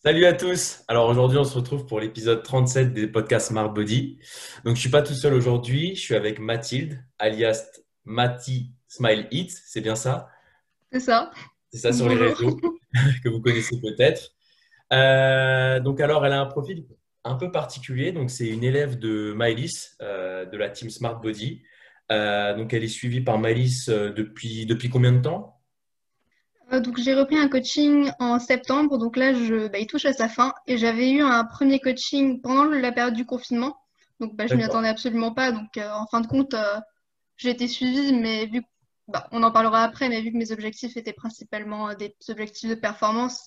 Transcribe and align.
Salut 0.00 0.26
à 0.26 0.32
tous. 0.32 0.84
Alors 0.86 1.08
aujourd'hui, 1.08 1.38
on 1.38 1.44
se 1.44 1.56
retrouve 1.56 1.84
pour 1.84 1.98
l'épisode 1.98 2.44
37 2.44 2.92
des 2.92 3.08
podcasts 3.08 3.48
Smart 3.48 3.68
Body. 3.68 4.20
Donc 4.64 4.76
je 4.76 4.80
suis 4.80 4.90
pas 4.90 5.02
tout 5.02 5.12
seul 5.12 5.34
aujourd'hui, 5.34 5.96
je 5.96 6.00
suis 6.00 6.14
avec 6.14 6.38
Mathilde, 6.38 7.02
alias 7.18 7.66
Mati 8.04 8.70
Smile 8.86 9.26
Eat, 9.32 9.50
c'est 9.50 9.80
bien 9.80 9.96
ça? 9.96 10.28
C'est 10.92 11.00
ça. 11.00 11.32
C'est 11.72 11.78
ça 11.78 11.92
sur 11.92 12.08
les 12.08 12.14
réseaux 12.14 12.60
que 13.24 13.28
vous 13.28 13.40
connaissez 13.40 13.80
peut-être. 13.80 14.30
Euh, 14.92 15.80
donc 15.80 16.00
alors, 16.00 16.24
elle 16.24 16.32
a 16.32 16.40
un 16.42 16.46
profil 16.46 16.86
un 17.24 17.34
peu 17.34 17.50
particulier. 17.50 18.12
Donc 18.12 18.30
c'est 18.30 18.46
une 18.46 18.62
élève 18.62 19.00
de 19.00 19.34
Mylis, 19.36 19.96
euh, 20.00 20.44
de 20.44 20.56
la 20.56 20.70
team 20.70 20.90
Smart 20.90 21.20
Body. 21.20 21.64
Euh, 22.12 22.54
donc 22.54 22.72
elle 22.72 22.84
est 22.84 22.88
suivie 22.88 23.20
par 23.20 23.40
Mylis 23.40 23.86
depuis, 23.88 24.64
depuis 24.64 24.90
combien 24.90 25.10
de 25.10 25.22
temps? 25.22 25.57
Donc 26.70 26.98
j'ai 26.98 27.14
repris 27.14 27.38
un 27.38 27.48
coaching 27.48 28.10
en 28.18 28.38
septembre, 28.38 28.98
donc 28.98 29.16
là 29.16 29.34
je, 29.34 29.68
bah, 29.68 29.78
il 29.78 29.86
touche 29.86 30.04
à 30.04 30.12
sa 30.12 30.28
fin 30.28 30.52
et 30.66 30.76
j'avais 30.78 31.10
eu 31.10 31.22
un 31.22 31.44
premier 31.44 31.80
coaching 31.80 32.40
pendant 32.40 32.64
la 32.64 32.92
période 32.92 33.14
du 33.14 33.24
confinement, 33.24 33.76
donc 34.20 34.36
bah, 34.36 34.46
je 34.46 34.54
m'y 34.54 34.64
attendais 34.64 34.88
absolument 34.88 35.32
pas, 35.32 35.52
donc 35.52 35.76
euh, 35.76 35.90
en 35.90 36.06
fin 36.06 36.20
de 36.20 36.26
compte 36.26 36.54
euh, 36.54 36.78
j'ai 37.36 37.50
été 37.50 37.68
suivie, 37.68 38.12
mais 38.12 38.46
vu 38.46 38.62
bah, 39.08 39.26
on 39.32 39.42
en 39.42 39.50
parlera 39.50 39.82
après, 39.82 40.08
mais 40.08 40.20
vu 40.20 40.32
que 40.32 40.36
mes 40.36 40.52
objectifs 40.52 40.96
étaient 40.96 41.14
principalement 41.14 41.94
des 41.94 42.14
objectifs 42.28 42.68
de 42.68 42.74
performance 42.74 43.46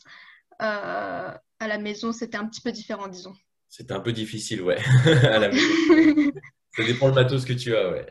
à 0.60 1.68
la 1.68 1.78
maison, 1.78 2.12
c'était 2.12 2.38
un 2.38 2.46
petit 2.46 2.62
peu 2.62 2.72
différent, 2.72 3.08
disons. 3.08 3.34
C'était 3.70 3.94
un 3.94 4.00
peu 4.00 4.12
difficile, 4.12 4.62
ouais, 4.64 4.78
à 5.24 5.40
la 5.40 5.50
maison. 5.50 6.32
Ça 6.76 6.84
dépend 6.84 7.08
le 7.08 7.14
matos 7.14 7.46
que 7.46 7.54
tu 7.54 7.76
as, 7.76 7.90
ouais. 7.90 8.06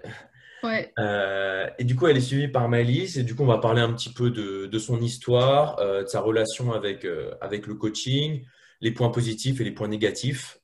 Euh, 0.99 1.69
et 1.79 1.85
du 1.85 1.97
coup, 1.97 2.07
elle 2.07 2.17
est 2.17 2.23
suivie 2.23 2.49
par 2.49 2.69
Maëlys. 2.69 3.17
Et 3.17 3.23
du 3.23 3.35
coup, 3.35 3.43
on 3.43 3.47
va 3.47 3.59
parler 3.59 3.81
un 3.81 3.93
petit 3.93 4.13
peu 4.13 4.31
de, 4.31 4.79
son 4.79 5.01
histoire, 5.01 5.79
euh, 5.79 6.03
de 6.03 6.09
sa 6.09 6.21
relation 6.21 6.73
avec, 6.73 7.05
euh, 7.05 7.35
avec 7.41 7.67
le 7.67 7.75
coaching, 7.75 8.45
les 8.81 8.93
points 8.93 9.11
positifs 9.11 9.61
et 9.61 9.65
les 9.65 9.73
points 9.73 9.89
négatifs 9.89 10.59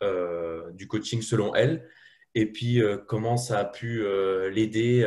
du 0.74 0.86
coaching 0.88 1.22
selon 1.22 1.54
elle. 1.54 1.88
Et 2.34 2.46
puis, 2.52 2.82
comment 3.06 3.36
ça 3.36 3.58
a 3.58 3.64
pu 3.64 4.04
l'aider 4.50 5.02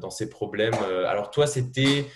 dans 0.00 0.10
ses 0.10 0.28
problèmes. 0.28 0.74
Alors, 1.06 1.30
toi, 1.30 1.46
c'était 1.46 2.06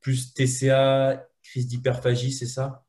plus 0.00 0.34
TCA, 0.34 1.26
crise 1.42 1.68
d'hyperphagie, 1.68 2.32
c'est 2.32 2.46
ça? 2.46 2.84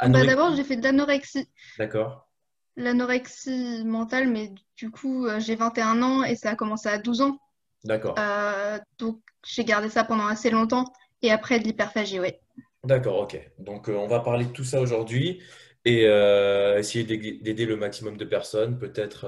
Bah, 0.00 0.24
D'abord, 0.24 0.54
j'ai 0.54 0.64
fait 0.64 0.76
de 0.76 0.84
l'anorexie. 0.84 1.48
D'accord 1.78 2.31
l'anorexie 2.76 3.84
mentale, 3.84 4.28
mais 4.28 4.52
du 4.76 4.90
coup, 4.90 5.26
euh, 5.26 5.40
j'ai 5.40 5.54
21 5.54 6.02
ans 6.02 6.24
et 6.24 6.36
ça 6.36 6.50
a 6.50 6.54
commencé 6.54 6.88
à 6.88 6.98
12 6.98 7.20
ans. 7.22 7.38
D'accord. 7.84 8.14
Euh, 8.18 8.78
donc, 8.98 9.20
j'ai 9.44 9.64
gardé 9.64 9.88
ça 9.88 10.04
pendant 10.04 10.26
assez 10.26 10.50
longtemps. 10.50 10.84
Et 11.20 11.30
après, 11.30 11.58
de 11.58 11.64
l'hyperphagie, 11.64 12.20
oui. 12.20 12.32
D'accord, 12.84 13.20
ok. 13.20 13.38
Donc, 13.58 13.88
euh, 13.88 13.94
on 13.94 14.08
va 14.08 14.20
parler 14.20 14.44
de 14.44 14.52
tout 14.52 14.64
ça 14.64 14.80
aujourd'hui 14.80 15.40
et 15.84 16.04
essayer 16.78 17.02
d'aider 17.04 17.66
le 17.66 17.74
maximum 17.74 18.16
de 18.16 18.24
personnes, 18.24 18.78
peut-être 18.78 19.26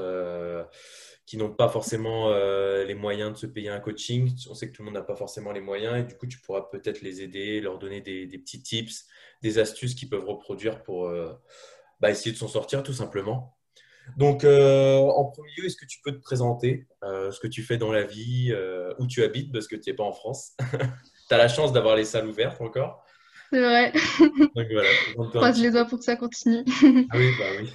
qui 1.26 1.36
n'ont 1.36 1.50
pas 1.50 1.68
forcément 1.68 2.32
les 2.32 2.94
moyens 2.94 3.32
de 3.32 3.36
se 3.36 3.46
payer 3.46 3.70
un 3.70 3.80
coaching. 3.80 4.32
On 4.48 4.54
sait 4.54 4.68
que 4.68 4.72
tout 4.72 4.82
le 4.82 4.84
monde 4.84 4.94
n'a 4.94 5.02
pas 5.02 5.16
forcément 5.16 5.50
les 5.50 5.60
moyens 5.60 5.98
et 5.98 6.04
du 6.04 6.16
coup, 6.16 6.28
tu 6.28 6.38
pourras 6.38 6.68
peut-être 6.70 7.00
les 7.00 7.22
aider, 7.22 7.60
leur 7.60 7.80
donner 7.80 8.00
des, 8.00 8.26
des, 8.26 8.38
petits 8.38 8.62
tips, 8.62 9.04
des 9.42 9.58
astuces 9.58 9.96
qu'ils 9.96 10.08
peuvent 10.08 10.28
reproduire 10.28 10.84
pour 10.84 11.10
bah, 12.04 12.10
essayer 12.10 12.32
de 12.32 12.36
s'en 12.36 12.48
sortir 12.48 12.82
tout 12.82 12.92
simplement. 12.92 13.56
Donc, 14.18 14.44
euh, 14.44 14.98
en 14.98 15.24
premier 15.24 15.52
lieu, 15.56 15.64
est-ce 15.64 15.76
que 15.78 15.86
tu 15.86 16.00
peux 16.04 16.12
te 16.12 16.20
présenter 16.20 16.86
euh, 17.02 17.30
ce 17.30 17.40
que 17.40 17.46
tu 17.46 17.62
fais 17.62 17.78
dans 17.78 17.90
la 17.90 18.02
vie, 18.02 18.48
euh, 18.50 18.92
où 18.98 19.06
tu 19.06 19.22
habites, 19.22 19.50
parce 19.50 19.66
que 19.66 19.74
tu 19.74 19.88
n'es 19.88 19.96
pas 19.96 20.04
en 20.04 20.12
France? 20.12 20.52
Tu 21.26 21.34
as 21.34 21.38
la 21.38 21.48
chance 21.48 21.72
d'avoir 21.72 21.96
les 21.96 22.04
salles 22.04 22.26
ouvertes 22.26 22.60
encore? 22.60 23.02
C'est 23.50 23.58
vrai. 23.58 23.92
Donc 24.54 24.66
voilà. 24.70 24.90
Croise 25.30 25.58
les 25.58 25.70
doigts 25.70 25.86
pour 25.86 25.98
que 25.98 26.04
ça 26.04 26.16
continue. 26.16 26.62
ah 27.10 27.16
oui, 27.16 27.30
bah 27.38 27.44
oui. 27.58 27.72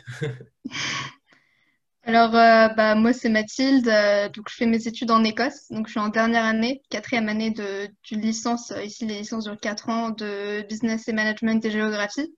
Alors, 2.03 2.29
bah, 2.29 2.93
moi, 2.93 3.11
c'est 3.13 3.29
Mathilde. 3.29 3.91
donc, 4.35 4.47
je 4.47 4.55
fais 4.55 4.67
mes 4.67 4.87
études 4.87 5.09
en 5.09 5.23
Écosse. 5.23 5.71
Donc, 5.71 5.87
je 5.87 5.93
suis 5.93 5.99
en 5.99 6.09
dernière 6.09 6.45
année, 6.45 6.83
quatrième 6.91 7.29
année 7.29 7.49
de, 7.49 7.89
d'une 8.03 8.21
licence. 8.21 8.71
Ici, 8.83 9.07
les 9.07 9.17
licences 9.17 9.45
durent 9.45 9.59
quatre 9.59 9.89
ans 9.89 10.11
de 10.11 10.61
business 10.67 11.07
et 11.07 11.13
management 11.13 11.65
et 11.65 11.71
géographie. 11.71 12.31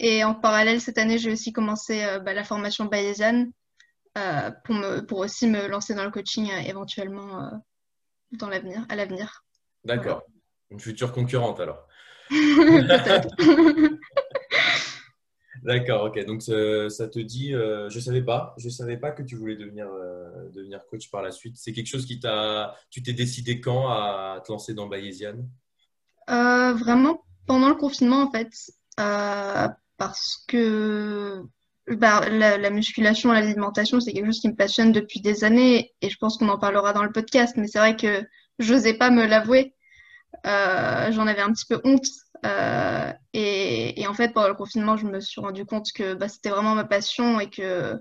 Et 0.00 0.22
en 0.22 0.32
parallèle, 0.32 0.80
cette 0.80 0.96
année, 0.96 1.18
j'ai 1.18 1.32
aussi 1.32 1.52
commencé 1.52 2.04
euh, 2.04 2.20
bah, 2.20 2.32
la 2.32 2.44
formation 2.44 2.84
bayésienne 2.84 3.50
euh, 4.16 4.52
pour, 4.64 4.76
pour 5.08 5.18
aussi 5.18 5.48
me 5.48 5.66
lancer 5.66 5.92
dans 5.92 6.04
le 6.04 6.12
coaching 6.12 6.48
euh, 6.52 6.60
éventuellement 6.60 7.50
dans 8.32 8.48
l'avenir, 8.48 8.86
à 8.88 8.94
l'avenir. 8.94 9.44
D'accord. 9.84 10.22
Une 10.70 10.78
future 10.78 11.10
concurrente 11.12 11.58
alors. 11.58 11.84
D'accord, 15.64 16.04
ok. 16.04 16.24
Donc 16.26 16.42
ça 16.42 17.08
te 17.08 17.18
dit, 17.18 17.50
je 17.50 17.92
ne 17.92 18.00
savais 18.00 18.22
pas, 18.22 18.54
je 18.56 18.68
savais 18.68 18.98
pas 18.98 19.10
que 19.10 19.24
tu 19.24 19.34
voulais 19.34 19.56
devenir, 19.56 19.88
devenir 20.52 20.86
coach 20.86 21.10
par 21.10 21.22
la 21.22 21.32
suite. 21.32 21.56
C'est 21.56 21.72
quelque 21.72 21.88
chose 21.88 22.06
qui 22.06 22.20
t'a, 22.20 22.76
tu 22.90 23.02
t'es 23.02 23.14
décidé 23.14 23.60
quand 23.60 23.88
à 23.88 24.40
te 24.46 24.52
lancer 24.52 24.74
dans 24.74 24.86
Bayesian 24.86 25.38
Vraiment 26.28 27.24
pendant 27.46 27.68
le 27.68 27.74
confinement 27.74 28.22
en 28.22 28.30
fait 28.30 28.52
parce 29.98 30.44
que 30.48 31.42
bah, 31.88 32.28
la, 32.30 32.70
musculation, 32.70 33.32
l'alimentation, 33.32 34.00
c'est 34.00 34.12
quelque 34.12 34.26
chose 34.26 34.40
qui 34.40 34.48
me 34.48 34.56
passionne 34.56 34.92
depuis 34.92 35.20
des 35.20 35.44
années 35.44 35.94
et 36.00 36.10
je 36.10 36.16
pense 36.18 36.38
qu'on 36.38 36.48
en 36.48 36.58
parlera 36.58 36.92
dans 36.92 37.04
le 37.04 37.12
podcast, 37.12 37.56
mais 37.56 37.66
c'est 37.66 37.78
vrai 37.78 37.96
que 37.96 38.24
j'osais 38.58 38.94
pas 38.94 39.10
me 39.10 39.26
l'avouer. 39.26 39.74
Euh, 40.46 41.10
j'en 41.12 41.26
avais 41.26 41.40
un 41.40 41.52
petit 41.52 41.66
peu 41.66 41.80
honte. 41.84 42.06
Euh, 42.46 43.12
et, 43.32 44.06
en 44.06 44.14
fait, 44.14 44.32
pendant 44.32 44.48
le 44.48 44.54
confinement, 44.54 44.96
je 44.96 45.06
me 45.06 45.20
suis 45.20 45.40
rendu 45.40 45.64
compte 45.64 45.86
que 45.94 46.14
bah, 46.14 46.28
c'était 46.28 46.50
vraiment 46.50 46.74
ma 46.74 46.84
passion 46.84 47.40
et 47.40 47.50
que, 47.50 48.00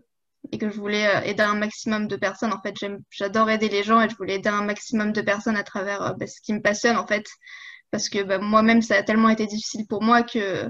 et 0.51 0.57
que 0.57 0.69
je 0.69 0.79
voulais 0.79 1.07
euh, 1.07 1.21
aider 1.21 1.43
un 1.43 1.55
maximum 1.55 2.07
de 2.07 2.15
personnes. 2.15 2.53
En 2.53 2.61
fait, 2.61 2.75
j'adore 3.09 3.49
aider 3.49 3.69
les 3.69 3.83
gens 3.83 4.01
et 4.01 4.09
je 4.09 4.15
voulais 4.15 4.35
aider 4.35 4.49
un 4.49 4.63
maximum 4.63 5.13
de 5.13 5.21
personnes 5.21 5.57
à 5.57 5.63
travers 5.63 6.15
bah, 6.17 6.27
ce 6.27 6.41
qui 6.41 6.53
me 6.53 6.61
passionne, 6.61 6.97
en 6.97 7.07
fait. 7.07 7.25
Parce 7.91 8.09
que 8.09 8.37
moi-même, 8.39 8.81
ça 8.81 8.95
a 8.97 9.03
tellement 9.03 9.29
été 9.29 9.47
difficile 9.47 9.87
pour 9.87 10.03
moi 10.03 10.23
que 10.23 10.69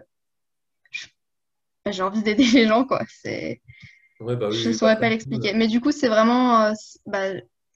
j'ai 1.92 2.04
envie 2.04 2.24
d'aider 2.24 2.46
les 2.46 2.68
gens, 2.68 2.86
quoi. 2.86 3.02
C'est... 3.10 3.62
bah 4.20 4.50
je 4.52 4.70
ne 4.70 4.74
saurais 4.74 5.00
pas 5.00 5.10
l'expliquer. 5.10 5.54
Mais 5.54 5.68
du 5.68 5.82
coup, 5.82 5.92
c'est 5.92 6.08
vraiment. 6.08 6.62
Euh, 6.64 6.74
bah, 7.06 7.34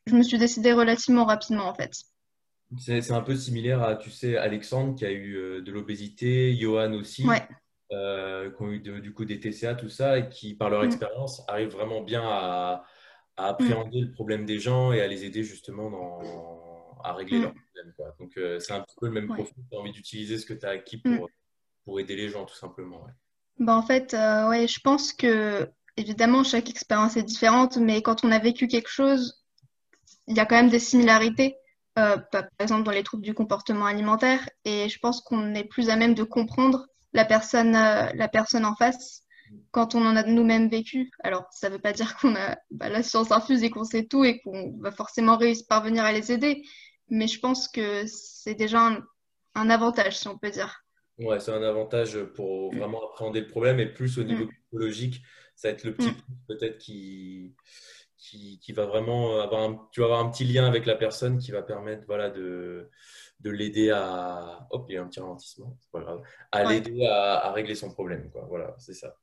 je 0.07 0.16
me 0.16 0.23
suis 0.23 0.38
décidée 0.38 0.73
relativement 0.73 1.25
rapidement, 1.25 1.66
en 1.66 1.73
fait. 1.73 1.91
C'est, 2.77 3.11
un 3.11 3.21
peu 3.21 3.35
similaire 3.35 3.83
à, 3.83 3.95
tu 3.95 4.09
sais, 4.09 4.38
Alexandre 4.38 4.95
qui 4.95 5.05
a 5.05 5.11
eu 5.11 5.35
euh, 5.35 5.61
de 5.61 5.71
l'obésité, 5.71 6.55
Johan 6.55 6.94
aussi, 6.94 7.25
euh, 7.91 8.50
qui 8.50 8.61
ont 8.61 8.71
eu 8.71 8.79
du 8.79 9.13
coup 9.13 9.25
des 9.25 9.39
TCA, 9.41 9.75
tout 9.75 9.89
ça, 9.89 10.19
et 10.19 10.29
qui, 10.29 10.55
par 10.55 10.69
leur 10.69 10.83
mm. 10.83 10.85
expérience, 10.85 11.44
arrivent 11.50 11.71
vraiment 11.71 12.01
bien 12.01 12.23
à, 12.23 12.85
appréhender 13.35 14.01
mm. 14.01 14.05
le 14.05 14.11
problème 14.11 14.45
des 14.45 14.59
gens 14.59 14.94
et 14.94 15.01
à 15.01 15.07
les 15.07 15.25
aider 15.25 15.44
justement 15.44 15.89
dans, 15.89 16.21
à 17.03 17.13
régler 17.13 17.39
mm. 17.39 17.41
leurs 17.41 17.53
problèmes. 17.53 17.94
Quoi. 17.97 18.16
Donc, 18.19 18.31
c'est 18.59 18.73
un 18.73 18.81
petit 18.81 18.95
peu 19.00 19.07
le 19.07 19.13
même 19.13 19.27
profil. 19.27 19.53
Tu 19.69 19.75
as 19.75 19.79
envie 19.79 19.91
d'utiliser 19.91 20.38
ce 20.38 20.45
que 20.45 20.53
tu 20.53 20.66
as 20.66 20.69
acquis 20.69 20.97
pour, 20.97 21.29
pour 21.83 22.00
aider 22.00 22.16
les 22.16 22.29
gens, 22.29 22.45
tout 22.45 22.55
simplement. 22.55 23.03
Ouais. 23.03 23.11
Bah, 23.61 23.75
en 23.77 23.83
fait, 23.83 24.16
euh, 24.16 24.49
ouais, 24.49 24.67
je 24.67 24.79
pense 24.79 25.13
que 25.13 25.69
évidemment 25.95 26.44
chaque 26.44 26.72
expérience 26.72 27.16
est 27.16 27.22
différente, 27.22 27.77
mais 27.77 28.01
quand 28.01 28.25
on 28.25 28.31
a 28.31 28.39
vécu 28.39 28.67
quelque 28.67 28.89
chose, 28.89 29.45
il 30.25 30.35
y 30.35 30.39
a 30.39 30.47
quand 30.47 30.55
même 30.55 30.72
des 30.72 30.79
similarités, 30.79 31.57
euh, 32.00 32.17
par 32.31 32.45
exemple 32.59 32.81
dans 32.83 32.91
les 32.91 33.03
troubles 33.03 33.21
du 33.23 33.35
comportement 33.35 33.85
alimentaire, 33.85 34.50
et 34.66 34.89
je 34.89 34.97
pense 34.97 35.21
qu'on 35.21 35.53
est 35.53 35.63
plus 35.63 35.89
à 35.91 35.95
même 35.95 36.16
de 36.16 36.23
comprendre 36.23 36.88
la 37.13 37.23
personne, 37.23 37.75
euh, 37.75 38.09
la 38.16 38.27
personne 38.27 38.66
en 38.66 38.75
face 38.75 39.21
quand 39.69 39.94
on 39.94 40.03
en 40.07 40.16
a 40.16 40.23
nous-mêmes 40.23 40.67
vécu. 40.67 41.11
Alors, 41.23 41.45
ça 41.51 41.69
ne 41.69 41.75
veut 41.75 41.81
pas 41.81 41.94
dire 41.94 42.17
qu'on 42.17 42.35
a 42.35 42.57
bah, 42.71 42.89
la 42.89 43.03
science 43.03 43.31
infuse 43.31 43.61
et 43.61 43.69
qu'on 43.69 43.83
sait 43.83 44.05
tout 44.07 44.23
et 44.23 44.41
qu'on 44.41 44.75
va 44.79 44.91
forcément 44.91 45.38
réussir, 45.38 45.67
parvenir 45.69 46.03
à 46.03 46.11
les 46.13 46.31
aider, 46.31 46.63
mais 47.09 47.27
je 47.27 47.39
pense 47.39 47.67
que 47.67 48.05
c'est 48.07 48.55
déjà 48.55 48.97
un 49.53 49.69
avantage, 49.69 50.17
si 50.17 50.27
on 50.27 50.38
peut 50.39 50.50
dire. 50.50 50.83
Ouais, 51.19 51.39
c'est 51.39 51.51
un 51.51 51.63
avantage 51.63 52.17
pour 52.35 52.73
vraiment 52.73 53.03
appréhender 53.09 53.41
le 53.41 53.47
problème 53.47 53.80
et 53.80 53.86
plus 53.86 54.18
au 54.18 54.24
niveau 54.24 54.45
mm. 54.45 54.50
psychologique, 54.50 55.21
ça 55.56 55.68
va 55.68 55.74
être 55.74 55.83
le 55.83 55.94
petit 55.94 56.09
mm. 56.09 56.47
peut-être 56.47 56.77
qui, 56.77 57.53
qui, 58.18 58.74
va 58.74 58.86
vraiment 58.86 59.39
avoir 59.41 59.62
un, 59.63 59.88
tu 59.91 60.00
vas 60.00 60.07
avoir 60.07 60.19
un 60.19 60.30
petit 60.30 60.45
lien 60.45 60.65
avec 60.65 60.86
la 60.86 60.95
personne 60.95 61.38
qui 61.38 61.51
va 61.51 61.62
permettre 61.62 62.03
voilà, 62.07 62.30
de, 62.30 62.89
de 63.39 63.50
l'aider 63.50 63.89
à. 63.91 64.68
Hop, 64.71 64.86
il 64.89 64.95
y 64.95 64.97
a 64.97 65.03
un 65.03 65.07
petit 65.07 65.19
ralentissement, 65.19 65.77
c'est 65.81 65.91
pas 65.91 66.01
grave. 66.01 66.21
À 66.51 66.63
l'aider 66.63 67.06
à, 67.06 67.51
régler 67.51 67.75
son 67.75 67.91
problème. 67.91 68.30
Quoi. 68.31 68.45
Voilà, 68.50 68.75
c'est 68.77 68.94
ça. 68.94 69.15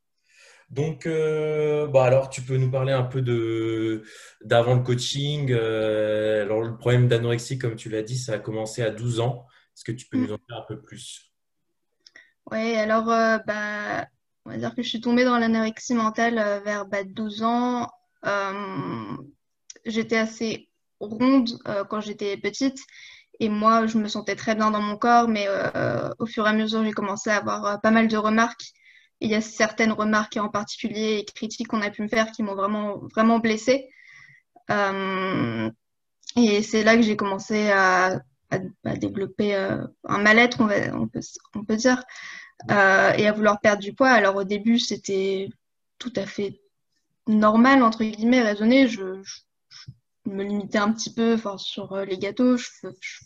Donc, 0.70 1.06
euh, 1.06 1.86
bah 1.86 2.04
alors, 2.04 2.28
tu 2.28 2.42
peux 2.42 2.58
nous 2.58 2.70
parler 2.70 2.92
un 2.92 3.04
peu 3.04 3.22
de 3.22 4.02
d'avant 4.44 4.74
le 4.74 4.82
coaching. 4.82 5.50
Euh, 5.50 6.42
alors, 6.42 6.62
le 6.62 6.76
problème 6.76 7.08
d'anorexie, 7.08 7.58
comme 7.58 7.76
tu 7.76 7.88
l'as 7.88 8.02
dit, 8.02 8.18
ça 8.18 8.34
a 8.34 8.38
commencé 8.38 8.82
à 8.82 8.90
12 8.90 9.20
ans. 9.20 9.46
Est-ce 9.74 9.84
que 9.84 9.92
tu 9.92 10.06
peux 10.08 10.18
mm. 10.18 10.26
nous 10.26 10.32
en 10.32 10.36
dire 10.36 10.58
un 10.58 10.64
peu 10.66 10.80
plus? 10.80 11.32
Oui, 12.50 12.74
alors, 12.76 13.10
euh, 13.10 13.38
bah, 13.46 14.06
on 14.44 14.50
va 14.50 14.56
dire 14.56 14.74
que 14.74 14.82
je 14.82 14.88
suis 14.88 15.00
tombée 15.00 15.24
dans 15.24 15.38
l'anorexie 15.38 15.94
mentale 15.94 16.38
euh, 16.38 16.60
vers 16.60 16.86
bah, 16.86 17.04
12 17.04 17.42
ans. 17.42 17.88
Euh, 18.26 19.16
j'étais 19.84 20.16
assez 20.16 20.68
ronde 21.00 21.50
quand 21.88 22.00
j'étais 22.00 22.36
petite 22.36 22.78
Et 23.40 23.48
moi, 23.48 23.86
je 23.86 23.98
me 23.98 24.08
sentais 24.08 24.36
très 24.36 24.54
bien 24.54 24.70
dans 24.70 24.80
mon 24.82 24.96
corps, 24.96 25.28
mais 25.28 25.46
au 26.18 26.26
fur 26.26 26.46
et 26.46 26.50
à 26.50 26.52
mesure, 26.52 26.84
j'ai 26.84 26.92
commencé 26.92 27.30
à 27.30 27.36
avoir 27.38 27.80
pas 27.80 27.90
mal 27.92 28.08
de 28.08 28.16
remarques. 28.16 28.72
il 29.20 29.30
y 29.30 29.34
a 29.34 29.40
certaines 29.40 29.92
remarques 29.92 30.36
en 30.38 30.48
particulier 30.48 31.18
et 31.20 31.24
critiques 31.24 31.68
qu'on 31.68 31.82
a 31.82 31.90
pu 31.90 32.02
me 32.02 32.08
faire 32.08 32.32
qui 32.32 32.42
m'ont 32.42 32.56
vraiment, 32.56 32.98
vraiment 33.14 33.38
blessée. 33.38 33.88
Et 36.36 36.62
c'est 36.62 36.84
là 36.84 36.96
que 36.96 37.02
j'ai 37.02 37.16
commencé 37.16 37.70
à, 37.70 38.20
à, 38.50 38.96
développer 38.96 39.54
un 39.54 40.18
mal-être, 40.18 40.60
on, 40.60 41.02
on, 41.02 41.08
peut, 41.08 41.20
on 41.54 41.64
peut 41.64 41.76
dire, 41.76 42.02
et 42.68 42.72
à 43.26 43.32
vouloir 43.32 43.60
perdre 43.60 43.82
du 43.82 43.92
poids. 43.94 44.10
Alors 44.10 44.36
au 44.36 44.44
début, 44.44 44.78
c'était 44.78 45.48
tout 45.98 46.12
à 46.16 46.26
fait 46.26 46.60
normal, 47.26 47.82
entre 47.82 48.04
guillemets, 48.04 48.42
raisonné. 48.42 48.88
Je, 48.88 49.22
je, 49.22 49.40
me 50.28 50.44
limitais 50.44 50.78
un 50.78 50.92
petit 50.92 51.12
peu 51.12 51.38
sur 51.56 51.92
euh, 51.92 52.04
les 52.04 52.18
gâteaux, 52.18 52.56
je, 52.56 52.68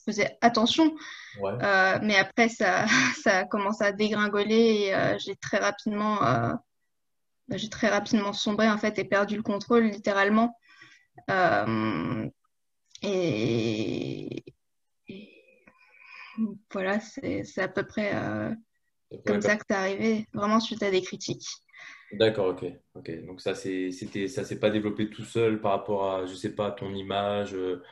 faisais 0.05 0.39
attention. 0.41 0.95
Euh, 1.43 1.99
mais 2.03 2.17
après, 2.17 2.49
ça, 2.49 2.87
ça 3.23 3.39
a 3.39 3.45
commencé 3.45 3.85
à 3.85 3.93
dégringoler 3.93 4.87
et 4.87 4.95
euh, 4.95 5.19
j'ai 5.19 5.37
très 5.37 5.59
rapidement, 5.59 6.17
bah, 6.21 7.57
j'ai 7.57 7.69
très 7.69 7.89
rapidement 7.89 8.33
sombré 8.33 8.71
en 8.71 8.79
fait 8.79 8.99
et 8.99 9.05
perdu 9.05 9.37
le 9.37 9.43
contrôle 9.43 9.85
littéralement. 9.85 10.57
Et... 13.03 14.45
voilà, 16.73 17.01
c'est 17.01 17.59
à 17.59 17.69
peu 17.69 17.85
près 17.85 18.13
comme 19.27 19.41
ça 19.41 19.57
que 19.57 19.65
c'est 19.69 19.77
arrivé, 19.77 20.27
vraiment 20.33 20.61
suite 20.61 20.83
à 20.83 20.91
des 20.91 21.03
critiques. 21.03 21.47
D'accord, 22.13 22.49
ok. 22.49 22.65
ok. 22.95 23.27
Donc 23.27 23.41
ça, 23.41 23.55
c'était, 23.55 24.29
ça 24.29 24.45
s'est 24.45 24.59
pas 24.59 24.71
développé 24.71 25.09
tout 25.09 25.25
seul 25.25 25.61
par 25.61 25.73
rapport 25.73 26.13
à, 26.13 26.27
je 26.27 26.35
sais 26.35 26.55
pas, 26.55 26.71
ton 26.71 26.95
image. 26.95 27.55
Euh, 27.55 27.83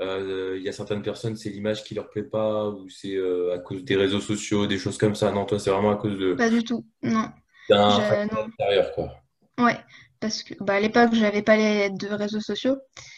euh, 0.00 0.56
il 0.58 0.64
y 0.64 0.68
a 0.68 0.72
certaines 0.72 1.02
personnes, 1.02 1.36
c'est 1.36 1.50
l'image 1.50 1.84
qui 1.84 1.94
leur 1.94 2.10
plaît 2.10 2.24
pas 2.24 2.68
ou 2.68 2.88
c'est 2.88 3.14
euh, 3.14 3.54
à 3.54 3.58
cause 3.58 3.84
des 3.84 3.94
réseaux 3.94 4.20
sociaux, 4.20 4.66
des 4.66 4.78
choses 4.78 4.98
comme 4.98 5.14
ça. 5.14 5.30
Non, 5.30 5.44
toi, 5.44 5.58
c'est 5.58 5.70
vraiment 5.70 5.92
à 5.92 5.96
cause 5.96 6.18
de 6.18 6.34
Pas 6.34 6.50
du 6.50 6.64
tout, 6.64 6.84
non. 7.02 7.28
d'un 7.68 8.00
facteur 8.00 8.46
intérieur, 8.46 8.92
quoi. 8.92 9.12
Ouais, 9.58 9.78
parce 10.18 10.42
que 10.42 10.54
bah, 10.60 10.74
à 10.74 10.80
l'époque, 10.80 11.12
j'avais 11.12 11.42
pas 11.42 11.56
les 11.56 11.90
de 11.90 12.08
réseaux 12.08 12.40
sociaux 12.40 12.76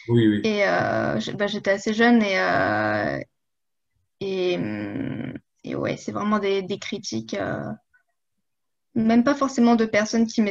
Oui, 0.09 0.27
oui. 0.27 0.41
et 0.43 0.59
bah, 0.59 1.47
j'étais 1.47 1.71
assez 1.71 1.93
jeune 1.93 2.21
et, 2.21 2.35
et, 4.19 4.57
et 5.63 5.75
ouais, 5.75 5.97
c'est 5.97 6.11
vraiment 6.11 6.39
des, 6.39 6.61
des 6.61 6.79
critiques 6.79 7.35
même 8.95 9.23
pas 9.23 9.35
forcément 9.35 9.75
de 9.75 9.85
personnes 9.85 10.25
qui 10.25 10.41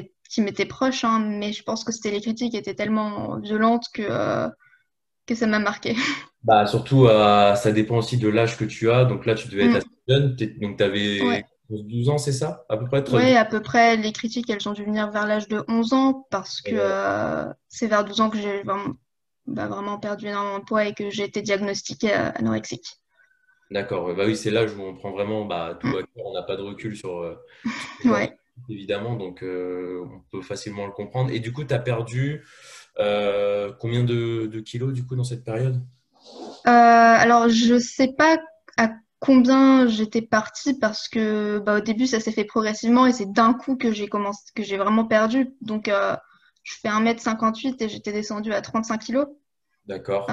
m'étaient 0.40 0.66
proches, 0.66 1.04
hein, 1.04 1.18
mais 1.18 1.52
je 1.52 1.62
pense 1.62 1.82
que 1.82 1.92
c'était 1.92 2.10
les 2.10 2.20
critiques 2.20 2.52
qui 2.52 2.58
étaient 2.58 2.74
tellement 2.74 3.38
violentes 3.40 3.86
que, 3.92 4.02
euh, 4.02 4.48
que 5.26 5.34
ça 5.34 5.46
m'a 5.46 5.58
marqué. 5.58 5.96
Bah, 6.46 6.66
surtout, 6.66 7.06
euh, 7.06 7.54
ça 7.54 7.72
dépend 7.72 7.96
aussi 7.96 8.18
de 8.18 8.28
l'âge 8.28 8.58
que 8.58 8.66
tu 8.66 8.90
as. 8.90 9.06
Donc 9.06 9.24
là, 9.24 9.34
tu 9.34 9.48
devais 9.48 9.64
être 9.64 9.72
mm. 9.72 9.76
assez 9.76 9.86
jeune. 10.06 10.36
Donc, 10.60 10.76
tu 10.76 10.84
avais 10.84 11.42
12 11.70 12.10
ans, 12.10 12.18
c'est 12.18 12.32
ça 12.32 12.66
À 12.68 12.76
peu 12.76 12.84
près 12.84 13.02
Oui, 13.14 13.34
à 13.34 13.46
peu 13.46 13.62
près. 13.62 13.96
Les 13.96 14.12
critiques, 14.12 14.50
elles 14.50 14.68
ont 14.68 14.74
dû 14.74 14.84
venir 14.84 15.10
vers 15.10 15.26
l'âge 15.26 15.48
de 15.48 15.64
11 15.68 15.94
ans 15.94 16.26
parce 16.30 16.60
que 16.60 16.74
euh, 16.74 17.50
c'est 17.70 17.86
vers 17.86 18.04
12 18.04 18.20
ans 18.20 18.28
que 18.28 18.36
j'ai 18.36 18.62
vraiment, 18.62 18.92
bah, 19.46 19.68
vraiment, 19.68 19.98
perdu 19.98 20.26
énormément 20.26 20.58
de 20.58 20.64
poids 20.64 20.84
et 20.84 20.92
que 20.92 21.08
j'ai 21.08 21.24
été 21.24 21.40
diagnostiquée 21.40 22.12
anorexique. 22.12 23.00
D'accord, 23.70 24.14
bah 24.14 24.24
oui, 24.26 24.36
c'est 24.36 24.50
là 24.50 24.64
où 24.64 24.80
on 24.80 24.94
prend 24.94 25.10
vraiment 25.10 25.44
bah, 25.44 25.78
tout 25.80 25.88
mm. 25.88 26.04
on 26.16 26.34
n'a 26.34 26.42
pas 26.42 26.56
de 26.56 26.62
recul 26.62 26.96
sur, 26.96 27.18
euh, 27.18 27.34
évidemment, 28.68 29.16
donc 29.16 29.42
euh, 29.42 30.04
on 30.04 30.20
peut 30.30 30.42
facilement 30.42 30.86
le 30.86 30.92
comprendre. 30.92 31.30
Et 31.30 31.40
du 31.40 31.52
coup, 31.52 31.64
tu 31.64 31.74
as 31.74 31.78
perdu 31.78 32.44
euh, 32.98 33.72
combien 33.80 34.04
de, 34.04 34.60
kilos 34.60 34.92
du 34.92 35.04
coup 35.04 35.16
dans 35.16 35.24
cette 35.24 35.44
période? 35.44 35.80
Alors, 36.64 37.48
je 37.48 37.74
ne 37.74 37.78
sais 37.78 38.12
pas 38.16 38.38
à 38.76 38.90
combien 39.18 39.86
j'étais 39.88 40.22
partie 40.22 40.78
parce 40.78 41.08
que 41.08 41.58
bah, 41.58 41.78
au 41.78 41.80
début, 41.80 42.06
ça 42.06 42.20
s'est 42.20 42.32
fait 42.32 42.44
progressivement 42.44 43.06
et 43.06 43.12
c'est 43.12 43.30
d'un 43.30 43.54
coup 43.54 43.76
que 43.76 43.92
j'ai 43.92 44.08
commencé, 44.08 44.42
que 44.54 44.62
j'ai 44.62 44.76
vraiment 44.76 45.06
perdu. 45.06 45.54
Donc, 45.62 45.88
je 45.88 46.74
fais 46.80 46.88
1m58 46.88 47.82
et 47.82 47.88
j'étais 47.88 48.12
descendue 48.12 48.52
à 48.52 48.60
35 48.60 48.98
kilos. 48.98 49.26
D'accord. 49.86 50.26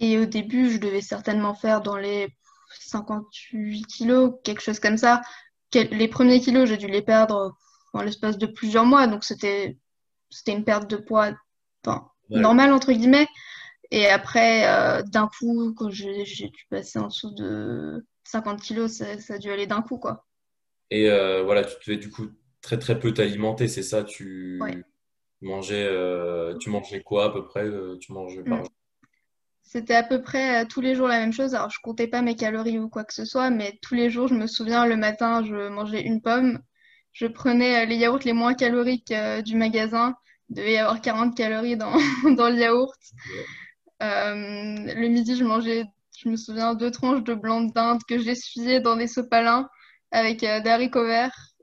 Et 0.00 0.18
au 0.18 0.24
début, 0.24 0.70
je 0.70 0.78
devais 0.78 1.02
certainement 1.02 1.54
faire 1.54 1.82
dans 1.82 1.96
les 1.96 2.34
58 2.78 3.84
kilos, 3.86 4.32
quelque 4.42 4.62
chose 4.62 4.80
comme 4.80 4.96
ça. 4.96 5.20
Les 5.74 6.08
premiers 6.08 6.40
kilos, 6.40 6.68
j'ai 6.68 6.78
dû 6.78 6.88
les 6.88 7.02
perdre 7.02 7.56
dans 7.94 8.02
l'espace 8.02 8.38
de 8.38 8.46
plusieurs 8.46 8.86
mois. 8.86 9.06
Donc, 9.06 9.24
c'était 9.24 9.76
une 10.46 10.64
perte 10.64 10.90
de 10.90 10.96
poids 10.96 11.32
normale, 12.30 12.72
entre 12.72 12.92
guillemets. 12.92 13.28
Et 13.90 14.06
après, 14.06 14.68
euh, 14.68 15.02
d'un 15.02 15.28
coup, 15.28 15.74
quand 15.76 15.90
j'ai 15.90 16.24
dû 16.24 16.66
passer 16.70 16.98
en 16.98 17.08
dessous 17.08 17.34
de 17.34 18.06
50 18.24 18.60
kilos, 18.60 18.92
ça, 18.92 19.34
a 19.34 19.38
dû 19.38 19.50
aller 19.50 19.66
d'un 19.66 19.82
coup, 19.82 19.98
quoi. 19.98 20.26
Et 20.90 21.10
euh, 21.10 21.42
voilà, 21.42 21.64
tu 21.64 21.74
devais 21.86 21.98
du 21.98 22.10
coup 22.10 22.28
très 22.62 22.78
très 22.78 22.98
peu 22.98 23.12
t'alimenter, 23.12 23.68
c'est 23.68 23.82
ça? 23.82 24.02
Tu 24.02 24.60
mangeais, 25.40 25.86
euh, 25.86 26.56
tu 26.58 26.70
mangeais 26.70 27.02
quoi 27.02 27.26
à 27.26 27.30
peu 27.30 27.44
près 27.44 27.68
Tu 28.00 28.12
mangeais 28.12 28.42
par 28.42 28.60
mm. 28.60 28.68
C'était 29.70 29.94
à 29.94 30.02
peu 30.02 30.20
près 30.20 30.64
euh, 30.64 30.66
tous 30.68 30.80
les 30.80 30.96
jours 30.96 31.06
la 31.06 31.20
même 31.20 31.32
chose. 31.32 31.54
Alors, 31.54 31.70
je 31.70 31.78
comptais 31.80 32.08
pas 32.08 32.22
mes 32.22 32.34
calories 32.34 32.80
ou 32.80 32.88
quoi 32.88 33.04
que 33.04 33.14
ce 33.14 33.24
soit, 33.24 33.50
mais 33.50 33.78
tous 33.82 33.94
les 33.94 34.10
jours, 34.10 34.26
je 34.26 34.34
me 34.34 34.48
souviens, 34.48 34.84
le 34.84 34.96
matin, 34.96 35.44
je 35.44 35.68
mangeais 35.68 36.02
une 36.02 36.20
pomme. 36.20 36.58
Je 37.12 37.26
prenais 37.26 37.84
euh, 37.84 37.86
les 37.86 37.94
yaourts 37.96 38.18
les 38.24 38.32
moins 38.32 38.54
caloriques 38.54 39.12
euh, 39.12 39.42
du 39.42 39.56
magasin. 39.56 40.16
Il 40.48 40.56
devait 40.56 40.72
y 40.72 40.78
avoir 40.78 41.00
40 41.00 41.36
calories 41.36 41.76
dans, 41.76 41.92
dans 42.34 42.48
le 42.48 42.56
yaourt. 42.56 42.98
le 44.00 45.06
midi, 45.06 45.36
je 45.36 45.44
mangeais, 45.44 45.84
je 46.18 46.28
me 46.28 46.36
souviens, 46.36 46.74
deux 46.74 46.90
tranches 46.90 47.22
de 47.22 47.34
blanc 47.34 47.60
d'Inde 47.60 48.00
que 48.08 48.18
j'essuyais 48.18 48.80
dans 48.80 48.96
des 48.96 49.06
sopalins 49.06 49.68
avec 50.10 50.40
des 50.40 50.46
haricots 50.68 51.06
verts. 51.06 51.54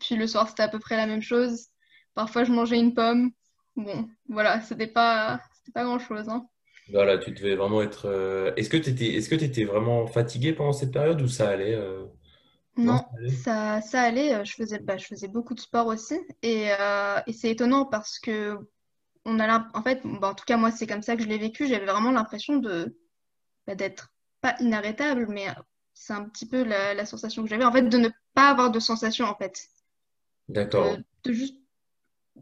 puis 0.00 0.14
le 0.14 0.26
soir, 0.28 0.48
c'était 0.48 0.62
à 0.62 0.68
peu 0.68 0.78
près 0.78 0.96
la 0.96 1.06
même 1.06 1.22
chose. 1.22 1.66
Parfois, 2.14 2.44
je 2.44 2.52
mangeais 2.52 2.78
une 2.78 2.94
pomme. 2.94 3.32
Bon, 3.74 4.08
voilà, 4.28 4.60
c'était 4.60 4.86
pas, 4.86 5.40
pas 5.72 5.84
grand-chose. 5.84 6.28
Hein. 6.28 6.46
Voilà, 6.90 7.18
tu 7.18 7.32
devais 7.32 7.54
vraiment 7.54 7.82
être. 7.82 8.06
Euh, 8.06 8.52
est-ce 8.56 8.70
que 8.70 8.76
tu 8.76 8.90
étais, 8.90 9.14
est-ce 9.14 9.28
que 9.28 9.34
étais 9.34 9.64
vraiment 9.64 10.06
fatigué 10.06 10.52
pendant 10.52 10.72
cette 10.72 10.92
période 10.92 11.20
ou 11.20 11.28
ça 11.28 11.48
allait 11.50 11.74
euh, 11.74 12.04
Non, 12.76 13.04
ça, 13.44 13.82
ça 13.82 14.00
allait. 14.00 14.44
Je 14.44 14.54
faisais, 14.54 14.78
bah, 14.78 14.96
je 14.96 15.04
faisais 15.04 15.28
beaucoup 15.28 15.54
de 15.54 15.60
sport 15.60 15.86
aussi. 15.86 16.18
Et, 16.42 16.70
euh, 16.80 17.20
et 17.26 17.32
c'est 17.32 17.50
étonnant 17.50 17.84
parce 17.84 18.18
que, 18.18 18.56
on 19.26 19.38
a 19.38 19.68
en 19.74 19.82
fait, 19.82 20.00
bah, 20.04 20.30
en 20.30 20.34
tout 20.34 20.46
cas, 20.46 20.56
moi, 20.56 20.70
c'est 20.70 20.86
comme 20.86 21.02
ça 21.02 21.16
que 21.16 21.22
je 21.22 21.28
l'ai 21.28 21.38
vécu. 21.38 21.66
J'avais 21.66 21.84
vraiment 21.84 22.10
l'impression 22.10 22.56
de 22.56 22.96
bah, 23.66 23.74
d'être 23.74 24.10
pas 24.40 24.56
inarrêtable, 24.60 25.26
mais 25.28 25.46
c'est 25.92 26.14
un 26.14 26.24
petit 26.24 26.46
peu 26.46 26.64
la, 26.64 27.04
sensation 27.04 27.42
que 27.42 27.50
j'avais. 27.50 27.64
En 27.64 27.72
fait, 27.72 27.82
de 27.82 27.98
ne 27.98 28.08
pas 28.32 28.48
avoir 28.48 28.70
de 28.70 28.80
sensation, 28.80 29.26
en 29.26 29.34
fait. 29.34 29.60
D'accord. 30.48 30.96
de 31.24 31.32
juste. 31.32 31.56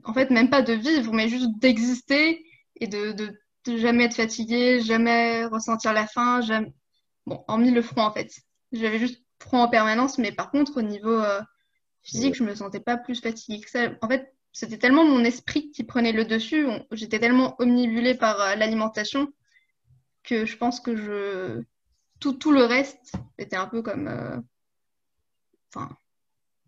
En 0.04 0.12
fait, 0.12 0.30
même 0.30 0.50
pas 0.50 0.62
de 0.62 0.74
vivre, 0.74 1.12
mais 1.12 1.28
juste 1.28 1.58
d'exister 1.58 2.45
et 2.76 2.86
de, 2.86 3.12
de, 3.12 3.76
jamais 3.76 4.04
être 4.04 4.14
fatigué, 4.14 4.80
jamais 4.80 5.44
ressentir 5.46 5.92
la 5.92 6.06
faim, 6.06 6.40
jamais... 6.40 6.72
bon, 7.26 7.44
hormis 7.48 7.70
le 7.70 7.82
froid 7.82 8.04
en 8.04 8.12
fait. 8.12 8.30
J'avais 8.72 8.98
juste 8.98 9.22
froid 9.40 9.60
en 9.60 9.68
permanence, 9.68 10.18
mais 10.18 10.32
par 10.32 10.50
contre, 10.50 10.78
au 10.78 10.82
niveau 10.82 11.18
euh, 11.20 11.40
physique, 12.02 12.34
je 12.34 12.44
me 12.44 12.54
sentais 12.54 12.80
pas 12.80 12.96
plus 12.96 13.20
fatiguée 13.20 13.60
que 13.60 13.70
ça. 13.70 13.88
En 14.02 14.08
fait, 14.08 14.32
c'était 14.52 14.78
tellement 14.78 15.04
mon 15.04 15.24
esprit 15.24 15.70
qui 15.70 15.84
prenait 15.84 16.12
le 16.12 16.24
dessus, 16.24 16.66
j'étais 16.90 17.18
tellement 17.18 17.56
omnibulée 17.58 18.14
par 18.14 18.40
euh, 18.40 18.54
l'alimentation 18.54 19.28
que 20.22 20.44
je 20.44 20.56
pense 20.56 20.80
que 20.80 20.96
je 20.96 21.62
tout, 22.20 22.34
tout 22.34 22.52
le 22.52 22.64
reste 22.64 23.14
était 23.38 23.56
un 23.56 23.66
peu 23.66 23.82
comme 23.82 24.08
euh, 24.08 24.38
enfin 25.74 25.96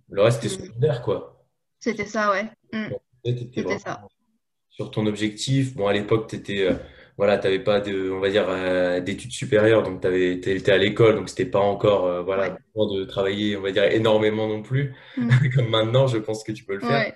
le 0.08 0.22
reste 0.22 0.44
était 0.44 0.54
secondaire 0.54 1.02
quoi 1.02 1.44
c'était 1.80 2.06
ça 2.06 2.30
ouais 2.30 2.50
mm. 2.72 2.94
c'était 3.24 3.78
ça 3.78 4.06
sur 4.78 4.92
ton 4.92 5.06
objectif. 5.06 5.74
Bon, 5.74 5.88
à 5.88 5.92
l'époque, 5.92 6.28
tu 6.28 6.36
étais, 6.36 6.60
euh, 6.60 6.74
voilà, 7.16 7.36
t'avais 7.36 7.58
pas 7.58 7.80
de, 7.80 8.12
on 8.12 8.20
va 8.20 8.30
dire, 8.30 8.46
euh, 8.48 9.00
d'études 9.00 9.32
supérieures, 9.32 9.82
donc 9.82 10.00
tu 10.00 10.32
étais 10.32 10.70
à 10.70 10.78
l'école, 10.78 11.16
donc 11.16 11.28
c'était 11.28 11.46
pas 11.46 11.58
encore, 11.58 12.06
euh, 12.06 12.22
voilà, 12.22 12.50
de 12.76 13.04
travailler, 13.04 13.56
on 13.56 13.60
va 13.60 13.72
dire, 13.72 13.82
énormément 13.82 14.46
non 14.46 14.62
plus. 14.62 14.94
Mm. 15.16 15.30
Comme 15.56 15.68
maintenant, 15.68 16.06
je 16.06 16.18
pense 16.18 16.44
que 16.44 16.52
tu 16.52 16.62
peux 16.62 16.74
le 16.74 16.80
faire. 16.80 17.12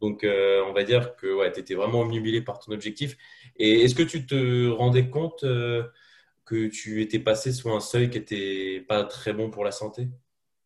Donc, 0.00 0.24
on 0.24 0.72
va 0.72 0.82
dire 0.82 1.14
que 1.14 1.32
ouais, 1.32 1.52
tu 1.52 1.60
étais 1.60 1.74
vraiment 1.74 2.00
omnubilé 2.00 2.40
par 2.40 2.58
ton 2.58 2.72
objectif. 2.72 3.16
Et 3.56 3.82
est-ce 3.82 3.94
que 3.94 4.02
tu 4.02 4.26
te 4.26 4.68
rendais 4.68 5.08
compte 5.08 5.42
que 5.42 6.66
tu 6.66 7.02
étais 7.02 7.20
passé 7.20 7.52
sous 7.52 7.70
un 7.70 7.78
seuil 7.78 8.10
qui 8.10 8.18
était 8.18 8.84
pas 8.88 9.04
très 9.04 9.32
bon 9.32 9.48
pour 9.48 9.62
la 9.62 9.70
santé? 9.70 10.08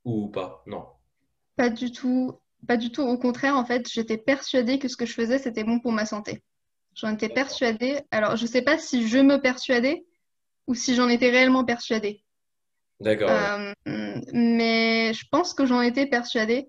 Ou 0.07 0.29
pas? 0.29 0.63
Non. 0.67 0.87
Pas 1.57 1.69
du 1.69 1.93
tout. 1.93 2.39
Pas 2.67 2.77
du 2.77 2.91
tout. 2.91 3.03
Au 3.03 3.19
contraire, 3.19 3.57
en 3.57 3.65
fait, 3.65 3.89
j'étais 3.91 4.19
persuadée 4.19 4.79
que 4.79 4.89
ce 4.89 4.97
que 4.97 5.07
je 5.07 5.13
faisais, 5.13 5.39
c'était 5.39 5.65
bon 5.65 5.81
pour 5.81 5.93
ma 5.93 6.07
santé. 6.07 6.43
J'en 6.95 7.13
étais 7.13 7.29
persuadée. 7.29 8.01
Alors, 8.11 8.37
je 8.37 8.43
ne 8.43 8.49
sais 8.49 8.63
pas 8.63 8.79
si 8.79 9.07
je 9.07 9.19
me 9.19 9.41
persuadais 9.41 10.05
ou 10.67 10.75
si 10.75 10.95
j'en 10.95 11.09
étais 11.09 11.31
réellement 11.31 11.65
persuadée. 11.65 12.23
D'accord. 13.01 13.31
Euh, 13.31 13.73
mais 14.33 15.13
je 15.13 15.25
pense 15.31 15.55
que 15.55 15.67
j'en 15.67 15.81
étais 15.83 16.07
persuadée. 16.07 16.69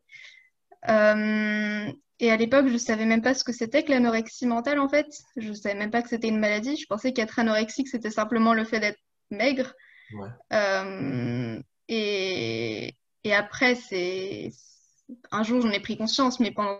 Euh, 0.89 1.91
Et 2.19 2.31
à 2.31 2.37
l'époque, 2.37 2.67
je 2.67 2.73
ne 2.73 2.77
savais 2.77 3.05
même 3.05 3.21
pas 3.21 3.33
ce 3.33 3.43
que 3.43 3.53
c'était 3.53 3.83
que 3.83 3.91
l'anorexie 3.91 4.47
mentale, 4.47 4.79
en 4.79 4.89
fait. 4.89 5.07
Je 5.37 5.49
ne 5.49 5.53
savais 5.53 5.75
même 5.75 5.91
pas 5.91 6.01
que 6.01 6.09
c'était 6.09 6.29
une 6.29 6.39
maladie. 6.39 6.75
Je 6.75 6.85
pensais 6.87 7.13
qu'être 7.13 7.39
anorexique, 7.39 7.87
c'était 7.87 8.11
simplement 8.11 8.53
le 8.53 8.65
fait 8.65 8.79
d'être 8.79 8.99
maigre. 9.29 9.73
Euh, 10.53 11.59
et, 11.87 12.95
et, 13.23 13.33
après, 13.33 13.75
c'est 13.75 14.51
un 15.31 15.43
jour, 15.43 15.61
j'en 15.61 15.71
ai 15.71 15.79
pris 15.79 15.97
conscience, 15.97 16.39
mais 16.39 16.51
pendant 16.51 16.79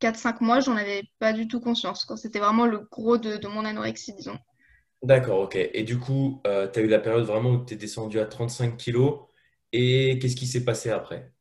4-5 0.00 0.40
mois, 0.40 0.60
j'en 0.60 0.76
avais 0.76 1.04
pas 1.18 1.32
du 1.32 1.48
tout 1.48 1.60
conscience. 1.60 2.04
Quand 2.04 2.16
c'était 2.16 2.38
vraiment 2.38 2.66
le 2.66 2.78
gros 2.90 3.18
de, 3.18 3.36
de, 3.36 3.48
mon 3.48 3.64
anorexie, 3.64 4.14
disons. 4.14 4.38
D'accord, 5.02 5.40
ok. 5.40 5.56
Et 5.56 5.82
du 5.82 5.98
coup, 5.98 6.40
euh, 6.46 6.68
tu 6.70 6.80
as 6.80 6.82
eu 6.82 6.88
la 6.88 6.98
période 6.98 7.24
vraiment 7.24 7.50
où 7.50 7.64
tu 7.64 7.74
es 7.74 7.76
descendu 7.76 8.18
à 8.20 8.26
35 8.26 8.76
kilos. 8.76 9.20
Et 9.72 10.18
qu'est-ce 10.18 10.36
qui 10.36 10.46
s'est 10.46 10.64
passé 10.64 10.90
après? 10.90 11.32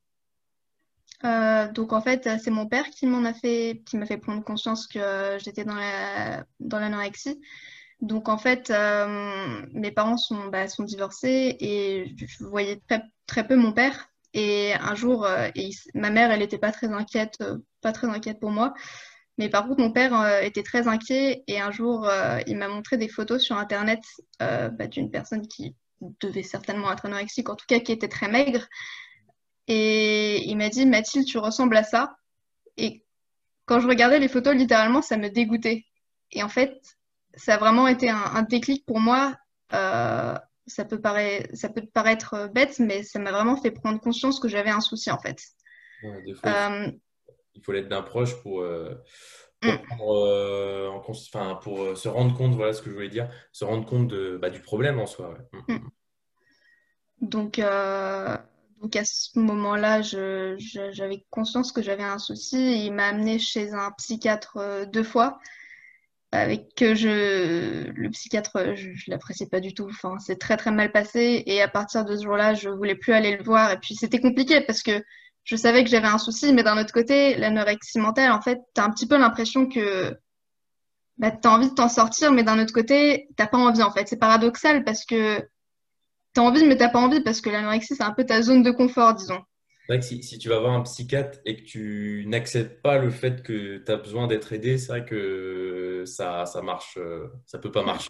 Euh, 1.23 1.71
donc 1.71 1.93
en 1.93 2.01
fait, 2.01 2.29
c'est 2.39 2.51
mon 2.51 2.67
père 2.67 2.89
qui 2.89 3.07
m'en 3.07 3.23
a 3.23 3.33
fait, 3.33 3.81
qui 3.85 3.97
m'a 3.97 4.05
fait 4.05 4.17
prendre 4.17 4.43
conscience 4.43 4.87
que 4.87 5.37
j'étais 5.43 5.63
dans 5.63 5.75
la 5.75 6.45
dans 6.59 6.79
l'anorexie. 6.79 7.39
Donc 8.01 8.29
en 8.29 8.37
fait, 8.37 8.69
euh, 8.69 9.61
mes 9.73 9.91
parents 9.91 10.17
sont, 10.17 10.47
bah, 10.47 10.67
sont 10.67 10.83
divorcés 10.83 11.55
et 11.59 12.15
je 12.17 12.43
voyais 12.43 12.81
très, 12.87 13.01
très 13.25 13.47
peu 13.47 13.55
mon 13.55 13.71
père. 13.71 14.09
Et 14.35 14.73
un 14.75 14.93
jour, 14.93 15.25
euh, 15.25 15.49
ma 15.95 16.11
mère, 16.11 16.29
elle 16.29 16.39
n'était 16.39 16.59
pas 16.59 16.71
très 16.71 16.91
inquiète, 16.93 17.43
pas 17.81 17.91
très 17.91 18.07
inquiète 18.07 18.39
pour 18.39 18.51
moi. 18.51 18.73
Mais 19.37 19.49
par 19.49 19.67
contre, 19.67 19.81
mon 19.81 19.91
père 19.91 20.43
était 20.43 20.63
très 20.63 20.87
inquiet 20.87 21.43
et 21.47 21.59
un 21.59 21.71
jour, 21.71 22.09
il 22.47 22.55
m'a 22.57 22.69
montré 22.69 22.95
des 22.95 23.09
photos 23.09 23.41
sur 23.41 23.57
Internet 23.57 23.99
bah, 24.39 24.87
d'une 24.87 25.11
personne 25.11 25.45
qui 25.47 25.75
devait 26.21 26.43
certainement 26.43 26.91
être 26.91 27.05
anorexique, 27.05 27.49
en 27.49 27.55
tout 27.55 27.65
cas 27.67 27.79
qui 27.79 27.91
était 27.91 28.07
très 28.07 28.29
maigre. 28.29 28.65
Et 29.67 30.47
il 30.47 30.57
m'a 30.57 30.69
dit, 30.69 30.85
Mathilde, 30.85 31.25
tu 31.25 31.37
ressembles 31.37 31.75
à 31.77 31.83
ça. 31.83 32.15
Et 32.77 33.03
quand 33.65 33.79
je 33.79 33.87
regardais 33.87 34.19
les 34.19 34.27
photos, 34.27 34.55
littéralement, 34.55 35.01
ça 35.01 35.17
me 35.17 35.29
dégoûtait. 35.29 35.85
Et 36.31 36.43
en 36.43 36.49
fait, 36.49 36.79
ça 37.35 37.55
a 37.55 37.57
vraiment 37.57 37.87
été 37.87 38.09
un, 38.09 38.43
déclic 38.43 38.85
pour 38.85 38.99
moi. 38.99 39.35
Euh, 39.73 40.35
ça, 40.67 40.85
peut 40.85 40.99
paraître, 40.99 41.49
ça 41.55 41.69
peut 41.69 41.85
paraître 41.93 42.49
bête, 42.53 42.79
mais 42.79 43.03
ça 43.03 43.19
m'a 43.19 43.31
vraiment 43.31 43.57
fait 43.57 43.71
prendre 43.71 43.99
conscience 43.99 44.39
que 44.39 44.47
j'avais 44.47 44.69
un 44.69 44.81
souci, 44.81 45.11
en 45.11 45.19
fait. 45.19 45.39
Euh, 46.03 46.91
il 47.55 47.63
faut 47.63 47.71
l'être 47.71 47.87
d'un 47.87 48.01
proche 48.01 48.35
pour, 48.41 48.61
euh, 48.61 48.95
pour, 49.61 49.71
mm. 49.71 50.89
en, 51.35 51.55
pour 51.55 51.97
se 51.97 52.07
rendre 52.07 52.35
compte, 52.35 52.53
voilà 52.55 52.73
ce 52.73 52.81
que 52.81 52.89
je 52.89 52.95
voulais 52.95 53.09
dire, 53.09 53.29
se 53.51 53.65
rendre 53.65 53.85
compte 53.85 54.07
de, 54.07 54.37
bah, 54.37 54.49
du 54.49 54.61
problème 54.61 54.99
en 54.99 55.05
soi. 55.05 55.37
Mm. 55.51 55.73
Mm. 55.73 55.89
Donc, 57.21 57.59
donc 58.81 58.95
à 58.95 59.05
ce 59.05 59.39
moment-là, 59.39 60.01
j'avais 60.01 61.25
conscience 61.31 61.71
que 61.71 61.81
j'avais 61.81 62.03
un 62.03 62.19
souci. 62.19 62.85
Il 62.85 62.93
m'a 62.93 63.07
amené 63.07 63.39
chez 63.39 63.73
un 63.73 63.91
psychiatre 63.97 64.57
euh, 64.57 64.85
deux 64.85 65.03
fois, 65.03 65.39
avec 66.35 66.75
que 66.75 66.95
je, 66.95 67.89
le 67.91 68.09
psychiatre, 68.09 68.75
je, 68.75 68.89
ne 68.89 69.11
l'appréciais 69.11 69.47
pas 69.47 69.59
du 69.59 69.73
tout. 69.73 69.87
Enfin, 69.89 70.17
c'est 70.19 70.37
très 70.37 70.57
très 70.57 70.71
mal 70.71 70.91
passé. 70.91 71.43
Et 71.45 71.61
à 71.61 71.67
partir 71.67 72.05
de 72.05 72.15
ce 72.15 72.23
jour-là, 72.23 72.53
je 72.53 72.69
voulais 72.69 72.95
plus 72.95 73.13
aller 73.13 73.35
le 73.37 73.43
voir. 73.43 73.71
Et 73.71 73.77
puis 73.77 73.95
c'était 73.95 74.19
compliqué 74.19 74.61
parce 74.61 74.83
que 74.83 75.03
je 75.43 75.55
savais 75.55 75.83
que 75.83 75.89
j'avais 75.89 76.07
un 76.07 76.17
souci, 76.17 76.53
mais 76.53 76.63
d'un 76.63 76.77
autre 76.79 76.93
côté, 76.93 77.35
l'anorexie 77.35 77.99
mentale, 77.99 78.31
en 78.31 78.41
fait, 78.41 78.59
tu 78.73 78.81
as 78.81 78.85
un 78.85 78.89
petit 78.91 79.07
peu 79.07 79.17
l'impression 79.17 79.67
que 79.67 80.17
bah, 81.17 81.31
tu 81.31 81.47
as 81.47 81.51
envie 81.51 81.69
de 81.69 81.75
t'en 81.75 81.89
sortir, 81.89 82.31
mais 82.31 82.43
d'un 82.43 82.59
autre 82.61 82.73
côté, 82.73 83.29
t'as 83.37 83.47
pas 83.47 83.57
envie 83.57 83.83
en 83.83 83.91
fait. 83.91 84.07
C'est 84.07 84.17
paradoxal 84.17 84.83
parce 84.83 85.05
que 85.05 85.47
t'as 86.33 86.41
envie, 86.41 86.65
mais 86.65 86.77
t'as 86.77 86.89
pas 86.89 86.99
envie 86.99 87.21
parce 87.21 87.41
que 87.41 87.49
l'anorexie, 87.49 87.95
c'est 87.95 88.03
un 88.03 88.13
peu 88.13 88.25
ta 88.25 88.41
zone 88.41 88.63
de 88.63 88.71
confort, 88.71 89.13
disons. 89.15 89.41
C'est 89.87 89.93
vrai 89.93 89.99
que 89.99 90.23
si, 90.23 90.39
tu 90.39 90.49
vas 90.49 90.59
voir 90.59 90.73
un 90.73 90.81
psychiatre 90.81 91.37
et 91.45 91.57
que 91.57 91.61
tu 91.61 92.25
n'acceptes 92.27 92.81
pas 92.81 92.97
le 92.97 93.11
fait 93.11 93.43
que 93.43 93.77
tu 93.77 93.91
as 93.91 93.97
besoin 93.97 94.25
d'être 94.25 94.51
aidé, 94.51 94.79
c'est 94.79 94.87
vrai 94.87 95.05
que 95.05 96.03
ça, 96.07 96.47
ça 96.47 96.63
marche, 96.63 96.97
euh, 96.97 97.27
ça 97.45 97.59
peut 97.59 97.71
pas 97.71 97.83
marcher. 97.83 98.09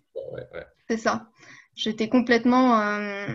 C'est 0.90 0.98
ça. 0.98 1.28
J'étais 1.76 2.08
complètement 2.08 2.80
euh, 2.80 3.28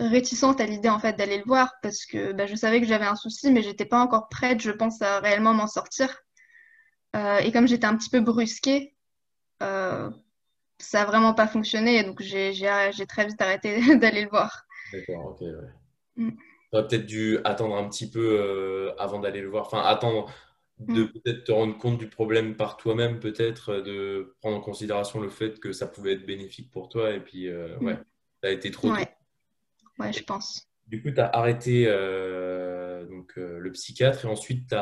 réticente 0.00 0.60
à 0.60 0.66
l'idée 0.66 0.88
en 0.88 0.98
fait 0.98 1.16
d'aller 1.16 1.38
le 1.38 1.44
voir 1.44 1.72
parce 1.82 2.04
que 2.04 2.32
bah, 2.32 2.46
je 2.46 2.56
savais 2.56 2.80
que 2.80 2.86
j'avais 2.88 3.06
un 3.06 3.14
souci, 3.14 3.52
mais 3.52 3.62
j'étais 3.62 3.84
pas 3.84 4.00
encore 4.00 4.28
prête, 4.28 4.60
je 4.60 4.72
pense, 4.72 5.00
à 5.00 5.20
réellement 5.20 5.54
m'en 5.54 5.68
sortir. 5.68 6.22
Euh, 7.14 7.38
et 7.38 7.52
comme 7.52 7.68
j'étais 7.68 7.86
un 7.86 7.96
petit 7.96 8.10
peu 8.10 8.20
brusquée, 8.20 8.96
ça 9.60 11.02
a 11.02 11.04
vraiment 11.04 11.32
pas 11.32 11.46
fonctionné. 11.46 12.02
Donc, 12.02 12.20
j'ai 12.22 12.52
très 13.08 13.26
vite 13.26 13.40
arrêté 13.40 13.78
d'aller 13.98 14.22
le 14.22 14.30
voir. 14.30 14.64
D'accord, 14.92 15.26
ok. 15.26 15.42
Ouais. 15.42 16.24
Mm. 16.24 16.36
Tu 16.70 16.78
aurais 16.78 16.86
peut-être 16.86 17.06
dû 17.06 17.38
attendre 17.44 17.76
un 17.76 17.88
petit 17.88 18.10
peu 18.10 18.38
euh, 18.40 18.92
avant 18.98 19.20
d'aller 19.20 19.40
le 19.40 19.48
voir. 19.48 19.66
Enfin, 19.66 19.82
attendre 19.82 20.32
de 20.78 21.04
mm. 21.04 21.12
peut-être 21.12 21.44
te 21.44 21.52
rendre 21.52 21.78
compte 21.78 21.98
du 21.98 22.08
problème 22.08 22.56
par 22.56 22.76
toi-même, 22.76 23.20
peut-être, 23.20 23.70
euh, 23.70 23.82
de 23.82 24.36
prendre 24.40 24.56
en 24.56 24.60
considération 24.60 25.20
le 25.20 25.30
fait 25.30 25.60
que 25.60 25.72
ça 25.72 25.86
pouvait 25.86 26.14
être 26.14 26.26
bénéfique 26.26 26.70
pour 26.70 26.88
toi. 26.88 27.12
Et 27.12 27.20
puis, 27.20 27.48
euh, 27.48 27.78
ouais, 27.78 27.96
ça 28.42 28.48
a 28.48 28.50
été 28.50 28.70
trop. 28.70 28.90
Ouais, 28.90 29.08
ouais 29.98 30.12
je 30.12 30.22
pense. 30.22 30.66
Du 30.86 31.02
coup, 31.02 31.10
tu 31.10 31.20
as 31.20 31.26
arrêté 31.26 31.84
donc, 33.08 33.34
le 33.36 33.72
psychiatre 33.72 34.24
et 34.24 34.28
ensuite, 34.28 34.72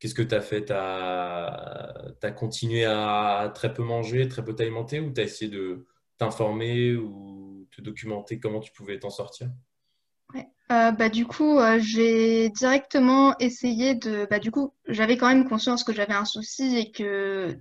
qu'est-ce 0.00 0.14
que 0.14 0.22
tu 0.22 0.34
as 0.34 0.40
fait? 0.40 0.64
Tu 0.64 0.72
as... 0.72 2.14
as... 2.20 2.30
continué 2.32 2.84
à 2.84 3.52
très 3.54 3.72
peu 3.72 3.84
manger, 3.84 4.26
très 4.28 4.44
peu 4.44 4.56
t'alimenter 4.56 4.98
ou 4.98 5.12
tu 5.12 5.20
as 5.20 5.24
essayé 5.24 5.48
de 5.48 5.86
t'informer 6.18 6.96
ou 6.96 7.68
te 7.70 7.80
documenter 7.80 8.40
comment 8.40 8.58
tu 8.60 8.72
pouvais 8.72 8.98
t'en 8.98 9.10
sortir? 9.10 9.48
Euh, 10.72 10.92
bah, 10.92 11.08
du 11.10 11.26
coup, 11.26 11.58
euh, 11.58 11.78
j'ai 11.78 12.48
directement 12.50 13.36
essayé 13.38 13.94
de. 13.94 14.26
Bah, 14.30 14.38
du 14.38 14.50
coup, 14.50 14.72
j'avais 14.88 15.16
quand 15.16 15.28
même 15.28 15.48
conscience 15.48 15.84
que 15.84 15.92
j'avais 15.92 16.14
un 16.14 16.24
souci 16.24 16.76
et 16.78 16.90
que 16.90 17.58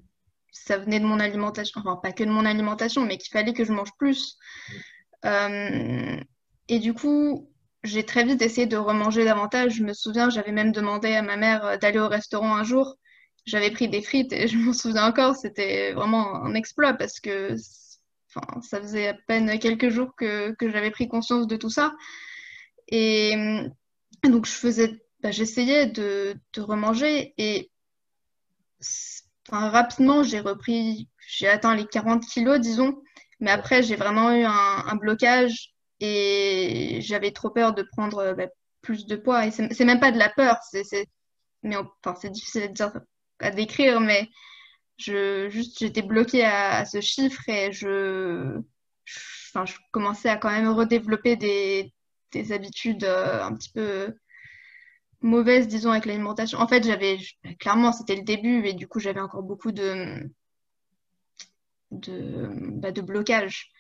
ça 0.51 0.77
venait 0.77 1.00
de 1.00 1.05
mon 1.05 1.20
alimentation. 1.20 1.82
Enfin, 1.82 1.98
pas 2.01 2.13
que 2.13 2.24
de 2.24 2.29
mon 2.29 2.46
alimentation, 2.46 3.05
mais 3.05 3.17
qu'il 3.17 3.32
fallait 3.32 3.53
que 3.53 3.65
je 3.65 3.74
mange 3.74 3.91
plus. 3.98 4.38
Euh, 5.25 6.17
et 6.70 6.79
du 6.79 6.93
coup, 6.93 7.50
j'ai 7.84 8.05
très 8.05 8.24
vite 8.24 8.41
essayé 8.41 8.67
de 8.67 8.77
remanger 8.77 9.25
davantage. 9.25 9.74
Je 9.75 9.84
me 9.84 9.93
souviens, 9.93 10.29
j'avais 10.29 10.51
même 10.53 10.72
demandé 10.72 11.13
à 11.13 11.22
ma 11.22 11.36
mère 11.36 11.77
d'aller 11.79 12.00
au 12.00 12.08
restaurant 12.08 12.55
un 12.55 12.63
jour. 12.63 12.96
J'avais 13.46 13.72
pris 13.72 13.89
des 13.89 14.01
frites 14.01 14.32
et 14.32 14.48
je 14.48 14.58
m'en 14.58 14.74
souviens 14.74 15.05
encore. 15.08 15.36
C'était 15.36 15.91
vraiment 15.93 16.36
un 16.36 16.53
exploit 16.55 16.93
parce 16.93 17.20
que 17.20 17.55
enfin, 18.34 18.62
ça 18.62 18.79
faisait 18.82 19.10
à 19.10 19.13
peine 19.13 19.60
quelques 19.60 19.89
jours 19.89 20.15
que, 20.15 20.51
que 20.53 20.72
j'avais 20.72 20.91
pris 20.91 21.10
conscience 21.10 21.48
de 21.48 21.58
tout 21.58 21.70
ça. 21.70 21.93
Et 22.88 23.36
donc, 24.24 24.46
je 24.46 24.52
faisais, 24.52 25.04
bah, 25.22 25.32
j'essayais 25.32 25.88
de, 25.88 26.36
de, 26.54 26.62
remanger 26.62 27.34
et 27.38 27.72
enfin, 29.48 29.70
rapidement, 29.70 30.24
j'ai 30.24 30.40
repris, 30.40 31.10
j'ai 31.28 31.48
atteint 31.48 31.75
les 31.75 31.86
40 31.86 32.25
kilos, 32.25 32.60
disons. 32.60 33.02
Mais 33.40 33.52
après, 33.52 33.84
j'ai 33.84 33.96
vraiment 33.96 34.32
eu 34.32 34.44
un, 34.46 34.96
blocage 34.96 35.74
et 36.00 37.00
j'avais 37.02 37.32
trop 37.32 37.50
peur 37.50 37.74
de 37.74 37.84
prendre 37.84 38.34
bah, 38.34 38.48
plus 38.82 39.06
de 39.06 39.16
poids. 39.16 39.46
Et 39.46 39.52
c'est 39.52 39.86
même 39.86 40.00
pas 40.00 40.12
de 40.12 40.20
la 40.20 40.30
peur, 40.30 40.58
c'est 40.70 41.08
enfin, 42.06 42.30
difficile 42.30 42.63
à, 42.63 42.68
dire, 42.68 42.92
à 43.40 43.52
décrire, 43.52 44.00
mais 44.00 44.30
je 44.98 45.50
juste 45.50 45.80
j'étais 45.80 46.02
bloquée 46.02 46.46
à, 46.46 46.86
ce 46.86 47.02
chiffre 47.02 47.48
et 47.50 47.72
je, 47.72 48.62
enfin, 49.50 49.66
je 49.66 49.75
commençais 49.92 50.30
à 50.30 50.38
quand 50.38 50.52
même 50.52 50.70
redévelopper 50.70 51.36
des, 51.36 51.94
des 52.34 52.52
habitudes 52.52 53.04
euh, 53.04 53.44
un 53.44 53.54
petit 53.56 53.70
peu 53.72 54.13
mauvaises, 55.22 55.68
disons, 55.68 55.92
avec 55.92 56.06
l'alimentation. 56.06 56.60
En 56.60 56.68
fait, 56.68 56.84
j'avais 56.84 57.18
clairement, 57.60 57.94
c'était 57.94 58.16
le 58.16 58.24
début 58.24 58.66
et 58.66 58.74
du 58.74 58.88
coup, 58.88 59.00
j'avais 59.00 59.22
encore 59.22 59.44
beaucoup 59.44 59.72
de 59.72 60.30
de, 61.92 62.50
bah, 62.80 62.92
de 62.92 63.02
blocage. 63.02 63.72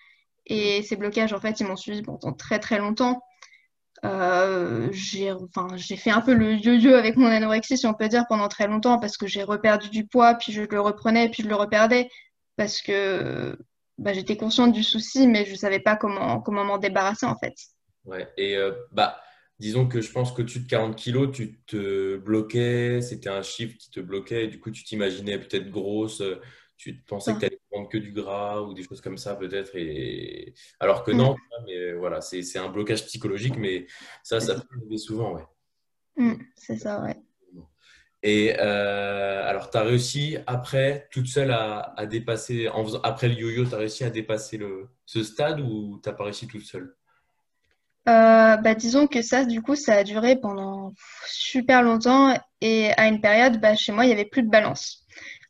Et 0.45 0.83
ces 0.83 0.95
blocages, 0.95 1.33
en 1.33 1.39
fait, 1.39 1.59
ils 1.59 1.67
m'ont 1.67 1.75
suivi 1.75 2.01
pendant 2.01 2.33
très 2.33 2.59
très 2.59 2.79
longtemps. 2.79 3.21
Euh, 4.05 4.89
j'ai 4.91 5.95
fait 5.95 6.11
un 6.11 6.21
peu 6.21 6.33
le 6.33 6.55
yo-yo 6.55 6.93
avec 6.93 7.15
mon 7.15 7.27
anorexie, 7.27 7.77
si 7.77 7.87
on 7.87 7.93
peut 7.93 8.09
dire, 8.09 8.25
pendant 8.27 8.49
très 8.49 8.67
longtemps, 8.67 8.99
parce 8.99 9.15
que 9.17 9.27
j'ai 9.27 9.43
reperdu 9.43 9.89
du 9.89 10.05
poids, 10.05 10.35
puis 10.35 10.51
je 10.51 10.61
le 10.61 10.81
reprenais, 10.81 11.29
puis 11.29 11.43
je 11.43 11.47
le 11.47 11.55
reperdais, 11.55 12.09
parce 12.57 12.81
que 12.81 13.57
bah, 13.97 14.11
j'étais 14.13 14.35
consciente 14.35 14.73
du 14.73 14.83
souci, 14.83 15.27
mais 15.27 15.45
je 15.45 15.51
ne 15.51 15.55
savais 15.55 15.79
pas 15.79 15.95
comment 15.95 16.41
comment 16.41 16.65
m'en 16.65 16.77
débarrasser, 16.77 17.25
en 17.25 17.37
fait. 17.37 17.53
Ouais, 18.05 18.31
et 18.37 18.57
euh, 18.57 18.71
bah, 18.91 19.21
disons 19.59 19.87
que 19.87 20.01
je 20.01 20.11
pense 20.11 20.31
qu'au-dessus 20.31 20.59
de 20.61 20.67
40 20.67 20.95
kilos, 20.95 21.31
tu 21.31 21.61
te 21.65 22.17
bloquais, 22.17 23.01
c'était 23.01 23.29
un 23.29 23.41
chiffre 23.41 23.77
qui 23.77 23.89
te 23.89 23.99
bloquait, 23.99 24.45
et 24.45 24.47
du 24.47 24.59
coup, 24.59 24.71
tu 24.71 24.83
t'imaginais 24.83 25.39
peut-être 25.39 25.69
grosse 25.69 26.21
tu 26.83 26.95
pensais 27.07 27.33
que 27.33 27.39
tu 27.39 27.45
allais 27.45 27.61
prendre 27.71 27.87
que 27.87 27.97
du 27.97 28.11
gras 28.11 28.61
ou 28.61 28.73
des 28.73 28.83
choses 28.83 28.99
comme 28.99 29.17
ça 29.17 29.35
peut-être 29.35 29.75
et 29.75 30.53
alors 30.79 31.03
que 31.03 31.11
non 31.11 31.33
mm. 31.33 31.65
mais 31.65 31.93
voilà 31.93 32.19
c'est 32.21 32.57
un 32.57 32.69
blocage 32.69 33.05
psychologique 33.05 33.55
mais 33.57 33.87
ça 34.21 34.39
ça 34.39 34.55
peut 34.55 34.67
arriver 34.77 34.97
souvent 34.97 35.33
ouais. 35.33 35.45
Mm, 36.17 36.33
c'est 36.55 36.77
ça 36.77 37.01
ouais. 37.03 37.15
Et 38.25 38.55
euh, 38.57 39.47
alors 39.47 39.69
tu 39.69 39.77
as 39.77 39.83
réussi 39.83 40.37
après 40.47 41.07
toute 41.11 41.27
seule 41.27 41.51
à, 41.51 41.93
à 41.97 42.05
dépasser 42.05 42.69
en 42.69 42.85
après 43.03 43.27
le 43.27 43.35
yo-yo 43.35 43.65
tu 43.65 43.75
as 43.75 43.77
réussi 43.77 44.03
à 44.03 44.09
dépasser 44.09 44.57
le, 44.57 44.87
ce 45.05 45.23
stade 45.23 45.59
ou 45.59 45.99
tu 46.01 46.09
n'as 46.09 46.15
pas 46.15 46.25
réussi 46.25 46.47
toute 46.47 46.63
seule? 46.63 46.95
Euh, 48.09 48.57
bah, 48.57 48.75
disons 48.75 49.07
que 49.07 49.21
ça, 49.21 49.45
du 49.45 49.61
coup, 49.61 49.75
ça 49.75 49.95
a 49.95 50.03
duré 50.03 50.35
pendant 50.35 50.93
super 51.25 51.81
longtemps 51.81 52.35
et 52.61 52.91
à 52.97 53.07
une 53.07 53.21
période, 53.21 53.61
bah, 53.61 53.75
chez 53.75 53.91
moi, 53.91 54.03
il 54.05 54.07
n'y 54.07 54.13
avait 54.13 54.25
plus 54.25 54.43
de 54.43 54.49
balance. 54.49 55.05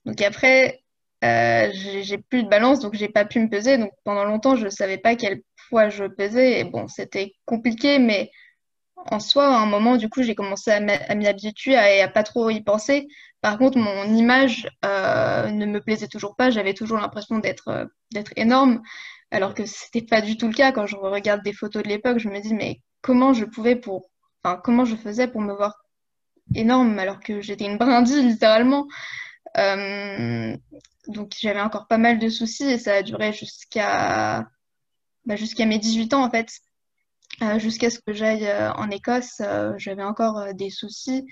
Donc 0.06 0.22
après, 0.22 0.84
euh, 1.24 1.72
j'ai 1.74 2.18
plus 2.18 2.44
de 2.44 2.50
balance, 2.50 2.80
donc 2.80 2.94
j'ai 2.94 3.10
pas 3.10 3.26
pu 3.26 3.40
me 3.40 3.50
peser. 3.50 3.78
Donc 3.78 3.92
pendant 4.04 4.26
longtemps, 4.26 4.56
je 4.56 4.68
savais 4.70 4.98
pas 4.98 5.16
quel 5.16 5.42
poids 5.70 5.90
je 5.90 6.06
pesais. 6.06 6.60
Et 6.60 6.64
bon, 6.64 6.88
c'était 6.88 7.34
compliqué, 7.46 7.98
mais 8.00 8.30
en 9.12 9.20
soi, 9.20 9.48
à 9.48 9.60
un 9.60 9.66
moment, 9.66 9.98
du 9.98 10.10
coup, 10.10 10.24
j'ai 10.24 10.36
commencé 10.36 10.72
à 10.72 10.80
m'y 10.80 11.28
habituer 11.28 11.74
et 11.74 12.02
à 12.02 12.08
pas 12.08 12.24
trop 12.24 12.50
y 12.50 12.62
penser. 12.62 13.08
Par 13.42 13.58
contre, 13.58 13.78
mon 13.78 14.06
image 14.16 14.70
euh, 14.86 15.50
ne 15.50 15.66
me 15.66 15.82
plaisait 15.82 16.08
toujours 16.08 16.36
pas. 16.36 16.50
J'avais 16.50 16.74
toujours 16.74 16.98
l'impression 16.98 17.40
d'être 17.40 17.68
euh, 17.68 17.86
d'être 18.14 18.32
énorme, 18.38 18.82
alors 19.34 19.54
que 19.56 19.66
c'était 19.66 20.04
pas 20.04 20.22
du 20.22 20.38
tout 20.38 20.48
le 20.48 20.54
cas. 20.54 20.72
Quand 20.72 20.86
je 20.86 20.96
regarde 20.96 21.44
des 21.44 21.54
photos 21.54 21.84
de 21.84 21.90
l'époque, 21.90 22.20
je 22.20 22.30
me 22.30 22.40
dis, 22.40 22.54
mais 22.54 22.80
comment 23.02 23.34
je 23.34 23.46
pouvais 23.46 23.76
pour, 23.76 24.10
enfin, 24.44 24.62
comment 24.64 24.86
je 24.86 24.96
faisais 24.96 25.28
pour 25.28 25.42
me 25.42 25.54
voir 25.54 25.84
énorme 26.56 27.00
alors 27.00 27.20
que 27.20 27.42
j'étais 27.42 27.66
une 27.66 27.78
brindille 27.78 28.28
littéralement. 28.28 28.88
Euh, 29.58 30.56
donc 31.08 31.34
j'avais 31.40 31.62
encore 31.62 31.88
pas 31.88 31.98
mal 31.98 32.20
de 32.20 32.30
soucis 32.30 32.66
et 32.66 32.78
ça 32.78 32.96
a 32.96 33.04
duré 33.04 33.34
jusqu'à 33.34 34.48
bah, 35.26 35.36
jusqu'à 35.36 35.66
mes 35.66 35.80
18 35.80 36.14
ans 36.14 36.24
en 36.24 36.30
fait. 36.30 36.50
Euh, 37.42 37.58
jusqu'à 37.58 37.90
ce 37.90 38.00
que 38.00 38.14
j'aille 38.14 38.46
euh, 38.46 38.72
en 38.74 38.92
Écosse, 38.92 39.42
j'avais 39.78 40.04
encore 40.04 40.54
des 40.54 40.70
soucis 40.70 41.26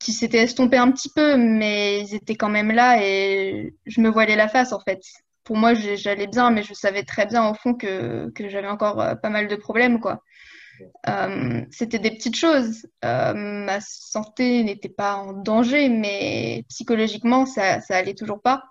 qui 0.00 0.12
s'étaient 0.12 0.38
estompés 0.38 0.78
un 0.78 0.90
petit 0.90 1.10
peu, 1.14 1.36
mais 1.36 2.00
ils 2.00 2.14
étaient 2.14 2.34
quand 2.34 2.48
même 2.48 2.72
là 2.72 3.04
et 3.04 3.76
je 3.86 4.00
me 4.00 4.10
voilais 4.10 4.36
la 4.36 4.48
face 4.48 4.72
en 4.72 4.80
fait. 4.80 5.00
Pour 5.50 5.58
moi, 5.58 5.74
j'allais 5.74 6.28
bien, 6.28 6.52
mais 6.52 6.62
je 6.62 6.74
savais 6.74 7.02
très 7.02 7.26
bien 7.26 7.50
au 7.50 7.54
fond 7.54 7.74
que, 7.74 8.30
que 8.36 8.48
j'avais 8.48 8.68
encore 8.68 9.00
euh, 9.00 9.16
pas 9.16 9.30
mal 9.30 9.48
de 9.48 9.56
problèmes, 9.56 9.98
quoi. 9.98 10.22
Euh, 11.08 11.62
c'était 11.72 11.98
des 11.98 12.12
petites 12.12 12.36
choses. 12.36 12.86
Euh, 13.04 13.34
ma 13.34 13.80
santé 13.80 14.62
n'était 14.62 14.88
pas 14.88 15.16
en 15.16 15.32
danger, 15.32 15.88
mais 15.88 16.64
psychologiquement, 16.68 17.46
ça, 17.46 17.80
ça 17.80 17.96
allait 17.96 18.14
toujours 18.14 18.40
pas. 18.40 18.62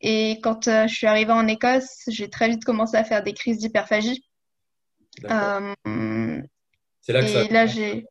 Et 0.00 0.40
quand 0.42 0.66
euh, 0.66 0.86
je 0.86 0.94
suis 0.94 1.06
arrivée 1.06 1.32
en 1.32 1.46
Écosse, 1.46 2.04
j'ai 2.08 2.30
très 2.30 2.48
vite 2.48 2.64
commencé 2.64 2.96
à 2.96 3.04
faire 3.04 3.22
des 3.22 3.34
crises 3.34 3.58
d'hyperphagie. 3.58 4.24
C'est 5.18 5.28
là 5.28 5.74
que 7.20 7.28
ça 7.28 7.40
a 7.40 7.42
et 7.42 7.48
là, 7.48 7.66
commencé. 7.66 7.68
j'ai... 7.68 8.06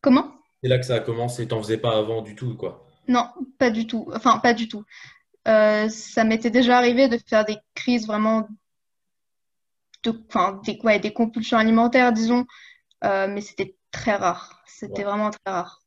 Comment? 0.00 0.32
C'est 0.62 0.70
là 0.70 0.78
que 0.78 0.86
ça 0.86 0.94
a 0.94 1.00
commencé. 1.00 1.46
T'en 1.46 1.62
faisais 1.62 1.76
pas 1.76 1.98
avant 1.98 2.22
du 2.22 2.34
tout, 2.34 2.56
quoi. 2.56 2.86
Non, 3.08 3.26
pas 3.58 3.68
du 3.68 3.86
tout. 3.86 4.10
Enfin, 4.14 4.38
pas 4.38 4.54
du 4.54 4.68
tout. 4.68 4.84
Euh, 5.48 5.88
ça 5.88 6.24
m'était 6.24 6.50
déjà 6.50 6.76
arrivé 6.78 7.08
de 7.08 7.18
faire 7.28 7.44
des 7.44 7.56
crises 7.74 8.06
vraiment 8.06 8.48
de, 10.04 10.12
enfin, 10.28 10.60
des, 10.64 10.78
ouais, 10.84 10.98
des 11.00 11.12
compulsions 11.12 11.58
alimentaires, 11.58 12.12
disons, 12.12 12.44
euh, 13.04 13.28
mais 13.28 13.40
c'était 13.40 13.76
très 13.90 14.16
rare. 14.16 14.62
C'était 14.66 15.04
Ouais. 15.04 15.04
vraiment 15.04 15.30
très 15.30 15.40
rare. 15.52 15.80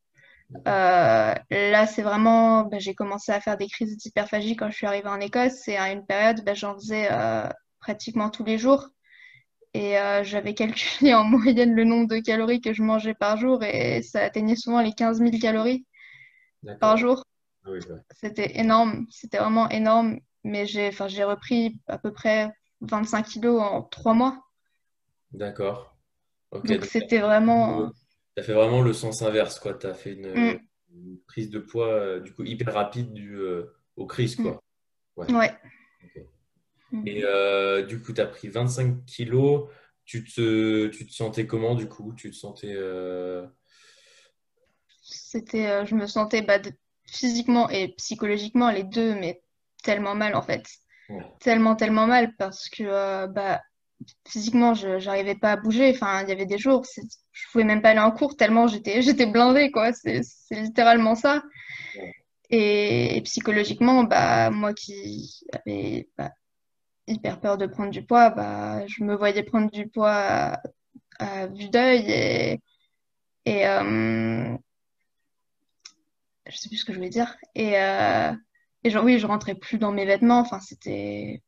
Euh, 0.67 1.35
là, 1.51 1.87
c'est 1.87 2.03
vraiment, 2.03 2.65
bah, 2.65 2.79
j'ai 2.79 2.95
commencé 2.95 3.31
à 3.31 3.41
faire 3.41 3.57
des 3.57 3.67
crises 3.67 3.97
d'hyperphagie 3.97 4.55
quand 4.55 4.69
je 4.71 4.77
suis 4.77 4.87
arrivée 4.87 5.09
en 5.09 5.19
Écosse 5.21 5.67
et 5.69 5.77
à 5.77 5.91
une 5.93 6.05
période, 6.05 6.43
bah, 6.45 6.55
j'en 6.55 6.75
faisais 6.75 7.09
pratiquement 7.81 8.29
tous 8.29 8.45
les 8.45 8.57
jours. 8.57 8.89
Et 9.73 9.95
j'avais 10.23 10.53
calculé 10.55 11.13
en 11.15 11.23
moyenne 11.25 11.75
le 11.75 11.83
nombre 11.85 12.07
de 12.09 12.19
calories 12.19 12.61
que 12.61 12.73
je 12.73 12.83
mangeais 12.83 13.15
par 13.15 13.37
jour 13.37 13.63
et 13.63 14.01
ça 14.03 14.21
atteignait 14.23 14.55
souvent 14.57 14.81
les 14.81 14.93
15 14.93 15.21
000 15.21 15.39
calories 15.39 15.85
par 16.79 16.97
jour. 16.97 17.23
Ah 17.65 17.71
oui. 17.71 17.79
C'était 18.11 18.57
énorme, 18.59 19.05
c'était 19.09 19.37
vraiment 19.39 19.69
énorme. 19.69 20.19
Mais 20.43 20.65
j'ai, 20.65 20.87
enfin, 20.87 21.07
j'ai 21.07 21.23
repris 21.23 21.79
à 21.87 21.97
peu 21.97 22.11
près 22.11 22.51
25 22.81 23.23
kilos 23.27 23.61
en 23.61 23.83
trois 23.83 24.13
mois. 24.13 24.41
D'accord. 25.31 25.95
Donc 26.63 26.85
c'était 26.85 27.19
fait, 27.19 27.19
vraiment... 27.19 27.87
le- 27.87 27.91
t'as 28.35 28.43
fait 28.43 28.53
vraiment 28.53 28.81
le 28.81 28.93
sens 28.93 29.21
inverse, 29.21 29.59
quoi. 29.59 29.73
T'as 29.73 29.93
fait 29.93 30.13
une, 30.13 30.27
Mm, 30.35 30.67
une 30.93 31.19
prise 31.27 31.49
de 31.49 31.59
poids, 31.59 31.87
euh, 31.89 32.19
du 32.19 32.33
coup, 32.33 32.43
hyper 32.43 32.73
rapide 32.73 33.13
du, 33.13 33.35
euh, 33.37 33.73
aux 33.95 34.07
crises, 34.07 34.35
mm, 34.37 34.43
quoi. 34.43 34.61
Ouais. 35.17 35.27
ouais. 35.29 35.59
ok. 36.03 36.23
Et 37.05 37.23
Mm. 37.23 37.23
euh, 37.25 37.83
du 37.85 38.01
coup, 38.01 38.13
tu 38.13 38.21
as 38.21 38.27
pris 38.27 38.49
25 38.49 39.05
kilos. 39.05 39.69
Tu 40.05 40.23
te, 40.25 40.87
tu 40.89 41.07
te 41.07 41.13
sentais 41.13 41.47
comment, 41.47 41.75
du 41.75 41.87
coup? 41.89 42.13
Tu 42.15 42.31
te 42.31 42.35
sentais... 42.35 42.73
euh, 42.75 43.47
C'était, 45.03 45.85
je 45.85 45.95
me 45.95 46.07
sentais 46.07 46.41
bah, 46.41 46.57
de- 46.59 46.73
physiquement 47.11 47.69
et 47.69 47.89
psychologiquement 47.97 48.71
les 48.71 48.83
deux, 48.83 49.15
mais 49.15 49.41
tellement 49.83 50.15
mal 50.15 50.35
en 50.35 50.41
fait. 50.43 50.65
ouais. 51.09 51.25
Tellement, 51.39 51.75
tellement 51.75 52.07
mal 52.07 52.35
parce 52.37 52.69
que 52.69 52.83
euh, 52.83 53.27
bah, 53.27 53.61
physiquement, 54.27 54.73
je 54.75 54.99
j'arrivais 54.99 55.35
pas 55.35 55.53
à 55.53 55.57
bouger. 55.57 55.91
Enfin, 55.95 56.23
il 56.23 56.29
y 56.29 56.31
avait 56.33 56.45
des 56.47 56.57
jours, 56.59 56.83
je 57.31 57.45
pouvais 57.51 57.63
même 57.65 57.81
pas 57.81 57.91
aller 57.91 57.99
en 57.99 58.11
cours 58.11 58.35
tellement 58.37 58.67
j'étais 58.67 59.01
j'étais 59.03 59.25
blindée, 59.27 59.71
quoi. 59.71 59.93
C'est 59.93 60.21
c'est 60.23 60.61
littéralement 60.61 61.15
ça. 61.15 61.43
Ouais. 61.95 62.15
Et, 62.49 63.17
et 63.17 63.21
psychologiquement, 63.23 64.03
bah, 64.03 64.49
moi 64.51 64.73
qui 64.73 65.45
avais 65.53 66.09
bah, 66.17 66.31
hyper 67.07 67.39
peur 67.41 67.57
de 67.57 67.67
prendre 67.67 67.91
du 67.91 68.05
poids, 68.05 68.29
bah, 68.31 68.85
je 68.87 69.03
me 69.03 69.15
voyais 69.15 69.43
prendre 69.43 69.71
du 69.71 69.87
poids 69.89 70.11
à, 70.11 70.61
à 71.19 71.47
vue 71.47 71.69
d'œil 71.69 72.05
et, 72.11 72.61
et 73.45 73.67
euh, 73.67 74.57
je 76.51 76.57
sais 76.57 76.69
plus 76.69 76.77
ce 76.77 76.85
que 76.85 76.93
je 76.93 76.97
voulais 76.97 77.09
dire. 77.09 77.35
Et, 77.55 77.79
euh, 77.79 78.31
et 78.83 78.89
genre, 78.89 79.03
oui, 79.05 79.19
je 79.19 79.27
rentrais 79.27 79.55
plus 79.55 79.77
dans 79.77 79.91
mes 79.91 80.05
vêtements. 80.05 80.39
Enfin, 80.39 80.59
c'était. 80.59 81.41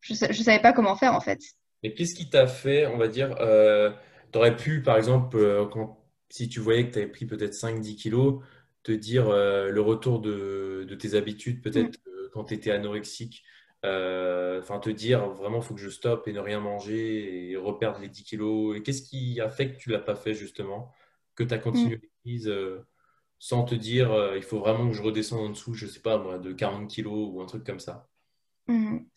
Je, 0.00 0.14
je 0.14 0.42
savais 0.42 0.60
pas 0.60 0.72
comment 0.72 0.96
faire 0.96 1.14
en 1.14 1.20
fait. 1.20 1.40
Et 1.82 1.94
qu'est-ce 1.94 2.14
qui 2.14 2.28
t'a 2.30 2.46
fait, 2.46 2.86
on 2.86 2.98
va 2.98 3.08
dire, 3.08 3.36
euh, 3.40 3.90
tu 4.32 4.38
aurais 4.38 4.56
pu, 4.56 4.82
par 4.82 4.96
exemple, 4.96 5.36
euh, 5.38 5.66
quand, 5.66 6.04
si 6.28 6.48
tu 6.48 6.60
voyais 6.60 6.86
que 6.86 6.92
tu 6.92 6.98
avais 6.98 7.08
pris 7.08 7.26
peut-être 7.26 7.54
cinq 7.54 7.80
dix 7.80 7.96
kilos, 7.96 8.42
te 8.82 8.92
dire 8.92 9.28
euh, 9.28 9.70
le 9.70 9.80
retour 9.80 10.20
de, 10.20 10.84
de 10.88 10.94
tes 10.94 11.14
habitudes, 11.14 11.60
Mm, 11.74 11.90
peut-être 11.90 11.98
euh, 12.06 12.30
quand 12.32 12.44
tu 12.44 12.54
étais 12.54 12.70
anorexique, 12.70 13.44
enfin 13.82 14.78
te 14.78 14.90
dire 14.90 15.26
vraiment, 15.30 15.58
il 15.58 15.64
faut 15.64 15.74
que 15.74 15.80
je 15.80 15.88
stoppe 15.88 16.28
et 16.28 16.32
ne 16.32 16.40
rien 16.40 16.60
manger 16.60 17.50
et 17.50 17.56
reperdre 17.56 17.98
les 18.00 18.08
10 18.08 18.24
kilos. 18.24 18.76
Et 18.76 18.82
qu'est-ce 18.82 19.02
qui 19.02 19.40
a 19.40 19.48
fait 19.48 19.72
que 19.72 19.78
tu 19.78 19.90
l'as 19.90 19.98
pas 20.00 20.14
fait 20.16 20.34
justement, 20.34 20.92
que 21.34 21.42
tu 21.44 21.54
as 21.54 21.58
mm, 21.58 21.60
continué 21.60 22.00
euh, 22.46 22.86
sans 23.40 23.64
te 23.64 23.74
dire, 23.74 24.12
euh, 24.12 24.36
il 24.38 24.44
faut 24.44 24.60
vraiment 24.60 24.88
que 24.88 24.94
je 24.96 25.02
redescende 25.02 25.40
en 25.46 25.50
dessous, 25.50 25.74
je 25.74 25.86
sais 25.88 26.00
pas 26.00 26.18
moi, 26.18 26.38
de 26.38 26.52
40 26.54 26.88
kilos 26.88 27.30
ou 27.32 27.42
un 27.42 27.46
truc 27.46 27.64
comme 27.66 27.80
ça. 27.80 28.08
mm. 28.68 29.10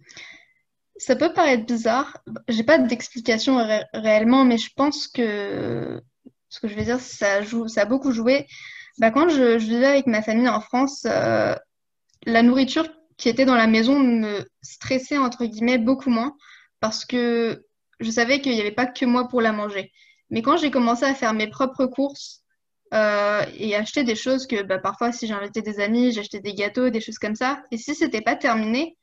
Ça 0.98 1.16
peut 1.16 1.34
paraître 1.34 1.66
bizarre. 1.66 2.18
J'ai 2.48 2.64
pas 2.64 2.78
d'explication 2.78 3.58
ré- 3.58 3.84
réellement, 3.94 4.46
mais 4.46 4.58
je 4.58 4.70
pense 4.76 5.08
que 5.08 6.02
ce 6.50 6.60
que 6.60 6.68
je 6.68 6.76
vais 6.76 6.84
dire, 6.86 7.00
ça 7.00 7.42
joue, 7.42 7.68
ça 7.68 7.82
a 7.82 7.86
beaucoup 7.86 8.12
joué. 8.12 8.46
Bah, 9.00 9.10
quand 9.12 9.28
je, 9.30 9.58
je 9.58 9.66
vivais 9.66 9.88
avec 9.88 10.08
ma 10.08 10.22
famille 10.22 10.48
en 10.50 10.62
France, 10.62 11.06
euh, 11.10 11.56
la 12.26 12.44
nourriture 12.44 12.88
qui 13.18 13.30
était 13.30 13.46
dans 13.46 13.56
la 13.56 13.68
maison 13.68 14.00
me 14.00 14.46
stressait 14.64 15.18
entre 15.20 15.46
guillemets 15.46 15.80
beaucoup 15.80 16.12
moins 16.12 16.36
parce 16.82 17.06
que 17.06 17.66
je 18.02 18.12
savais 18.12 18.42
qu'il 18.42 18.54
n'y 18.54 18.62
avait 18.62 18.72
pas 18.72 18.88
que 18.88 19.06
moi 19.06 19.28
pour 19.30 19.42
la 19.42 19.54
manger. 19.54 19.92
Mais 20.32 20.44
quand 20.44 20.58
j'ai 20.58 20.72
commencé 20.72 21.06
à 21.06 21.16
faire 21.16 21.34
mes 21.34 21.48
propres 21.50 21.88
courses 21.88 22.43
euh, 22.94 23.44
et 23.58 23.76
acheter 23.76 24.04
des 24.04 24.16
choses 24.16 24.46
que 24.48 24.62
bah, 24.62 24.80
parfois 24.80 25.12
si 25.12 25.28
j'invitais 25.28 25.62
des 25.62 25.80
amis, 25.80 26.12
j'achetais 26.12 26.40
des 26.40 26.54
gâteaux, 26.54 26.90
des 26.90 27.02
choses 27.02 27.18
comme 27.18 27.36
ça, 27.36 27.64
et 27.72 27.78
si 27.78 27.96
c'était 27.96 28.22
pas 28.22 28.36
terminé, 28.36 28.98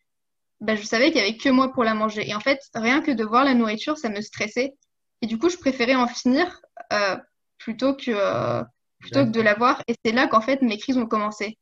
bah, 0.61 0.77
je 0.77 0.83
savais 0.83 1.07
qu'il 1.11 1.21
y 1.21 1.25
avait 1.25 1.37
que 1.37 1.49
moi 1.49 1.73
pour 1.73 1.85
la 1.85 1.95
manger. 1.95 2.29
Et 2.29 2.35
en 2.35 2.41
fait, 2.41 2.61
rien 2.75 3.01
que 3.01 3.11
de 3.11 3.25
voir 3.25 3.45
la 3.45 3.55
nourriture, 3.55 3.97
ça 3.97 4.11
me 4.11 4.21
stressait. 4.21 4.75
Et 5.23 5.27
du 5.27 5.39
coup, 5.39 5.49
je 5.49 5.57
préférais 5.57 5.95
en 5.95 6.07
finir 6.07 6.61
euh, 6.93 7.17
plutôt 7.59 7.95
que, 7.95 8.11
euh, 8.11 8.63
plutôt 8.99 9.21
que 9.21 9.31
de 9.31 9.43
D'accord, 9.43 9.45
la 9.45 9.55
voir. 9.55 9.83
Et 9.89 9.95
c'est 10.05 10.13
là 10.13 10.27
qu'en 10.29 10.41
fait 10.41 10.63
mes 10.63 10.79
crises 10.79 10.99
ont 10.99 11.07
commencé. 11.07 11.59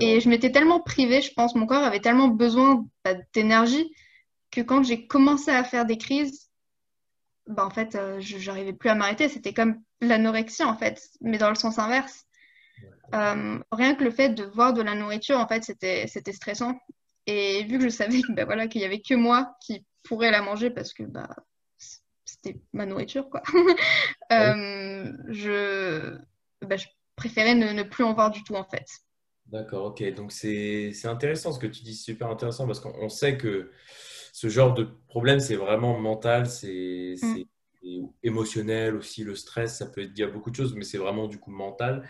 Et 0.00 0.20
je 0.20 0.28
m'étais 0.30 0.50
tellement 0.50 0.80
privée, 0.80 1.20
je 1.20 1.32
pense, 1.34 1.54
mon 1.54 1.66
corps 1.66 1.84
avait 1.84 2.00
tellement 2.00 2.28
besoin 2.28 2.86
bah, 3.04 3.12
d'énergie 3.34 3.92
que 4.50 4.62
quand 4.62 4.82
j'ai 4.82 5.06
commencé 5.06 5.50
à 5.50 5.64
faire 5.64 5.84
des 5.84 5.98
crises, 5.98 6.48
bah, 7.46 7.66
en 7.66 7.70
fait, 7.70 7.94
euh, 7.94 8.18
je 8.20 8.44
n'arrivais 8.46 8.72
plus 8.72 8.88
à 8.88 8.94
m'arrêter. 8.94 9.28
C'était 9.28 9.52
comme 9.52 9.82
l'anorexie, 10.00 10.64
en 10.64 10.76
fait, 10.76 11.02
mais 11.20 11.38
dans 11.38 11.48
le 11.48 11.54
sens 11.54 11.78
inverse. 11.78 12.24
Euh, 13.14 13.58
rien 13.72 13.94
que 13.94 14.04
le 14.04 14.10
fait 14.10 14.30
de 14.30 14.44
voir 14.44 14.72
de 14.74 14.82
la 14.82 14.94
nourriture, 14.94 15.38
en 15.38 15.46
fait, 15.46 15.62
c'était, 15.62 16.06
stressant. 16.32 16.78
Et 17.26 17.64
vu 17.64 17.78
que 17.78 17.84
je 17.84 17.88
savais 17.88 18.20
que, 18.20 18.32
bah, 18.32 18.44
voilà, 18.44 18.66
qu'il 18.68 18.80
y 18.80 18.84
avait 18.84 19.00
que 19.00 19.14
moi 19.14 19.56
qui 19.60 19.84
pourrais 20.02 20.30
la 20.30 20.42
manger 20.42 20.70
parce 20.70 20.92
que 20.92 21.02
bah, 21.02 21.28
c'était 22.24 22.60
ma 22.72 22.86
nourriture, 22.86 23.28
quoi, 23.28 23.42
Ah 24.30 24.52
euh, 24.52 25.12
je, 25.28 26.18
bah, 26.62 26.76
je 26.76 26.86
préférais 27.16 27.54
ne, 27.54 27.72
ne 27.72 27.82
plus 27.82 28.04
en 28.04 28.12
voir 28.12 28.30
du 28.30 28.44
tout, 28.44 28.54
en 28.54 28.64
fait. 28.64 28.86
D'accord, 29.46 29.86
ok. 29.86 30.02
Donc 30.14 30.32
c'est 30.32 30.92
intéressant 31.04 31.52
ce 31.52 31.58
que 31.58 31.66
tu 31.66 31.82
dis, 31.82 31.94
c'est 31.94 32.12
super 32.12 32.28
intéressant 32.28 32.66
parce 32.66 32.80
qu'on 32.80 32.94
on 33.00 33.08
sait 33.08 33.36
que 33.36 33.70
ce 34.32 34.48
genre 34.48 34.74
de 34.74 34.84
problème, 35.08 35.38
c'est 35.40 35.54
vraiment 35.54 35.98
mental, 35.98 36.46
c'est 36.46 37.14
Mm, 37.22 37.44
c'est 37.82 38.00
émotionnel 38.22 38.96
aussi, 38.96 39.24
le 39.24 39.34
stress, 39.34 39.78
ça 39.78 39.86
peut 39.86 40.02
être 40.02 40.12
dit 40.12 40.22
à 40.22 40.28
beaucoup 40.28 40.50
de 40.50 40.56
choses, 40.56 40.74
mais 40.74 40.84
c'est 40.84 40.98
vraiment 40.98 41.28
du 41.28 41.38
coup 41.38 41.50
mental. 41.50 42.08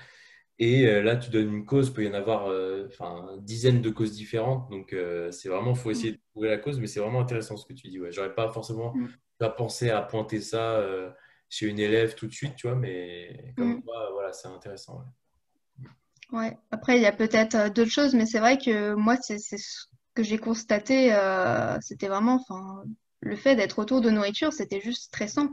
Et 0.59 0.87
euh, 0.89 1.03
là, 1.03 1.17
tu 1.17 1.31
donnes 1.31 1.53
une 1.55 1.67
cause, 1.67 1.89
il 1.89 1.93
peut 1.95 2.05
y 2.05 2.09
en 2.09 2.15
avoir 2.15 2.47
euh, 2.49 2.87
enfin, 2.89 3.37
dizaines 3.43 3.83
de 3.83 3.91
causes 3.91 4.13
différentes. 4.13 4.71
Donc, 4.71 4.93
euh, 4.95 5.31
c'est 5.31 5.49
vraiment, 5.51 5.73
il 5.73 5.77
faut 5.77 5.91
essayer 5.91 6.13
de 6.13 6.21
trouver 6.33 6.49
la 6.49 6.59
cause, 6.59 6.79
mais 6.81 6.87
c'est 6.87 7.01
vraiment 7.01 7.21
intéressant 7.21 7.57
ce 7.59 7.67
que 7.67 7.75
tu 7.75 7.89
dis. 7.89 8.01
Ouais. 8.01 8.11
J'aurais 8.13 8.35
pas 8.35 8.51
forcément 8.51 8.95
Mm. 8.95 9.07
pas 9.39 9.51
pensé 9.51 9.91
à 9.91 10.01
pointer 10.03 10.41
ça 10.41 10.83
chez 11.49 11.67
une 11.67 11.79
élève 11.79 12.15
tout 12.15 12.27
de 12.27 12.33
suite, 12.33 12.57
tu 12.57 12.67
vois, 12.69 12.77
mais 12.77 13.53
comme 13.57 13.75
Mm. 13.77 13.83
quoi, 13.83 14.11
voilà, 14.13 14.33
c'est 14.33 14.49
intéressant. 14.49 15.05
Ouais. 16.33 16.57
Après, 16.71 16.97
il 16.97 17.03
y 17.03 17.07
a 17.07 17.13
peut-être 17.13 17.55
euh, 17.55 17.69
d'autres 17.71 17.91
choses, 17.91 18.15
mais 18.15 18.27
c'est 18.27 18.41
vrai 18.41 18.59
que 18.59 18.95
moi, 18.95 19.17
c'est 19.21 19.39
ce 19.39 19.87
que 20.15 20.23
j'ai 20.23 20.39
constaté, 20.39 21.13
euh, 21.15 21.77
c'était 21.81 22.09
vraiment, 22.09 22.35
enfin, 22.49 22.83
le 23.21 23.37
fait 23.37 23.57
d'être 23.57 23.79
autour 23.79 24.01
de 24.01 24.11
nourriture, 24.11 24.53
c'était 24.53 24.81
juste 24.81 25.05
stressant. 25.05 25.49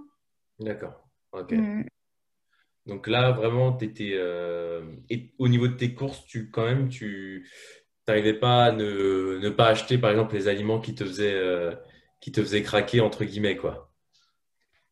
D'accord. 0.60 1.08
Ok. 1.32 1.52
Mm. 1.52 1.84
Donc 2.86 3.08
là, 3.08 3.32
vraiment, 3.32 3.74
tu 3.74 3.86
étais. 3.86 4.14
Et 5.10 5.34
au 5.38 5.48
niveau 5.48 5.68
de 5.68 5.74
tes 5.76 5.94
courses, 5.94 6.26
tu, 6.26 6.50
quand 6.52 6.66
même, 6.66 6.90
tu 6.90 7.50
n'arrivais 8.08 8.34
pas 8.34 8.66
à 8.66 8.72
ne, 8.72 9.40
ne 9.42 9.50
pas 9.50 9.68
acheter, 9.68 9.98
par 9.98 10.12
exemple, 10.12 10.36
les 10.36 10.48
aliments 10.48 10.82
qui 10.82 10.96
te 10.96 11.06
faisaient, 11.06 11.34
euh, 11.34 11.74
qui 12.22 12.32
te 12.32 12.42
faisaient 12.42 12.64
craquer, 12.64 13.02
entre 13.02 13.24
guillemets, 13.26 13.58
quoi? 13.58 13.94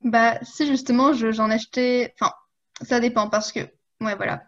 Bah, 0.03 0.39
si 0.43 0.65
justement, 0.67 1.13
je- 1.13 1.31
j'en 1.31 1.49
achetais, 1.49 2.13
enfin, 2.19 2.33
ça 2.81 2.99
dépend 2.99 3.29
parce 3.29 3.51
que, 3.51 3.59
ouais, 4.01 4.15
voilà. 4.15 4.43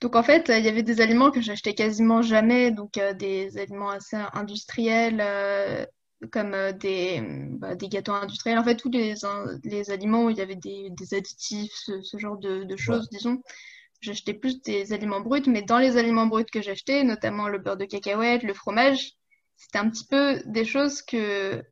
Donc 0.00 0.16
en 0.16 0.22
fait, 0.22 0.48
il 0.48 0.64
y 0.64 0.68
avait 0.68 0.82
des 0.82 1.00
aliments 1.00 1.30
que 1.30 1.40
j'achetais 1.42 1.74
quasiment 1.74 2.22
jamais, 2.22 2.70
donc 2.70 2.96
euh, 2.98 3.12
des 3.14 3.58
aliments 3.58 3.90
assez 3.90 4.16
industriels, 4.34 5.20
euh, 5.20 5.84
comme 6.32 6.54
euh, 6.54 6.72
des, 6.72 7.22
bah, 7.58 7.74
des 7.74 7.88
gâteaux 7.88 8.12
industriels. 8.12 8.58
En 8.58 8.64
fait, 8.64 8.76
tous 8.76 8.90
les, 8.90 9.14
les 9.64 9.90
aliments 9.90 10.24
où 10.24 10.30
il 10.30 10.36
y 10.36 10.42
avait 10.42 10.56
des, 10.56 10.90
des 10.90 11.14
additifs, 11.14 11.72
ce, 11.74 12.02
ce 12.02 12.18
genre 12.18 12.38
de, 12.38 12.64
de 12.64 12.72
Ouais. 12.72 12.76
choses, 12.76 13.08
disons. 13.10 13.42
J'achetais 14.02 14.34
plus 14.34 14.62
des 14.62 14.92
aliments 14.92 15.20
bruts, 15.20 15.42
mais 15.46 15.62
dans 15.62 15.78
les 15.78 15.96
aliments 15.98 16.26
bruts 16.26 16.46
que 16.46 16.62
j'achetais, 16.62 17.04
notamment 17.04 17.48
le 17.48 17.58
beurre 17.58 17.76
de 17.76 17.84
cacahuète, 17.84 18.42
le 18.42 18.54
fromage, 18.54 19.12
c'était 19.56 19.78
un 19.78 19.90
petit 19.90 20.06
peu 20.06 20.42
des 20.46 20.64
choses 20.64 21.02
que, 21.02 21.62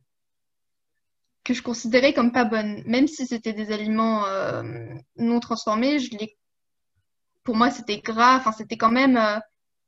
que 1.43 1.55
je 1.55 1.63
considérais 1.63 2.13
comme 2.13 2.33
pas 2.33 2.45
bonnes. 2.45 2.83
Même 2.85 3.07
si 3.09 3.27
c'était 3.27 3.55
des 3.55 3.73
aliments 3.73 4.27
euh, 4.27 4.63
non 5.17 5.41
transformés, 5.41 5.99
je 6.01 6.11
les... 6.19 6.37
pour 7.45 7.57
moi, 7.57 7.71
c'était 7.71 8.01
gras, 8.01 8.37
enfin, 8.37 8.53
c'était 8.53 8.77
quand 8.77 8.91
même... 8.93 9.17
euh, 9.17 9.39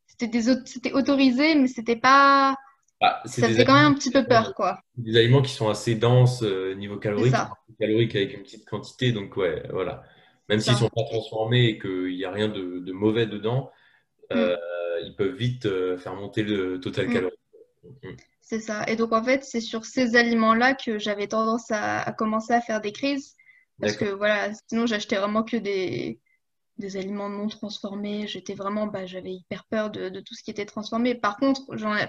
c'était 0.07 0.29
des... 0.29 0.49
autorisé, 0.93 1.55
mais 1.57 1.69
c'était 1.69 1.97
pas... 1.97 2.57
Ah, 3.01 3.23
c'est 3.25 3.41
Ça 3.41 3.49
faisait 3.49 3.65
quand 3.65 3.75
même 3.75 3.93
un 3.93 3.95
petit 3.95 4.11
peu 4.11 4.27
peur, 4.27 4.55
quoi. 4.55 4.81
des 4.97 5.17
aliments 5.17 5.43
qui 5.43 5.53
sont 5.53 5.69
assez 5.69 5.95
denses 5.95 6.43
euh, 6.43 6.75
niveau 6.75 6.99
calorique, 6.99 7.35
calorique 7.79 8.15
avec 8.15 8.35
une 8.35 8.43
petite 8.43 8.69
quantité. 8.69 9.13
Donc, 9.13 9.37
ouais, 9.37 9.63
voilà. 9.71 10.03
Même 10.49 10.61
s'ils 10.61 10.75
ne 10.75 10.79
sont 10.79 10.89
pas 10.89 11.05
transformés 11.05 11.67
et 11.67 11.79
qu'il 11.79 12.17
n'y 12.17 12.25
a 12.25 12.31
rien 12.31 12.49
de, 12.49 12.81
de 12.81 12.93
mauvais 12.93 13.27
dedans, 13.27 13.71
Mm, 14.31 14.37
euh, 14.39 15.01
ils 15.05 15.15
peuvent 15.17 15.35
vite 15.35 15.67
euh, 15.67 15.99
faire 15.99 16.15
monter 16.15 16.43
le 16.43 16.81
total 16.81 17.09
mm. 17.09 17.13
calorique. 17.13 17.41
Mm. 18.03 18.09
C'est 18.41 18.61
ça. 18.61 18.85
Et 18.89 18.97
donc, 18.97 19.13
en 19.13 19.23
fait, 19.23 19.45
c'est 19.45 19.61
sur 19.61 19.85
ces 19.85 20.17
aliments-là 20.17 20.75
que 20.75 20.99
j'avais 20.99 21.29
tendance 21.29 21.71
à, 21.71 22.01
à 22.01 22.13
commencer 22.13 22.53
à 22.53 22.61
faire 22.61 22.81
des 22.81 22.93
crises. 22.93 23.37
Parce 23.81 23.97
que, 23.97 24.05
voilà, 24.05 24.51
sinon, 24.69 24.87
j'achetais 24.87 25.17
vraiment 25.17 25.43
que 25.43 25.57
des, 25.57 26.21
des 26.77 26.97
aliments 26.97 27.31
non 27.31 27.49
transformés. 27.49 28.27
J'étais 28.27 28.55
vraiment, 28.55 28.87
bah, 28.87 29.07
j'avais 29.07 29.33
hyper 29.33 29.65
peur 29.67 29.91
de, 29.91 30.09
de 30.09 30.21
tout 30.21 30.35
ce 30.35 30.43
qui 30.43 30.51
était 30.51 30.67
transformé. 30.67 31.15
Par 31.15 31.37
contre, 31.37 31.63
j'en 31.77 31.97
ai, 31.97 32.09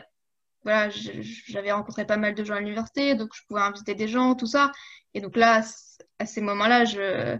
voilà, 0.64 0.90
j'avais 0.90 1.72
rencontré 1.72 2.06
pas 2.06 2.18
mal 2.18 2.36
de 2.36 2.44
gens 2.44 2.56
à 2.56 2.60
l'université, 2.60 3.16
donc 3.16 3.30
je 3.34 3.42
pouvais 3.48 3.62
inviter 3.62 3.96
des 3.96 4.08
gens, 4.08 4.36
tout 4.36 4.46
ça. 4.46 4.72
Et 5.14 5.22
donc 5.22 5.36
là, 5.36 5.64
à 6.20 6.26
ces 6.26 6.42
moments-là, 6.42 6.86
je, 6.86 7.38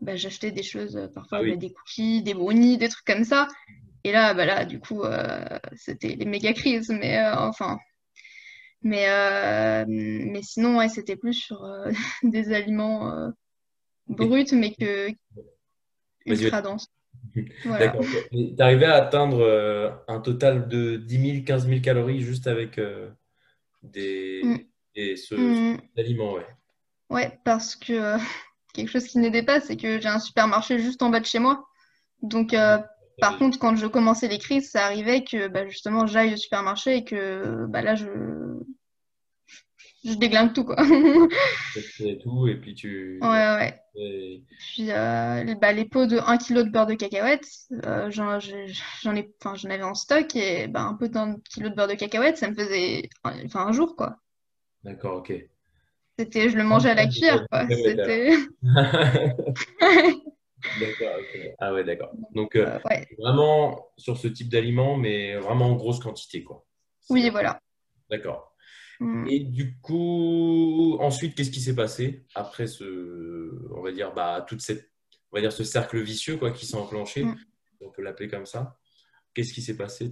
bah, 0.00 0.16
j'achetais 0.16 0.50
des 0.50 0.62
choses, 0.62 0.96
euh, 0.96 1.06
Ah 1.08 1.14
parfois 1.14 1.42
oui. 1.42 1.56
des 1.56 1.72
cookies, 1.72 2.22
des 2.22 2.34
brownies, 2.34 2.78
des 2.78 2.88
trucs 2.88 3.06
comme 3.06 3.24
ça. 3.24 3.48
Et 4.04 4.12
là, 4.12 4.32
bah 4.34 4.46
là, 4.46 4.64
du 4.64 4.80
coup, 4.80 5.02
euh, 5.02 5.58
c'était 5.76 6.14
les 6.14 6.24
méga 6.24 6.52
crises. 6.52 6.90
Mais 6.90 7.18
euh, 7.18 7.34
enfin. 7.36 7.78
Mais, 8.82 9.08
euh, 9.08 9.84
mais 9.88 10.40
sinon, 10.42 10.78
ouais, 10.78 10.88
c'était 10.88 11.16
plus 11.16 11.34
sur 11.34 11.66
des 12.22 12.52
aliments 12.52 13.32
bruts, 14.06 14.52
mais 14.52 14.72
que 14.72 15.08
ultra 16.26 16.62
denses. 16.62 16.88
Voilà. 17.64 17.86
D'accord. 17.86 18.04
Tu 18.32 18.54
arrivais 18.58 18.86
à 18.86 18.94
atteindre 18.94 19.40
euh, 19.40 19.90
un 20.08 20.20
total 20.20 20.68
de 20.68 20.96
10 20.96 21.32
000, 21.32 21.44
15 21.44 21.68
000 21.68 21.80
calories 21.80 22.20
juste 22.20 22.46
avec 22.46 22.78
euh, 22.78 23.10
Mm, 23.82 24.56
des, 24.94 25.16
ce, 25.16 25.34
mm. 25.34 25.78
type 25.78 25.90
d'aliments, 25.96 26.34
ouais. 26.34 26.46
Ouais, 27.10 27.38
parce 27.44 27.76
que 27.76 27.92
euh, 27.92 28.18
quelque 28.74 28.90
chose 28.90 29.06
qui 29.06 29.18
n'aidait 29.18 29.42
pas, 29.42 29.60
c'est 29.60 29.76
que 29.76 30.00
j'ai 30.00 30.08
un 30.08 30.18
supermarché 30.18 30.78
juste 30.78 31.02
en 31.02 31.10
bas 31.10 31.20
de 31.20 31.26
chez 31.26 31.38
moi. 31.38 31.66
Donc, 32.22 32.52
euh, 32.54 32.78
par 33.20 33.38
contre, 33.38 33.58
quand 33.58 33.76
je 33.76 33.86
commençais 33.86 34.28
les 34.28 34.38
crises, 34.38 34.70
ça 34.70 34.84
arrivait 34.84 35.24
que 35.24 35.48
bah, 35.48 35.66
justement 35.66 36.06
j'aille 36.06 36.34
au 36.34 36.36
supermarché 36.36 36.96
et 36.96 37.04
que 37.04 37.66
bah, 37.66 37.82
là, 37.82 37.94
je, 37.94 38.06
je 40.04 40.14
déglingue 40.14 40.52
tout, 40.52 40.64
quoi. 40.64 40.76
Et 42.00 42.18
tout, 42.18 42.46
et 42.48 42.56
puis 42.56 42.74
tu. 42.74 43.18
Ouais, 43.22 43.28
ouais. 43.28 43.80
et- 43.96 44.42
Puis 44.74 44.90
euh, 44.90 45.42
les- 45.44 45.54
bah, 45.54 45.72
les 45.72 45.84
pots 45.84 46.06
de 46.06 46.18
1 46.18 46.38
kg 46.38 46.64
de 46.64 46.70
beurre 46.70 46.86
de 46.86 46.94
cacahuète, 46.94 47.46
euh, 47.84 48.10
j'en 48.10 48.38
ai, 48.38 49.30
enfin, 49.40 49.54
j'en 49.54 49.70
avais 49.70 49.82
en 49.82 49.94
stock 49.94 50.34
et 50.36 50.66
bah, 50.68 50.82
un 50.82 50.94
peu 50.94 51.08
d'un 51.08 51.36
kilo 51.50 51.68
de 51.68 51.74
beurre 51.74 51.88
de 51.88 51.94
cacahuète, 51.94 52.36
ça 52.38 52.48
me 52.50 52.54
faisait 52.54 53.08
un, 53.24 53.44
enfin, 53.44 53.66
un 53.66 53.72
jour, 53.72 53.96
quoi. 53.96 54.16
D'accord, 54.84 55.16
ok. 55.18 55.32
C'était, 56.18 56.48
je 56.50 56.56
le 56.56 56.64
mangeais 56.64 56.90
à 56.90 56.94
la 56.94 57.06
cuillère, 57.06 57.46
quoi. 57.50 57.66
C'était. 57.68 58.34
D'accord, 60.80 61.14
ok. 61.20 61.54
Ah 61.60 61.72
ouais, 61.72 61.84
d'accord. 61.84 62.10
Donc, 62.34 62.56
euh, 62.56 62.66
Euh, 62.66 62.78
ouais. 62.90 63.06
vraiment 63.18 63.86
sur 63.96 64.16
ce 64.18 64.26
type 64.28 64.48
d'aliments, 64.48 64.96
mais 64.96 65.36
vraiment 65.36 65.66
en 65.66 65.76
grosse 65.76 66.00
quantité, 66.00 66.42
quoi. 66.42 66.64
Oui, 67.10 67.30
voilà. 67.30 67.60
D'accord. 68.10 68.52
Mm. 69.00 69.26
Et 69.28 69.40
du 69.40 69.78
coup, 69.80 70.96
ensuite, 71.00 71.34
qu'est-ce 71.36 71.50
qui 71.50 71.60
s'est 71.60 71.74
passé 71.74 72.24
après 72.34 72.66
ce, 72.66 72.84
on 73.74 73.82
va 73.82 73.92
dire, 73.92 74.12
bah, 74.14 74.44
toute 74.48 74.60
cette, 74.60 74.90
on 75.32 75.36
va 75.36 75.40
dire 75.40 75.52
ce 75.52 75.64
cercle 75.64 76.00
vicieux, 76.00 76.36
quoi, 76.36 76.50
qui 76.50 76.66
s'est 76.66 76.76
enclenché, 76.76 77.24
Mm. 77.24 77.36
on 77.82 77.90
peut 77.90 78.02
l'appeler 78.02 78.28
comme 78.28 78.46
ça. 78.46 78.76
Qu'est-ce 79.34 79.52
qui 79.52 79.62
s'est 79.62 79.76
passé? 79.76 80.10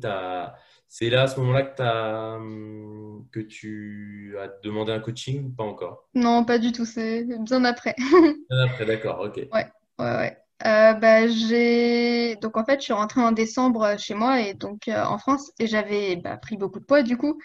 C'est 0.89 1.11
là, 1.11 1.23
à 1.23 1.27
ce 1.27 1.41
moment-là, 1.41 1.63
que, 1.63 1.77
t'as, 1.77 2.37
hum, 2.37 3.27
que 3.33 3.41
tu 3.41 4.37
as 4.41 4.49
demandé 4.63 4.93
un 4.93 5.01
coaching 5.01 5.47
ou 5.47 5.51
pas 5.51 5.65
encore? 5.65 6.09
Non, 6.15 6.45
pas 6.45 6.59
du 6.59 6.71
tout, 6.71 6.85
c'est 6.85 7.25
bien 7.41 7.65
après. 7.65 7.95
Ah, 8.51 8.65
Après, 8.71 8.87
d'accord, 8.87 9.21
ok. 9.21 9.37
Ouais, 9.53 9.67
ouais, 9.99 10.17
ouais. 10.17 10.39
Euh, 10.65 10.95
bah, 10.95 11.27
j'ai... 11.27 12.37
Donc 12.37 12.57
en 12.57 12.65
fait, 12.65 12.79
je 12.81 12.85
suis 12.85 12.93
rentrée 12.93 13.21
en 13.21 13.33
décembre 13.33 13.99
chez 13.99 14.15
moi 14.15 14.41
et 14.41 14.55
donc 14.55 14.89
euh, 14.89 15.05
en 15.05 15.19
France 15.19 15.51
et 15.59 15.67
j'avais 15.67 16.17
bah, 16.17 16.37
pris 16.39 16.57
beaucoup 16.57 16.79
de 16.81 16.85
poids 16.85 17.03
du 17.03 17.17
coup. 17.17 17.39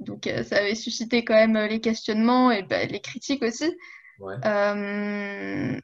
Donc 0.00 0.26
euh, 0.26 0.42
ça 0.44 0.58
avait 0.58 0.74
suscité 0.74 1.24
quand 1.24 1.34
même 1.34 1.56
euh, 1.56 1.66
les 1.68 1.80
questionnements 1.80 2.50
et 2.50 2.62
bah, 2.62 2.84
les 2.86 3.00
critiques 3.00 3.42
aussi. 3.42 3.72
Ouais, 4.18 4.36
Euh, 4.46 5.78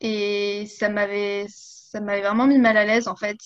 et 0.00 0.66
ça 0.68 0.88
m'avait 0.88 1.46
ça 1.48 2.00
m'avait 2.00 2.22
vraiment 2.22 2.46
mis 2.46 2.58
mal 2.58 2.76
à 2.76 2.84
l'aise 2.84 3.08
en 3.08 3.16
fait. 3.16 3.38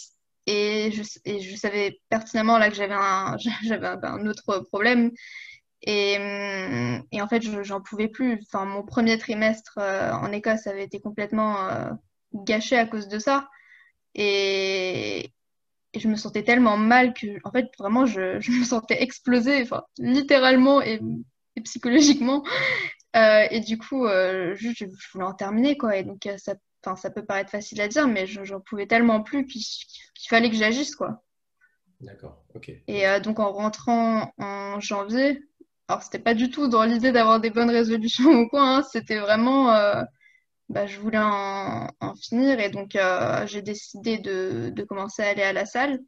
Et 0.46 0.92
je, 0.92 1.02
et 1.24 1.40
je 1.40 1.56
savais 1.56 2.00
pertinemment 2.10 2.58
là 2.58 2.70
que 2.70 2.76
j'avais 2.76 2.94
un, 2.94 3.36
j'avais 3.64 3.86
un, 3.88 4.00
un 4.04 4.26
autre 4.26 4.60
problème. 4.70 5.12
Et, 5.82 6.16
hum, 6.18 7.04
et 7.12 7.22
en 7.22 7.28
fait, 7.28 7.42
je- 7.42 7.62
j'en 7.62 7.80
pouvais 7.80 8.08
plus. 8.08 8.40
Enfin, 8.46 8.64
mon 8.64 8.84
premier 8.84 9.18
trimestre 9.18 9.78
euh, 9.78 10.12
en 10.12 10.32
Écosse 10.32 10.66
avait 10.66 10.84
été 10.84 11.00
complètement 11.00 11.68
euh, 11.68 11.90
gâché 12.34 12.76
à 12.78 12.86
cause 12.86 13.08
de 13.08 13.18
ça. 13.18 13.48
Et, 14.14 15.32
et 15.96 16.00
je 16.00 16.08
me 16.08 16.16
sentais 16.16 16.44
tellement 16.44 16.76
mal 16.78 17.14
que, 17.14 17.38
en 17.44 17.52
fait, 17.52 17.66
vraiment, 17.78 18.06
je, 18.06 18.40
je 18.40 18.52
me 18.52 18.64
sentais 18.64 19.02
exploser, 19.02 19.62
enfin, 19.62 19.84
littéralement 19.98 20.82
et, 20.82 21.00
et 21.56 21.62
psychologiquement. 21.62 22.44
Euh, 23.16 23.46
et 23.50 23.60
du 23.60 23.78
coup, 23.78 24.06
euh, 24.06 24.54
juste, 24.56 24.78
je, 24.80 24.86
je 24.86 25.08
voulais 25.12 25.24
en 25.24 25.34
terminer, 25.34 25.76
quoi. 25.78 25.96
Et 25.96 26.04
donc, 26.04 26.26
euh, 26.26 26.36
ça, 26.38 26.54
enfin, 26.84 26.96
ça 26.96 27.10
peut 27.10 27.24
paraître 27.24 27.50
facile 27.50 27.80
à 27.80 27.88
dire, 27.88 28.08
mais 28.08 28.26
je- 28.26 28.44
j'en 28.44 28.60
pouvais 28.60 28.86
tellement 28.86 29.22
plus 29.22 29.46
qu'il 29.46 30.28
fallait 30.28 30.50
que 30.50 30.56
j'agisse, 30.56 30.96
quoi. 30.96 31.22
d'accord, 32.00 32.44
ok. 32.54 32.70
Et 32.88 33.06
euh, 33.08 33.20
donc, 33.20 33.38
en 33.40 33.52
rentrant 33.52 34.32
en 34.38 34.80
janvier, 34.80 35.40
alors, 35.88 36.02
c'était 36.02 36.18
pas 36.18 36.34
du 36.34 36.50
tout 36.50 36.68
dans 36.68 36.84
l'idée 36.84 37.12
d'avoir 37.12 37.40
des 37.40 37.50
bonnes 37.50 37.70
résolutions 37.70 38.30
ou 38.42 38.48
quoi, 38.48 38.62
hein, 38.78 38.82
c'était 38.82 39.18
vraiment, 39.18 39.70
bah, 40.68 40.86
je 40.86 40.98
voulais 40.98 41.18
en, 41.20 41.88
finir. 42.20 42.60
Et 42.60 42.70
donc, 42.70 42.96
euh, 42.96 43.46
j'ai 43.46 43.62
décidé 43.62 44.18
de, 44.18 44.70
de 44.74 44.82
commencer 44.84 45.22
à 45.22 45.28
aller 45.28 45.42
à 45.42 45.52
la 45.52 45.66
salle 45.66 46.00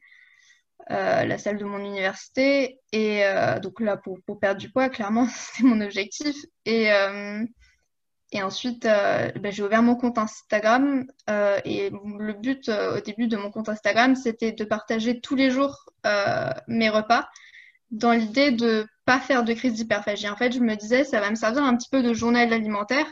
euh, 0.90 1.25
la 1.25 1.38
salle 1.38 1.59
de 1.59 1.64
mon 1.64 1.79
université. 1.79 2.79
Et 2.92 3.25
euh, 3.25 3.59
donc 3.61 3.81
là, 3.81 3.97
pour, 3.97 4.18
pour 4.27 4.40
perdre 4.40 4.61
du 4.61 4.71
poids, 4.71 4.88
clairement, 4.88 5.27
c'était 5.35 5.68
mon 5.68 5.81
objectif. 5.81 6.37
Et, 6.64 6.88
et 8.33 8.42
ensuite, 8.42 8.83
ben, 8.83 9.51
j'ai 9.51 9.62
ouvert 9.62 9.83
mon 9.83 9.97
compte 9.97 10.18
Instagram. 10.18 11.07
et 11.64 11.90
le 11.90 12.33
but 12.33 12.68
au 12.68 13.01
début 13.01 13.29
de 13.29 13.37
mon 13.37 13.51
compte 13.51 13.68
Instagram, 13.68 14.16
c'était 14.16 14.53
de 14.53 14.64
partager 14.64 15.21
tous 15.21 15.37
les 15.37 15.51
jours 15.51 15.87
mes 16.66 16.88
repas 16.88 17.29
dans 17.90 18.12
l'idée 18.12 18.51
de 18.51 18.87
pas 19.05 19.18
faire 19.18 19.44
de 19.44 19.55
crise 19.55 19.75
d'hyperphagie. 19.75 20.29
En 20.29 20.37
fait, 20.37 20.53
je 20.53 20.61
me 20.61 20.75
disais, 20.75 21.05
ça 21.05 21.21
va 21.21 21.31
me 21.31 21.35
servir 21.37 21.62
un 21.62 21.77
petit 21.77 21.88
peu 21.90 22.03
de 22.03 22.12
journal 22.12 22.53
alimentaire. 22.53 23.07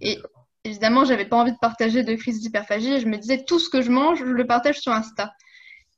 Et 0.00 0.18
évidemment, 0.64 1.04
j'avais 1.04 1.24
pas 1.24 1.36
envie 1.36 1.52
de 1.52 1.58
partager 1.60 2.02
de 2.02 2.14
crise 2.14 2.40
d'hyperphagie 2.40 2.94
et 2.94 3.00
je 3.00 3.06
me 3.06 3.16
disais 3.16 3.44
tout 3.44 3.58
ce 3.58 3.68
que 3.68 3.82
je 3.82 3.90
mange, 3.90 4.18
je 4.18 4.24
le 4.24 4.46
partage 4.46 4.80
sur 4.80 4.92
Insta. 4.92 5.32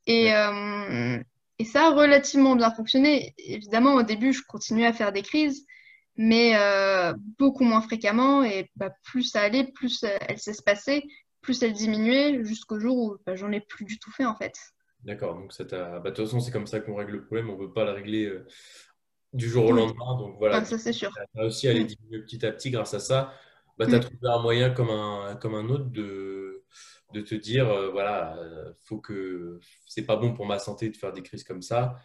Et, 0.06 0.34
euh, 0.34 1.18
et 1.58 1.64
ça 1.64 1.88
a 1.88 1.90
relativement 1.90 2.56
bien 2.56 2.70
fonctionné. 2.70 3.34
Évidemment, 3.38 3.94
au 3.94 4.02
début, 4.02 4.32
je 4.32 4.42
continuais 4.46 4.86
à 4.86 4.92
faire 4.92 5.12
des 5.12 5.22
crises, 5.22 5.66
mais 6.16 6.52
euh, 6.56 7.12
beaucoup 7.38 7.64
moins 7.64 7.82
fréquemment. 7.82 8.42
Et 8.44 8.70
bah, 8.76 8.90
plus 9.04 9.24
ça 9.24 9.42
allait, 9.42 9.64
plus 9.64 10.04
elle 10.04 10.38
s'espacait, 10.38 11.02
plus 11.42 11.62
elle 11.62 11.72
diminuait, 11.72 12.44
jusqu'au 12.44 12.80
jour 12.80 12.96
où 12.96 13.16
bah, 13.26 13.36
j'en 13.36 13.52
ai 13.52 13.60
plus 13.60 13.84
du 13.84 13.98
tout 13.98 14.10
fait 14.10 14.24
en 14.24 14.36
fait. 14.36 14.54
D'accord, 15.04 15.34
donc 15.34 15.52
ça. 15.52 15.64
Bah, 15.64 16.00
de 16.00 16.10
toute 16.10 16.24
façon, 16.26 16.40
c'est 16.40 16.50
comme 16.50 16.66
ça 16.66 16.80
qu'on 16.80 16.94
règle 16.94 17.12
le 17.12 17.24
problème. 17.24 17.50
On 17.50 17.54
ne 17.54 17.66
peut 17.66 17.72
pas 17.72 17.84
le 17.84 17.92
régler 17.92 18.26
euh, 18.26 18.46
du 19.32 19.48
jour 19.48 19.66
au 19.66 19.72
lendemain. 19.72 20.16
Donc 20.18 20.36
voilà, 20.38 20.56
ah, 20.56 20.64
ça 20.64 20.78
c'est 20.78 20.92
sûr. 20.92 21.10
Tu 21.10 21.38
as 21.38 21.42
réussi 21.42 21.68
à 21.68 21.70
aller 21.70 21.84
mm. 21.84 21.86
diminuer 21.86 22.22
petit 22.22 22.44
à 22.44 22.52
petit 22.52 22.70
grâce 22.70 22.94
à 22.94 23.00
ça. 23.00 23.32
Bah, 23.80 23.86
tu 23.86 23.94
as 23.94 23.98
mm. 23.98 24.00
trouvé 24.02 24.28
un 24.28 24.42
moyen 24.42 24.68
comme 24.68 24.90
un, 24.90 25.36
comme 25.36 25.54
un 25.54 25.70
autre 25.70 25.86
de, 25.86 26.64
de 27.14 27.22
te 27.22 27.34
dire 27.34 27.70
euh, 27.70 27.88
voilà, 27.88 28.36
euh, 28.36 28.74
faut 28.84 28.98
que 28.98 29.58
c'est 29.86 30.04
pas 30.04 30.16
bon 30.16 30.34
pour 30.34 30.44
ma 30.44 30.58
santé 30.58 30.90
de 30.90 30.96
faire 30.98 31.14
des 31.14 31.22
crises 31.22 31.44
comme 31.44 31.62
ça. 31.62 31.96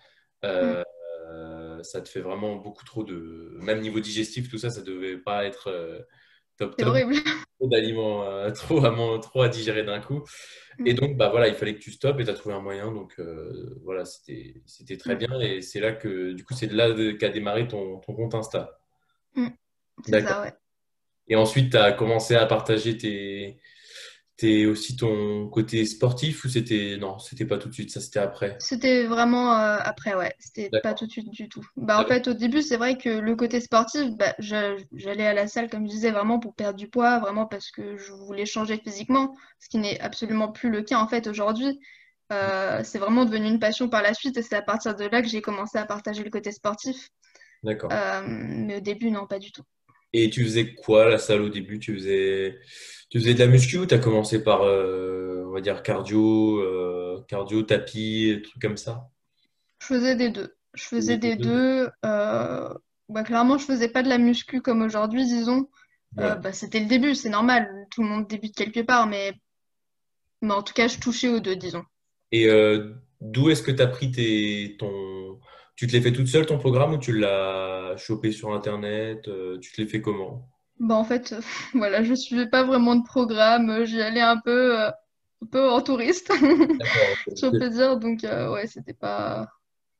Euh, 0.46 0.82
mm. 0.82 1.84
Ça 1.84 2.00
te 2.00 2.08
fait 2.08 2.22
vraiment 2.22 2.56
beaucoup 2.56 2.86
trop 2.86 3.04
de. 3.04 3.58
Même 3.62 3.82
niveau 3.82 4.00
digestif, 4.00 4.50
tout 4.50 4.58
ça, 4.58 4.70
ça 4.70 4.82
devait 4.82 5.18
pas 5.18 5.44
être 5.44 5.70
top 6.58 6.78
top. 6.78 6.88
horrible. 6.88 7.16
Trop 7.60 7.68
d'aliments, 7.68 8.24
trop, 8.54 8.86
à, 8.86 9.20
trop 9.20 9.42
à 9.42 9.50
digérer 9.50 9.84
d'un 9.84 10.00
coup. 10.00 10.24
Et 10.86 10.94
donc, 10.94 11.18
bah, 11.18 11.28
voilà, 11.30 11.50
il 11.50 11.56
fallait 11.56 11.76
que 11.76 11.82
tu 11.82 11.92
stoppes 11.92 12.22
et 12.22 12.24
tu 12.24 12.30
as 12.30 12.34
trouvé 12.34 12.56
un 12.56 12.62
moyen. 12.62 12.92
Donc, 12.94 13.20
voilà, 13.84 14.06
c'était 14.06 14.98
très 14.98 15.18
bien. 15.18 15.40
Et 15.42 15.62
c'est 15.62 15.82
là 15.82 15.92
que, 15.92 16.32
du 16.32 16.46
coup, 16.46 16.54
c'est 16.54 16.68
de 16.68 16.76
là 16.76 16.94
qu'a 17.20 17.30
démarré 17.30 17.68
ton, 17.68 18.00
ton, 18.00 18.14
compte 18.14 18.34
Insta. 18.34 18.80
C'est 20.06 20.22
ça, 20.22 20.42
ouais. 20.42 20.54
Et 21.28 21.36
ensuite, 21.36 21.72
tu 21.72 21.78
as 21.78 21.92
commencé 21.92 22.36
à 22.36 22.46
partager 22.46 22.98
tes, 22.98 23.58
tes, 24.38 24.66
aussi 24.66 24.96
ton 24.96 25.48
côté 25.50 25.86
sportif 25.86 26.44
ou 26.46 26.50
c'était 26.50 26.98
non, 27.00 27.18
c'était 27.20 27.46
pas 27.46 27.58
tout 27.58 27.70
de 27.70 27.74
suite, 27.74 27.92
ça 27.92 28.02
c'était 28.02 28.20
après? 28.20 28.56
C'était 28.60 29.06
vraiment 29.06 29.58
euh, 29.58 29.78
après, 29.80 30.14
ouais. 30.16 30.34
C'était 30.40 30.70
pas 30.82 30.94
tout 30.94 31.06
de 31.06 31.12
suite 31.12 31.30
du 31.32 31.50
tout. 31.50 31.66
Bah, 31.78 32.00
en 32.00 32.06
fait, 32.06 32.28
au 32.28 32.34
début, 32.34 32.62
c'est 32.62 32.78
vrai 32.78 32.98
que 32.98 33.10
le 33.10 33.36
côté 33.36 33.60
sportif, 33.60 34.12
bah, 34.12 34.36
j'allais 34.40 35.28
à 35.28 35.34
la 35.34 35.48
salle, 35.48 35.70
comme 35.70 35.86
je 35.86 35.92
disais, 35.92 36.12
vraiment 36.12 36.40
pour 36.40 36.54
perdre 36.54 36.78
du 36.78 36.90
poids, 36.90 37.20
vraiment 37.20 37.46
parce 37.46 37.72
que 37.72 37.98
je 37.98 38.12
voulais 38.12 38.46
changer 38.46 38.78
physiquement, 38.78 39.36
ce 39.60 39.70
qui 39.70 39.78
n'est 39.78 40.00
absolument 40.00 40.52
plus 40.52 40.70
le 40.70 40.84
cas 40.84 41.00
en 41.00 41.08
fait 41.08 41.28
aujourd'hui. 41.28 41.80
Euh, 42.34 42.82
c'est 42.84 42.98
vraiment 42.98 43.26
devenu 43.26 43.48
une 43.48 43.60
passion 43.60 43.88
par 43.88 44.02
la 44.02 44.14
suite 44.14 44.36
et 44.38 44.42
c'est 44.42 44.56
à 44.56 44.62
partir 44.64 44.96
de 44.96 45.06
là 45.06 45.22
que 45.22 45.28
j'ai 45.28 45.42
commencé 45.42 45.78
à 45.78 45.86
partager 45.86 46.24
le 46.24 46.32
côté 46.32 46.52
sportif. 46.52 47.10
D'accord. 47.64 47.92
Euh, 47.92 48.22
mais 48.26 48.78
au 48.78 48.80
début, 48.80 49.12
non, 49.12 49.28
pas 49.28 49.40
du 49.40 49.52
tout. 49.52 49.64
Et 50.18 50.30
tu 50.30 50.46
faisais 50.46 50.74
quoi 50.74 51.10
la 51.10 51.18
salle 51.18 51.42
au 51.42 51.50
début? 51.50 51.78
Tu 51.78 51.94
faisais, 51.94 52.58
tu 53.10 53.20
faisais 53.20 53.34
de 53.34 53.40
la 53.40 53.48
muscu 53.48 53.80
ou 53.80 53.86
tu 53.86 53.96
as 53.96 54.00
commencé 54.00 54.42
par, 54.42 54.62
euh, 54.62 55.44
on 55.46 55.52
va 55.52 55.60
dire, 55.60 55.84
cardio, 55.84 56.62
euh, 56.62 57.22
cardio, 57.28 57.64
tapis, 57.64 58.40
trucs 58.42 58.62
comme 58.62 58.78
ça? 58.78 59.10
Je 59.82 59.88
faisais 59.88 60.16
des 60.16 60.30
deux. 60.30 60.56
Je 60.74 60.84
faisais 60.86 61.18
des 61.18 61.36
deux. 61.36 61.90
Euh, 62.06 62.70
bah, 63.10 63.24
clairement, 63.24 63.58
je 63.58 63.66
faisais 63.66 63.90
pas 63.90 64.04
de 64.04 64.08
la 64.08 64.18
muscu 64.18 64.62
comme 64.62 64.84
aujourd'hui, 64.84 65.26
disons. 65.26 65.68
Bah, 66.14 66.54
c'était 66.54 66.80
le 66.80 66.86
début, 66.86 67.14
c'est 67.14 67.28
normal. 67.28 67.70
Tout 67.92 68.02
le 68.02 68.08
monde 68.08 68.26
débute 68.30 68.56
quelque 68.56 68.80
part, 68.80 69.08
mais, 69.08 69.34
mais 70.42 70.54
en 70.54 70.64
tout 70.64 70.74
cas, 70.74 70.88
je 70.88 70.98
touchais 70.98 71.28
aux 71.28 71.42
deux, 71.42 71.58
disons. 71.58 71.84
Et 72.32 72.48
d'où 73.20 73.50
est-ce 73.50 73.64
que 73.64 73.72
tu 73.72 73.82
as 73.82 73.88
pris 73.88 74.12
tes, 74.12 74.78
ton, 74.80 75.42
tu 75.76 75.88
te 75.88 75.92
l'es 75.92 76.02
fait 76.02 76.14
toute 76.14 76.28
seule 76.28 76.46
ton 76.46 76.58
programme 76.58 76.94
ou 76.94 76.98
tu 76.98 77.18
l'as 77.18 77.96
chopé 77.98 78.32
sur 78.32 78.54
Internet 78.54 79.28
euh, 79.28 79.58
Tu 79.60 79.72
te 79.72 79.82
l'es 79.82 79.88
fait 79.88 80.02
comment? 80.02 80.50
Bah 80.80 80.96
en 80.96 81.04
fait, 81.04 81.36
voilà, 81.74 82.04
je 82.04 82.14
suivais 82.14 82.48
pas 82.48 82.64
vraiment 82.64 82.96
de 82.96 83.04
programme. 83.04 83.86
J'y 83.86 84.02
allais 84.02 84.22
un 84.22 84.40
peu, 84.40 84.80
euh, 84.80 84.90
un 84.90 85.46
peu 85.52 85.70
en 85.70 85.82
touriste, 85.82 86.30
peut 87.42 87.70
dire. 87.70 87.98
Donc 87.98 88.24
euh, 88.24 88.52
ouais, 88.52 88.68
c'était 88.68 88.94
pas. 88.94 89.50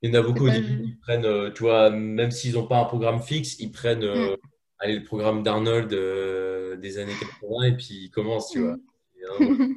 Il 0.02 0.10
y 0.10 0.16
en 0.16 0.20
a 0.20 0.22
beaucoup 0.22 0.48
qui 0.50 0.94
prennent, 1.02 1.52
tu 1.54 1.62
vois, 1.62 1.90
même 1.90 2.30
s'ils 2.30 2.54
n'ont 2.54 2.66
pas 2.66 2.78
un 2.78 2.84
programme 2.84 3.20
fixe, 3.20 3.58
ils 3.58 3.72
prennent 3.72 4.04
mm. 4.04 4.36
allez, 4.78 4.98
le 4.98 5.04
programme 5.04 5.42
d'Arnold 5.42 5.88
des 5.88 6.98
années 6.98 7.14
80 7.18 7.62
et 7.64 7.76
puis 7.76 8.04
ils 8.04 8.10
commencent, 8.10 8.50
tu 8.50 8.60
vois. 8.60 8.76
Mm. 9.40 9.74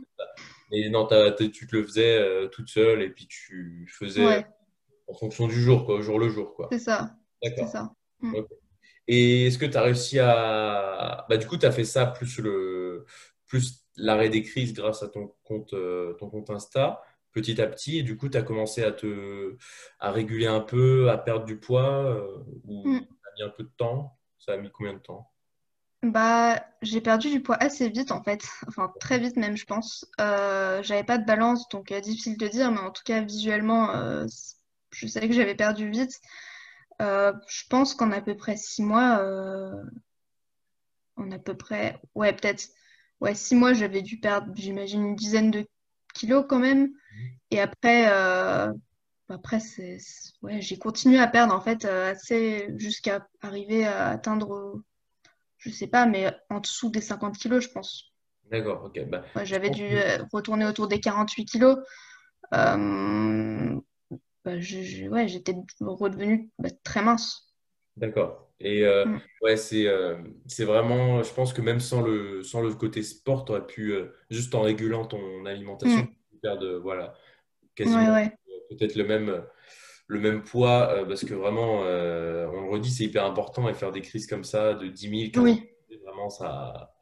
Et, 0.72 0.90
non, 0.90 1.08
tu 1.38 1.68
te 1.68 1.76
le 1.76 1.84
faisais 1.84 2.50
toute 2.52 2.68
seule 2.68 3.02
et 3.02 3.10
puis 3.10 3.28
tu 3.28 3.90
faisais 3.90 4.46
en 5.10 5.14
fonction 5.14 5.48
du 5.48 5.60
jour, 5.60 5.86
quoi, 5.86 5.96
au 5.96 6.02
jour 6.02 6.20
le 6.20 6.30
jour. 6.30 6.68
C'est 6.72 6.80
ça. 6.80 7.16
C'est 7.42 7.68
ça. 7.68 7.92
Mm. 8.22 8.36
Et 9.08 9.48
est-ce 9.48 9.58
que 9.58 9.66
tu 9.66 9.78
as 9.78 9.82
réussi 9.82 10.20
à. 10.20 11.26
Bah, 11.30 11.38
du 11.38 11.48
coup, 11.48 11.58
tu 11.58 11.66
as 11.66 11.72
fait 11.72 11.86
ça 11.86 12.06
plus, 12.06 12.40
le... 12.40 13.06
plus 13.48 13.86
l'arrêt 13.98 14.30
des 14.30 14.44
crises 14.44 14.74
grâce 14.74 15.04
à 15.04 15.10
ton 15.10 15.34
compte, 15.44 15.74
euh, 15.74 16.14
ton 16.14 16.30
compte 16.30 16.50
Insta, 16.50 17.02
petit 17.32 17.60
à 17.62 17.68
petit. 17.68 18.00
Et 18.00 18.04
du 18.04 18.18
coup, 18.18 18.30
tu 18.30 18.38
as 18.38 18.44
commencé 18.44 18.84
à 18.84 18.92
te 18.92 19.58
à 20.00 20.12
réguler 20.12 20.48
un 20.48 20.62
peu, 20.62 21.10
à 21.10 21.18
perdre 21.18 21.46
du 21.46 21.60
poids 21.60 22.06
euh, 22.06 22.38
Ou 22.66 22.88
mm. 22.88 23.00
ça 23.00 23.30
a 23.30 23.36
mis 23.36 23.44
un 23.44 23.50
peu 23.50 23.64
de 23.64 23.72
temps? 23.78 24.18
Ça 24.38 24.54
a 24.54 24.58
mis 24.58 24.70
combien 24.72 24.94
de 24.94 25.00
temps? 25.00 25.32
Bah, 26.02 26.64
j'ai 26.82 27.02
perdu 27.02 27.30
du 27.30 27.42
poids 27.42 27.58
assez 27.62 27.90
vite 27.90 28.14
en 28.14 28.24
fait, 28.24 28.42
enfin 28.70 28.90
très 29.02 29.20
vite 29.20 29.36
même 29.36 29.58
je 29.58 29.66
pense. 29.66 30.10
Euh, 30.22 30.82
j'avais 30.82 31.04
pas 31.04 31.18
de 31.18 31.26
balance 31.26 31.68
donc 31.68 31.92
difficile 31.92 32.38
de 32.38 32.48
dire, 32.48 32.72
mais 32.72 32.80
en 32.80 32.92
tout 32.92 33.02
cas 33.04 33.20
visuellement 33.20 33.90
je 34.92 35.08
savais 35.08 35.28
que 35.28 35.36
j'avais 35.36 35.56
perdu 35.56 35.90
vite. 35.90 36.20
Euh, 37.02 37.34
je 37.48 37.64
pense 37.70 37.94
qu'en 37.94 38.12
à 38.12 38.22
peu 38.22 38.36
près 38.36 38.58
six 38.58 38.84
mois, 38.84 39.20
euh, 39.20 39.84
en 41.16 41.32
à 41.32 41.40
peu 41.40 41.56
près, 41.56 42.00
ouais, 42.16 42.34
peut-être, 42.34 42.68
ouais, 43.22 43.36
six 43.36 43.56
mois, 43.56 43.74
j'avais 43.74 44.02
dû 44.02 44.20
perdre, 44.20 44.52
j'imagine, 44.56 45.06
une 45.06 45.16
dizaine 45.16 45.52
de 45.52 45.66
kilos 46.14 46.46
quand 46.48 46.60
même. 46.60 46.90
Et 47.52 47.60
après, 47.60 48.12
euh, 48.12 48.72
après 49.30 49.60
c'est, 49.60 49.98
ouais, 50.42 50.62
j'ai 50.62 50.78
continué 50.78 51.20
à 51.20 51.28
perdre 51.28 51.54
en 51.54 51.62
fait 51.62 51.86
assez 51.86 52.70
jusqu'à 52.78 53.28
arriver 53.42 53.86
à 53.86 54.10
atteindre, 54.10 54.82
je 55.58 55.70
sais 55.70 55.88
pas, 55.88 56.06
mais 56.06 56.36
en 56.50 56.60
dessous 56.60 56.90
des 56.90 57.02
50 57.02 57.38
kilos, 57.38 57.64
je 57.64 57.70
pense. 57.70 58.12
D'accord, 58.52 58.84
ok. 58.86 59.00
Bah, 59.10 59.24
j'avais 59.46 59.70
dû 59.70 59.88
retourner 60.34 60.66
autour 60.66 60.88
des 60.88 61.00
48 61.00 61.46
kilos. 61.46 61.78
Bah, 64.46 64.60
j'étais 64.60 65.56
redevenue 65.80 66.50
bah, 66.60 66.70
très 66.84 67.02
mince. 67.02 67.54
D'accord. 67.98 68.50
Et 68.62 68.86
euh, 68.86 69.06
mm. 69.06 69.22
ouais, 69.42 69.58
c'est 69.58 69.88
euh, 69.88 70.18
vraiment, 70.60 71.24
je 71.24 71.34
pense 71.34 71.54
que 71.54 71.62
même 71.62 71.80
sans 71.80 72.02
le, 72.02 72.44
sans 72.44 72.62
le 72.62 72.74
côté 72.74 73.04
sport, 73.04 73.46
tu 73.46 73.52
aurais 73.52 73.66
pu, 73.66 73.94
euh, 73.94 74.08
juste 74.30 74.54
en 74.56 74.62
régulant 74.62 75.06
ton 75.06 75.46
alimentation, 75.46 76.04
mm. 76.04 76.40
perdre 76.42 76.78
voilà, 76.80 77.14
quasiment 77.76 78.28
peut-être 78.70 78.96
le 78.96 79.06
même, 79.06 79.44
le 80.08 80.20
même 80.20 80.44
poids, 80.44 81.06
parce 81.08 81.26
que 81.26 81.34
vraiment, 81.34 81.80
on 81.80 82.62
le 82.62 82.70
redit, 82.70 82.92
c'est 82.92 83.06
hyper 83.06 83.26
important 83.26 83.68
et 83.68 83.74
faire 83.74 83.92
des 83.92 84.02
crises 84.02 84.28
comme 84.28 84.44
ça 84.44 84.74
de 84.74 84.88
10 84.88 85.32
000, 85.34 85.48
vraiment, 86.06 86.30
ça, 86.30 86.94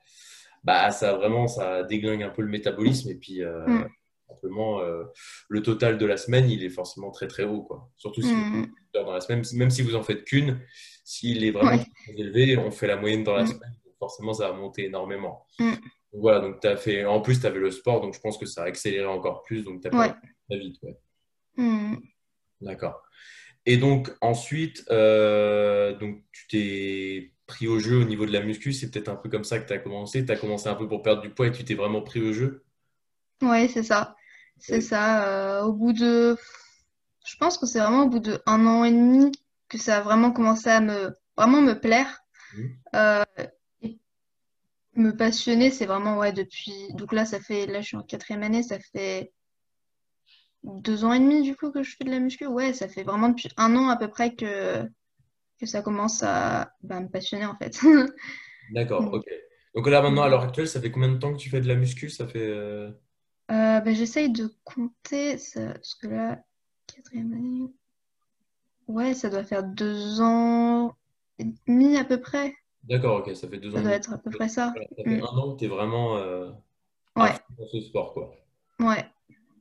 bah, 0.63 0.91
ça, 0.91 1.13
vraiment, 1.13 1.47
ça 1.47 1.83
déglingue 1.83 2.23
un 2.23 2.29
peu 2.29 2.41
le 2.41 2.49
métabolisme 2.49 3.09
et 3.09 3.15
puis. 3.15 3.43
Mm 3.43 3.87
simplement 4.27 4.81
euh, 4.81 5.03
le 5.49 5.61
total 5.61 5.97
de 5.97 6.05
la 6.05 6.17
semaine, 6.17 6.49
il 6.49 6.63
est 6.63 6.69
forcément 6.69 7.11
très 7.11 7.27
très 7.27 7.43
haut. 7.43 7.61
Quoi. 7.61 7.89
Surtout 7.97 8.21
si 8.21 8.33
vous 8.33 8.39
mm. 8.39 8.73
dans 8.93 9.11
la 9.11 9.21
semaine, 9.21 9.43
même 9.53 9.69
si 9.69 9.81
vous 9.81 9.95
en 9.95 10.03
faites 10.03 10.25
qu'une, 10.25 10.59
s'il 11.03 11.43
est 11.43 11.51
vraiment 11.51 11.77
très 11.77 12.13
élevé, 12.17 12.57
on 12.57 12.71
fait 12.71 12.87
la 12.87 12.97
moyenne 12.97 13.23
dans 13.23 13.35
la 13.35 13.43
mm. 13.43 13.47
semaine, 13.47 13.73
forcément 13.99 14.33
ça 14.33 14.49
va 14.49 14.55
monter 14.55 14.85
énormément. 14.85 15.45
Mm. 15.59 15.73
voilà, 16.13 16.39
donc 16.41 16.59
tu 16.59 16.67
as 16.67 16.77
fait, 16.77 17.05
en 17.05 17.21
plus 17.21 17.39
tu 17.39 17.45
avais 17.45 17.59
le 17.59 17.71
sport, 17.71 18.01
donc 18.01 18.13
je 18.13 18.19
pense 18.19 18.37
que 18.37 18.45
ça 18.45 18.63
a 18.63 18.65
accéléré 18.65 19.05
encore 19.05 19.43
plus, 19.43 19.63
donc 19.63 19.81
tu 19.81 19.87
as 19.87 19.91
fait 19.91 20.15
très 20.49 20.59
vite. 20.59 20.77
D'accord. 22.61 23.01
Et 23.65 23.77
donc 23.77 24.11
ensuite, 24.21 24.85
euh, 24.91 25.97
donc, 25.97 26.23
tu 26.31 26.47
t'es 26.47 27.33
pris 27.47 27.67
au 27.67 27.79
jeu 27.79 28.01
au 28.01 28.03
niveau 28.03 28.25
de 28.25 28.31
la 28.31 28.41
muscu, 28.41 28.73
c'est 28.73 28.91
peut-être 28.91 29.09
un 29.09 29.15
peu 29.15 29.29
comme 29.29 29.43
ça 29.43 29.59
que 29.59 29.67
tu 29.67 29.73
as 29.73 29.79
commencé. 29.79 30.25
Tu 30.25 30.31
as 30.31 30.35
commencé 30.35 30.67
un 30.67 30.75
peu 30.75 30.87
pour 30.87 31.01
perdre 31.01 31.21
du 31.21 31.29
poids 31.29 31.47
et 31.47 31.51
tu 31.51 31.63
t'es 31.63 31.73
vraiment 31.73 32.01
pris 32.01 32.21
au 32.21 32.33
jeu? 32.33 32.65
Ouais, 33.41 33.67
c'est 33.67 33.83
ça. 33.83 34.15
C'est 34.59 34.81
ça. 34.81 35.27
Euh, 35.27 35.63
au 35.63 35.73
bout 35.73 35.93
de. 35.93 36.37
Je 37.25 37.35
pense 37.37 37.57
que 37.57 37.65
c'est 37.65 37.79
vraiment 37.79 38.03
au 38.03 38.09
bout 38.09 38.19
de 38.19 38.41
un 38.45 38.65
an 38.65 38.83
et 38.83 38.91
demi 38.91 39.31
que 39.69 39.77
ça 39.77 39.97
a 39.97 40.01
vraiment 40.01 40.31
commencé 40.31 40.69
à 40.69 40.79
me 40.79 41.15
vraiment 41.35 41.61
me 41.61 41.73
plaire. 41.73 42.19
Mmh. 42.55 42.63
Euh, 42.95 43.23
me 44.95 45.11
passionner, 45.11 45.69
c'est 45.69 45.85
vraiment 45.85 46.17
ouais 46.17 46.31
depuis. 46.31 46.93
Donc 46.93 47.13
là, 47.13 47.25
ça 47.25 47.39
fait. 47.39 47.67
Là, 47.67 47.81
je 47.81 47.87
suis 47.87 47.97
en 47.97 48.03
quatrième 48.03 48.43
année, 48.43 48.63
ça 48.63 48.79
fait 48.79 49.31
deux 50.63 51.05
ans 51.05 51.13
et 51.13 51.19
demi 51.19 51.43
du 51.43 51.55
coup 51.55 51.71
que 51.71 51.83
je 51.83 51.95
fais 51.95 52.03
de 52.03 52.11
la 52.11 52.19
muscu. 52.19 52.45
Ouais, 52.45 52.73
ça 52.73 52.87
fait 52.87 53.03
vraiment 53.03 53.29
depuis 53.29 53.49
un 53.57 53.75
an 53.75 53.89
à 53.89 53.97
peu 53.97 54.07
près 54.07 54.35
que, 54.35 54.83
que 55.59 55.65
ça 55.65 55.81
commence 55.81 56.23
à 56.23 56.71
bah, 56.81 56.99
me 56.99 57.07
passionner 57.07 57.45
en 57.45 57.55
fait. 57.55 57.79
D'accord, 58.73 59.13
ok. 59.13 59.25
Donc 59.75 59.87
là 59.87 60.01
maintenant, 60.01 60.23
à 60.23 60.29
l'heure 60.29 60.43
actuelle, 60.43 60.67
ça 60.67 60.81
fait 60.81 60.91
combien 60.91 61.09
de 61.09 61.17
temps 61.17 61.33
que 61.33 61.37
tu 61.37 61.49
fais 61.49 61.61
de 61.61 61.67
la 61.67 61.75
muscu? 61.75 62.09
Ça 62.09 62.27
fait. 62.27 62.47
Euh, 62.47 62.91
euh, 63.51 63.79
ben, 63.81 63.95
j'essaye 63.95 64.29
de 64.31 64.53
compter, 64.63 65.37
ça, 65.37 65.73
parce 65.73 65.95
que 65.95 66.07
là, 66.07 66.39
quatrième 66.87 67.33
année. 67.33 67.71
Ouais, 68.87 69.13
ça 69.13 69.29
doit 69.29 69.43
faire 69.43 69.63
deux 69.63 70.21
ans 70.21 70.95
et 71.39 71.45
demi 71.67 71.97
à 71.97 72.03
peu 72.05 72.19
près. 72.19 72.55
D'accord, 72.83 73.19
ok, 73.19 73.35
ça 73.35 73.47
fait 73.49 73.57
deux 73.57 73.71
ans. 73.73 73.77
Ça 73.77 73.81
doit 73.83 73.91
être 73.91 74.13
à 74.13 74.17
peu 74.17 74.29
près 74.31 74.47
ça. 74.49 74.73
Ça 74.97 75.03
fait 75.03 75.17
Mm. 75.17 75.23
un 75.23 75.37
an 75.37 75.53
que 75.53 75.59
tu 75.59 75.65
es 75.65 75.67
vraiment 75.67 76.17
euh, 76.17 76.51
Ouais, 77.15 77.31
dans 77.57 77.67
ce 77.67 77.81
sport, 77.81 78.13
quoi. 78.13 78.31
ouais. 78.79 79.05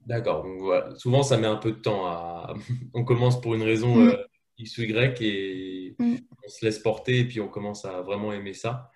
D'accord, 0.06 0.44
donc 0.44 0.60
voilà. 0.60 0.94
Souvent 0.94 1.24
ça 1.24 1.36
met 1.36 1.48
un 1.48 1.56
peu 1.56 1.72
de 1.72 1.78
temps 1.78 2.06
à. 2.06 2.54
On 2.94 3.04
commence 3.04 3.40
pour 3.40 3.54
une 3.56 3.62
raison 3.62 3.96
Mm, 3.96 4.08
euh, 4.10 4.16
X 4.58 4.78
ou 4.78 4.82
Y 4.82 5.20
et 5.22 5.96
mm. 5.98 6.16
on 6.44 6.48
se 6.48 6.64
laisse 6.64 6.78
porter 6.78 7.18
et 7.20 7.24
puis 7.26 7.40
on 7.40 7.48
commence 7.48 7.84
à 7.84 8.02
vraiment 8.02 8.32
aimer 8.32 8.54
ça. 8.54 8.90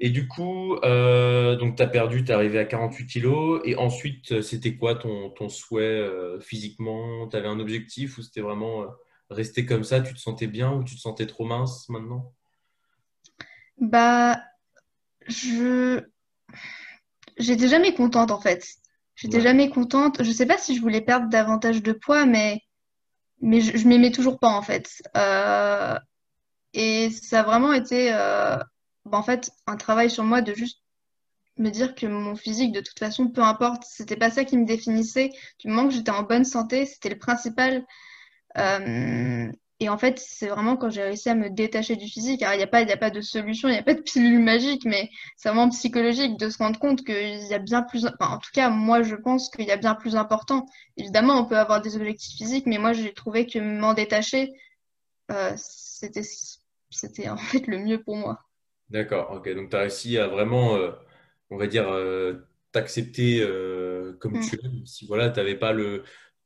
Et 0.00 0.10
du 0.10 0.26
coup, 0.28 0.76
euh, 0.76 1.56
donc 1.56 1.76
tu 1.76 1.82
as 1.82 1.86
perdu, 1.86 2.24
tu 2.24 2.30
es 2.30 2.34
arrivé 2.34 2.58
à 2.58 2.64
48 2.64 3.06
kilos 3.06 3.60
et 3.64 3.76
ensuite 3.76 4.32
euh, 4.32 4.42
c'était 4.42 4.76
quoi 4.76 4.94
ton, 4.94 5.30
ton 5.30 5.48
souhait 5.50 5.82
euh, 5.84 6.40
physiquement? 6.40 7.28
Tu 7.28 7.36
avais 7.36 7.48
un 7.48 7.60
objectif 7.60 8.16
ou 8.18 8.22
c'était 8.22 8.40
vraiment 8.40 8.82
euh, 8.82 8.86
rester 9.30 9.66
comme 9.66 9.84
ça? 9.84 10.00
Tu 10.00 10.14
te 10.14 10.18
sentais 10.18 10.46
bien 10.46 10.72
ou 10.72 10.84
tu 10.84 10.96
te 10.96 11.00
sentais 11.00 11.26
trop 11.26 11.44
mince 11.44 11.88
maintenant? 11.90 12.32
Bah, 13.78 14.44
je 15.28 16.04
j'étais 17.38 17.68
jamais 17.68 17.94
contente 17.94 18.30
en 18.30 18.40
fait. 18.40 18.64
J'étais 19.16 19.40
Ouais, 19.40 19.40
jamais 19.40 19.68
contente. 19.70 20.22
Je 20.22 20.30
sais 20.30 20.46
pas 20.46 20.58
si 20.58 20.76
je 20.76 20.80
voulais 20.80 21.00
perdre 21.00 21.28
davantage 21.28 21.82
de 21.82 21.92
poids, 21.92 22.24
mais 22.26 22.60
mais 23.42 23.60
je, 23.62 23.76
je 23.78 23.88
m'aimais 23.88 24.12
toujours 24.12 24.38
pas 24.40 24.50
en 24.50 24.62
fait. 24.62 25.02
Et 26.72 27.10
ça 27.10 27.40
a 27.40 27.42
vraiment 27.42 27.72
été 27.72 28.10
en 29.10 29.22
fait 29.22 29.50
un 29.66 29.76
travail 29.76 30.10
sur 30.10 30.24
moi 30.24 30.42
de 30.42 30.54
juste 30.54 30.80
me 31.56 31.70
dire 31.70 31.94
que 31.94 32.06
mon 32.06 32.36
physique, 32.36 32.72
de 32.72 32.80
toute 32.80 32.98
façon, 32.98 33.28
peu 33.28 33.42
importe, 33.42 33.84
c'était 33.84 34.16
pas 34.16 34.30
ça 34.30 34.44
qui 34.44 34.56
me 34.56 34.66
définissait. 34.66 35.30
Du 35.58 35.68
moment 35.68 35.88
que 35.88 35.94
j'étais 35.94 36.10
en 36.10 36.22
bonne 36.22 36.44
santé, 36.44 36.86
c'était 36.86 37.10
le 37.10 37.18
principal. 37.18 37.84
Euh, 38.58 39.50
et 39.82 39.88
en 39.88 39.96
fait, 39.96 40.18
c'est 40.18 40.48
vraiment 40.48 40.76
quand 40.76 40.90
j'ai 40.90 41.02
réussi 41.02 41.30
à 41.30 41.34
me 41.34 41.48
détacher 41.48 41.96
du 41.96 42.06
physique. 42.06 42.42
Alors, 42.42 42.54
il 42.54 42.58
n'y 42.58 42.64
a 42.64 42.66
pas, 42.66 42.80
a 42.80 42.96
pas 42.96 43.10
de 43.10 43.20
solution, 43.20 43.68
il 43.68 43.72
n'y 43.72 43.78
a 43.78 43.82
pas 43.82 43.94
de 43.94 44.02
pilule 44.02 44.38
magique, 44.38 44.84
mais 44.84 45.10
c'est 45.36 45.48
vraiment 45.48 45.70
psychologique 45.70 46.38
de 46.38 46.50
se 46.50 46.58
rendre 46.58 46.78
compte 46.78 47.04
qu'il 47.04 47.46
y 47.46 47.54
a 47.54 47.58
bien 47.58 47.82
plus. 47.82 48.06
En 48.20 48.38
tout 48.38 48.50
cas, 48.52 48.68
moi, 48.68 49.02
je 49.02 49.14
pense 49.14 49.48
qu'il 49.50 49.66
y 49.66 49.70
a 49.70 49.76
bien 49.76 49.94
plus 49.94 50.16
important. 50.16 50.66
Évidemment, 50.96 51.34
on 51.40 51.46
peut 51.46 51.58
avoir 51.58 51.80
des 51.80 51.96
objectifs 51.96 52.36
physiques, 52.36 52.66
mais 52.66 52.78
moi, 52.78 52.92
j'ai 52.92 53.14
trouvé 53.14 53.46
que 53.46 53.58
m'en 53.58 53.94
détacher, 53.94 54.52
euh, 55.30 55.54
c'était 55.56 57.28
en 57.28 57.36
fait 57.38 57.66
le 57.66 57.78
mieux 57.78 58.02
pour 58.02 58.16
moi. 58.16 58.49
D'accord, 58.90 59.30
ok. 59.32 59.48
Donc 59.54 59.70
tu 59.70 59.76
as 59.76 59.80
réussi 59.80 60.18
à 60.18 60.28
vraiment, 60.28 60.76
euh, 60.76 60.92
on 61.50 61.56
va 61.56 61.66
dire, 61.66 61.88
euh, 61.90 62.34
t'accepter 62.72 63.40
euh, 63.42 64.14
comme 64.20 64.38
tu 64.38 64.56
Mm. 64.56 64.60
es, 64.62 64.62
même 64.68 64.86
si 64.86 65.06
voilà, 65.06 65.30
t'avais 65.30 65.56
pas 65.56 65.72
le. 65.72 66.04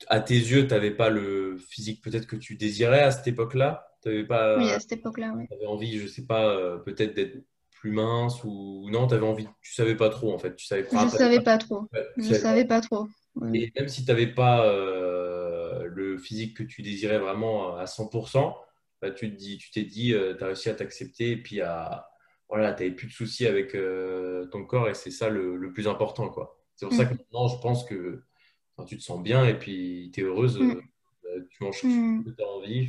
À 0.09 0.21
tes 0.21 0.35
yeux, 0.35 0.63
tu 0.67 0.75
n'avais 0.75 0.91
pas 0.91 1.09
le 1.09 1.57
physique 1.59 2.03
peut-être 2.03 2.27
que 2.27 2.37
tu 2.37 2.57
désirais 2.57 3.01
à 3.01 3.11
cette 3.13 3.27
époque-là? 3.29 3.89
Tu 4.03 4.09
avais 4.09 4.25
Oui, 4.57 4.71
pas 4.71 4.73
à 4.73 4.81
cette 4.81 4.93
époque-là, 4.93 5.33
oui. 5.37 5.47
T'avais 5.51 5.67
envie, 5.67 5.99
je 5.99 6.07
sais 6.09 6.27
pas, 6.27 6.79
peut-être 6.81 7.15
d'être 7.15 7.45
plus 7.73 7.93
mince 7.93 8.43
ou 8.45 8.89
non, 8.91 9.07
t'avais 9.09 9.27
envie, 9.27 9.49
tu 9.63 9.75
savais 9.75 9.97
pas 9.97 10.11
trop 10.11 10.33
en 10.35 10.39
fait, 10.39 10.57
tu 10.57 10.67
savais 10.67 10.85
Je 10.93 11.07
pas, 11.07 11.11
t'avais 11.11 11.19
savais 11.19 11.41
pas- 11.43 11.43
pas 11.43 11.59
trop. 11.59 11.91
ouais, 11.95 12.07
tu 12.19 12.27
Je 12.27 12.33
savais 12.35 12.47
pas. 12.47 12.53
savais 12.53 12.65
pas 12.65 12.81
trop. 12.81 13.07
Et 13.53 13.73
même 13.77 13.89
si 13.89 14.05
t'avais 14.05 14.27
pas 14.27 14.67
euh, 14.67 15.85
le 15.87 16.19
physique 16.19 16.57
que 16.57 16.63
tu 16.65 16.83
désirais 16.83 17.19
vraiment 17.19 17.77
à 17.77 17.87
100%, 17.87 18.57
bah, 19.01 19.11
tu 19.11 19.31
te 19.31 19.37
dis, 19.37 19.59
tu 19.59 19.71
t'es 19.71 19.85
dit, 19.85 20.11
tu 20.39 20.45
as 20.45 20.47
réussi 20.47 20.71
à 20.71 20.75
t'accepter 20.75 21.33
et 21.33 21.37
puis 21.43 21.61
à, 21.61 22.09
voilà, 22.55 22.73
t'avais 22.73 22.93
plus 22.93 23.09
de 23.09 23.13
soucis 23.13 23.47
avec 23.47 23.75
euh, 23.75 24.47
ton 24.47 24.65
corps 24.65 24.89
et 24.89 24.95
c'est 24.95 25.11
ça 25.11 25.29
le, 25.29 25.57
le 25.57 25.73
plus 25.73 25.89
important 25.89 26.29
quoi. 26.29 26.59
C'est 26.77 26.87
pour 26.87 26.95
ça 26.95 27.05
que 27.05 27.15
Mm. 27.15 27.19
maintenant, 27.19 27.49
je 27.49 27.61
pense 27.61 27.85
que 27.85 28.23
enfin, 28.77 28.87
tu 28.87 28.97
te 28.97 29.03
sens 29.03 29.23
bien 29.23 29.45
et 29.47 29.59
puis 29.59 30.11
tu 30.15 30.21
es 30.21 30.23
heureuse, 30.25 30.59
Mm. 30.59 30.81
euh, 31.27 31.47
tu 31.51 31.65
manges 31.65 31.81
ce 31.81 31.87
Mm. 31.87 32.25
que 32.25 32.31
tu 32.31 32.43
as 32.43 32.47
envie, 32.49 32.89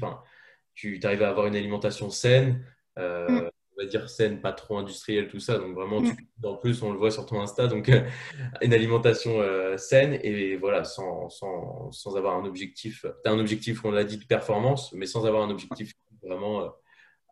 tu 0.73 0.99
arrives 1.03 1.23
à 1.23 1.29
avoir 1.29 1.47
une 1.47 1.55
alimentation 1.55 2.09
saine, 2.09 2.63
Mm. 2.97 2.99
euh, 3.01 3.49
on 3.77 3.81
va 3.83 3.87
dire 3.87 4.09
saine, 4.09 4.39
pas 4.41 4.53
trop 4.53 4.77
industrielle, 4.77 5.27
tout 5.27 5.39
ça. 5.39 5.57
Donc 5.57 5.73
vraiment, 5.75 6.01
tu, 6.01 6.13
Mm. 6.13 6.45
en 6.45 6.55
plus, 6.55 6.81
on 6.83 6.91
le 6.91 6.97
voit 6.97 7.11
sur 7.11 7.25
ton 7.25 7.41
Insta, 7.41 7.67
donc 7.67 7.89
euh, 7.89 8.01
une 8.61 8.73
alimentation 8.73 9.39
euh, 9.41 9.77
saine 9.77 10.17
et 10.23 10.55
voilà, 10.57 10.83
sans, 10.83 11.29
sans, 11.29 11.91
sans 11.91 12.15
avoir 12.15 12.37
un 12.37 12.45
objectif. 12.45 13.01
Tu 13.23 13.29
as 13.29 13.33
un 13.33 13.39
objectif, 13.39 13.83
on 13.83 13.91
l'a 13.91 14.03
dit, 14.03 14.17
de 14.17 14.25
performance, 14.25 14.93
mais 14.93 15.05
sans 15.07 15.25
avoir 15.25 15.43
un 15.43 15.49
objectif 15.49 15.91
vraiment, 16.23 16.61
euh, 16.61 16.69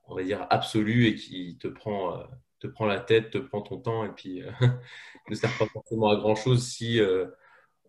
on 0.08 0.16
va 0.16 0.24
dire, 0.24 0.46
absolu 0.50 1.08
et 1.08 1.16
qui 1.16 1.58
te 1.60 1.68
prend, 1.68 2.18
euh, 2.20 2.24
te 2.60 2.68
prend 2.68 2.86
la 2.86 3.00
tête, 3.00 3.32
te 3.32 3.38
prend 3.38 3.62
ton 3.62 3.78
temps 3.78 4.06
et 4.06 4.10
puis 4.10 4.42
euh, 4.42 4.52
ne 5.30 5.36
sert 5.36 5.56
pas 5.58 5.66
forcément 5.68 6.10
à 6.10 6.16
grand-chose 6.16 6.68
si 6.68 7.00
euh, 7.00 7.28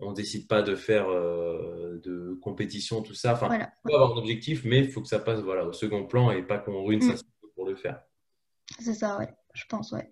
on 0.00 0.12
décide 0.12 0.48
pas 0.48 0.62
de 0.62 0.74
faire 0.74 1.07
de 1.09 2.37
compétition, 2.42 3.00
tout 3.00 3.14
ça. 3.14 3.35
Enfin, 3.35 3.46
Voilà. 3.46 3.70
on 3.85 3.88
peut 3.88 3.94
avoir 3.94 4.12
un 4.12 4.16
objectif, 4.16 4.64
mais 4.64 4.81
il 4.81 4.90
faut 4.90 5.00
que 5.00 5.09
ça 5.09 5.20
passe 5.20 5.40
voilà, 5.40 5.64
au 5.64 5.72
second 5.72 6.05
plan 6.05 6.33
et 6.33 6.42
pas 6.42 6.59
qu'on 6.59 6.83
ruine 6.83 7.00
sa 7.00 7.12
Mm. 7.12 7.18
pour 7.55 7.66
le 7.66 7.77
faire. 7.77 8.03
C'est 8.81 8.94
ça, 8.94 9.18
ouais. 9.18 9.29
Je 9.55 9.64
pense, 9.68 9.92
ouais. 9.92 10.11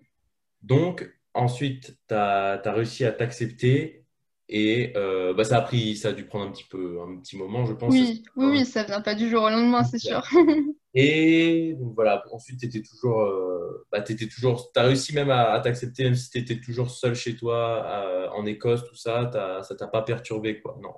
Donc, 0.61 1.11
ensuite, 1.33 1.97
tu 2.07 2.13
as, 2.13 2.61
réussi 2.65 3.03
à 3.03 3.11
t'accepter 3.11 4.05
et 4.47 4.93
bah, 5.35 5.43
ça 5.43 5.57
a 5.57 5.61
pris, 5.61 5.97
ça 5.97 6.09
a 6.09 6.13
dû 6.13 6.25
prendre 6.25 6.45
un 6.45 6.51
petit 6.51 6.63
peu, 6.63 7.01
un 7.01 7.19
petit 7.19 7.35
moment, 7.35 7.65
je 7.65 7.73
pense. 7.73 7.91
Oui, 7.91 8.23
oui, 8.37 8.45
oui, 8.45 8.65
ça 8.65 8.83
vient 8.85 9.01
pas 9.01 9.15
du 9.15 9.29
jour 9.29 9.43
au 9.43 9.49
lendemain, 9.49 9.83
c'est 9.83 9.99
sûr. 9.99 10.23
Et 10.95 11.75
donc 11.79 11.95
voilà, 11.95 12.23
ensuite, 12.31 12.59
tu 12.59 12.67
étais 12.67 12.81
toujours, 12.81 13.21
euh, 13.21 13.85
bah, 13.91 14.01
toujours, 14.01 14.71
tu 14.71 14.79
as 14.79 14.83
réussi 14.83 15.15
même 15.15 15.31
à, 15.31 15.51
à 15.51 15.59
t'accepter, 15.59 16.03
même 16.03 16.15
si 16.15 16.29
tu 16.29 16.37
étais 16.37 16.59
toujours 16.59 16.91
seul 16.91 17.15
chez 17.15 17.35
toi 17.35 17.83
à- 17.83 18.31
en 18.33 18.45
Écosse, 18.45 18.85
tout 18.85 18.95
ça, 18.95 19.29
t'as- 19.31 19.63
ça 19.63 19.75
t'a 19.75 19.87
pas 19.87 20.03
perturbé, 20.03 20.61
quoi. 20.61 20.77
Non. 20.81 20.93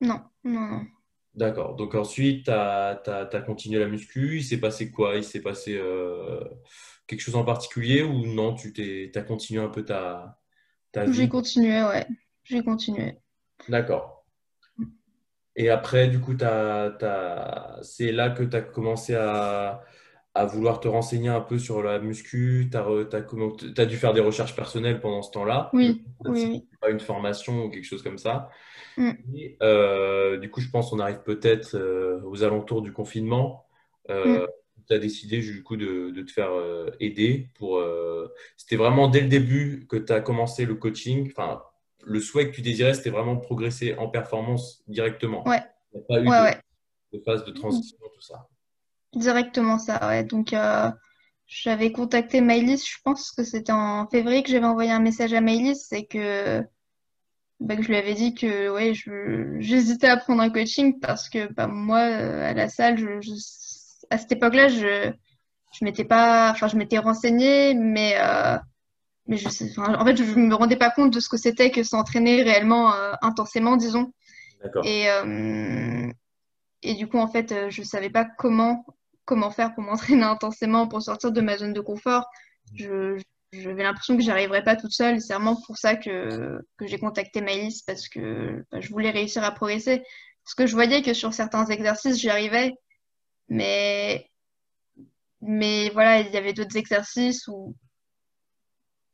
Non, 0.00 0.20
non, 0.44 0.60
non. 0.68 0.86
D'accord. 1.34 1.76
Donc 1.76 1.94
ensuite, 1.94 2.44
tu 2.46 2.50
as, 2.50 3.42
continué 3.46 3.78
la 3.78 3.86
muscu. 3.86 4.38
Il 4.38 4.44
s'est 4.44 4.58
passé 4.58 4.90
quoi? 4.90 5.16
Il 5.16 5.24
s'est 5.24 5.42
passé 5.42 5.76
euh, 5.76 6.42
quelque 7.06 7.20
chose 7.20 7.36
en 7.36 7.44
particulier 7.44 8.02
ou 8.02 8.26
non, 8.26 8.54
tu 8.54 8.72
t'es, 8.72 9.10
t'as 9.12 9.22
continué 9.22 9.60
un 9.62 9.68
peu 9.68 9.84
ta, 9.84 10.40
ta 10.92 11.10
J'ai 11.10 11.28
continué, 11.28 11.82
ouais. 11.82 12.06
J'ai 12.44 12.62
continué. 12.62 13.18
D'accord. 13.68 14.17
Et 15.58 15.70
après, 15.70 16.06
du 16.06 16.20
coup, 16.20 16.34
c'est 17.82 18.12
là 18.12 18.30
que 18.30 18.44
tu 18.44 18.56
as 18.56 18.62
commencé 18.62 19.16
à, 19.16 19.82
à 20.34 20.46
vouloir 20.46 20.78
te 20.78 20.86
renseigner 20.86 21.28
un 21.28 21.40
peu 21.40 21.58
sur 21.58 21.82
la 21.82 21.98
muscu. 21.98 22.70
Tu 22.70 22.76
as, 22.76 23.86
dû 23.86 23.96
faire 23.96 24.12
des 24.12 24.20
recherches 24.20 24.54
personnelles 24.54 25.00
pendant 25.00 25.20
ce 25.20 25.32
temps-là. 25.32 25.68
Oui, 25.72 26.04
pas 26.80 26.90
une 26.90 27.00
formation 27.00 27.64
ou 27.64 27.70
quelque 27.70 27.84
chose 27.84 28.04
comme 28.04 28.18
ça. 28.18 28.50
Mm, 28.96 29.10
Et, 29.34 29.56
euh, 29.60 30.36
du 30.38 30.48
coup, 30.48 30.60
je 30.60 30.70
pense 30.70 30.90
qu'on 30.90 31.00
arrive 31.00 31.22
peut-être 31.24 31.74
euh, 31.74 32.20
aux 32.24 32.44
alentours 32.44 32.80
du 32.80 32.92
confinement. 32.92 33.66
Euh, 34.10 34.44
mm. 34.44 34.46
tu 34.88 34.94
as 34.94 34.98
décidé 35.00 35.40
du 35.40 35.64
coup 35.64 35.76
de, 35.76 36.10
de 36.10 36.22
te 36.22 36.30
faire 36.30 36.52
euh, 36.52 36.88
aider 37.00 37.48
pour. 37.56 37.82
C'était 38.56 38.76
vraiment 38.76 39.08
dès 39.08 39.22
le 39.22 39.28
début 39.28 39.86
que 39.88 39.96
tu 39.96 40.12
as 40.12 40.20
commencé 40.20 40.66
le 40.66 40.76
coaching. 40.76 41.32
Enfin, 41.32 41.62
le 42.08 42.20
souhait 42.20 42.50
que 42.50 42.54
tu 42.54 42.62
désirais, 42.62 42.94
c'était 42.94 43.10
vraiment 43.10 43.36
progresser 43.36 43.94
en 43.96 44.08
performance 44.08 44.82
directement. 44.88 45.46
Ouais, 45.46 45.62
Il 45.92 45.98
n'y 45.98 46.02
a 46.02 46.06
pas 46.06 46.20
eu 46.20 46.28
ouais, 46.28 46.38
de, 46.38 46.42
ouais. 46.56 46.62
de 47.12 47.22
phase 47.24 47.44
de 47.44 47.50
transition, 47.52 47.98
tout 48.14 48.20
ça. 48.20 48.48
Directement 49.14 49.78
ça, 49.78 50.06
ouais. 50.08 50.24
Donc, 50.24 50.52
euh, 50.52 50.90
j'avais 51.46 51.92
contacté 51.92 52.40
Maëlys, 52.40 52.86
je 52.86 52.96
pense 53.04 53.30
que 53.32 53.42
c'était 53.44 53.72
en 53.72 54.06
février 54.08 54.42
que 54.42 54.50
j'avais 54.50 54.66
envoyé 54.66 54.90
un 54.90 55.00
message 55.00 55.32
à 55.32 55.40
Maëlys 55.40 55.92
et 55.92 56.06
que, 56.06 56.62
bah, 57.60 57.76
que 57.76 57.82
je 57.82 57.88
lui 57.88 57.96
avais 57.96 58.14
dit 58.14 58.34
que 58.34 58.68
ouais, 58.70 58.92
j'hésitais 59.60 60.08
à 60.08 60.16
prendre 60.16 60.42
un 60.42 60.50
coaching 60.50 61.00
parce 61.00 61.28
que 61.28 61.52
bah, 61.52 61.66
moi, 61.66 62.00
euh, 62.00 62.50
à 62.50 62.52
la 62.54 62.68
salle, 62.68 62.98
je, 62.98 63.20
je- 63.20 63.32
à 64.10 64.18
cette 64.18 64.32
époque-là, 64.32 64.68
je, 64.68 65.10
je 65.78 65.84
m'étais 65.84 66.04
pas, 66.04 66.50
enfin, 66.50 66.68
je 66.68 66.76
m'étais 66.76 66.98
renseignée, 66.98 67.74
mais, 67.74 68.14
euh, 68.18 68.58
mais 69.28 69.36
je 69.36 69.48
sais, 69.50 69.70
enfin, 69.70 69.94
en 69.94 70.04
fait, 70.06 70.16
je 70.16 70.24
me 70.24 70.54
rendais 70.54 70.76
pas 70.76 70.90
compte 70.90 71.12
de 71.12 71.20
ce 71.20 71.28
que 71.28 71.36
c'était 71.36 71.70
que 71.70 71.82
s'entraîner 71.82 72.42
réellement 72.42 72.94
euh, 72.94 73.12
intensément, 73.20 73.76
disons. 73.76 74.12
Et, 74.84 75.08
euh, 75.10 76.10
et 76.82 76.94
du 76.94 77.06
coup, 77.08 77.18
en 77.18 77.28
fait, 77.28 77.52
euh, 77.52 77.68
je 77.68 77.82
savais 77.82 78.08
pas 78.08 78.24
comment, 78.24 78.86
comment 79.26 79.50
faire 79.50 79.74
pour 79.74 79.84
m'entraîner 79.84 80.24
intensément, 80.24 80.88
pour 80.88 81.02
sortir 81.02 81.30
de 81.30 81.42
ma 81.42 81.58
zone 81.58 81.74
de 81.74 81.80
confort. 81.82 82.26
J'avais 83.52 83.82
l'impression 83.82 84.16
que 84.16 84.22
j'y 84.22 84.30
arriverais 84.30 84.64
pas 84.64 84.76
toute 84.76 84.92
seule. 84.92 85.20
C'est 85.20 85.34
vraiment 85.34 85.56
pour 85.66 85.76
ça 85.76 85.94
que, 85.96 86.60
que 86.78 86.86
j'ai 86.86 86.98
contacté 86.98 87.42
Maëlys, 87.42 87.82
parce 87.82 88.08
que 88.08 88.64
bah, 88.72 88.80
je 88.80 88.88
voulais 88.88 89.10
réussir 89.10 89.44
à 89.44 89.50
progresser. 89.52 90.02
Parce 90.42 90.54
que 90.54 90.66
je 90.66 90.72
voyais 90.72 91.02
que 91.02 91.12
sur 91.12 91.34
certains 91.34 91.66
exercices, 91.66 92.18
j'y 92.18 92.30
arrivais, 92.30 92.72
mais, 93.50 94.30
mais 95.42 95.90
voilà, 95.90 96.20
il 96.20 96.32
y 96.32 96.36
avait 96.38 96.54
d'autres 96.54 96.78
exercices 96.78 97.46
où 97.48 97.74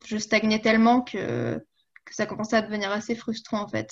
je 0.07 0.17
stagnais 0.17 0.59
tellement 0.59 1.01
que, 1.01 1.57
que 2.05 2.15
ça 2.15 2.25
commençait 2.25 2.57
à 2.57 2.61
devenir 2.61 2.91
assez 2.91 3.15
frustrant, 3.15 3.61
en 3.61 3.67
fait. 3.67 3.89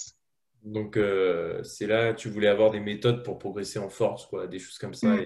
Donc, 0.64 0.96
euh, 0.96 1.62
c'est 1.64 1.88
là, 1.88 2.14
tu 2.14 2.30
voulais 2.30 2.48
avoir 2.48 2.72
des 2.72 2.80
méthodes 2.80 3.24
pour 3.24 3.38
progresser 3.38 3.80
en 3.80 3.90
force, 3.90 4.26
quoi, 4.28 4.48
des 4.48 4.60
choses 4.60 4.78
comme 4.78 4.94
ça. 4.94 5.08
Mm, 5.08 5.26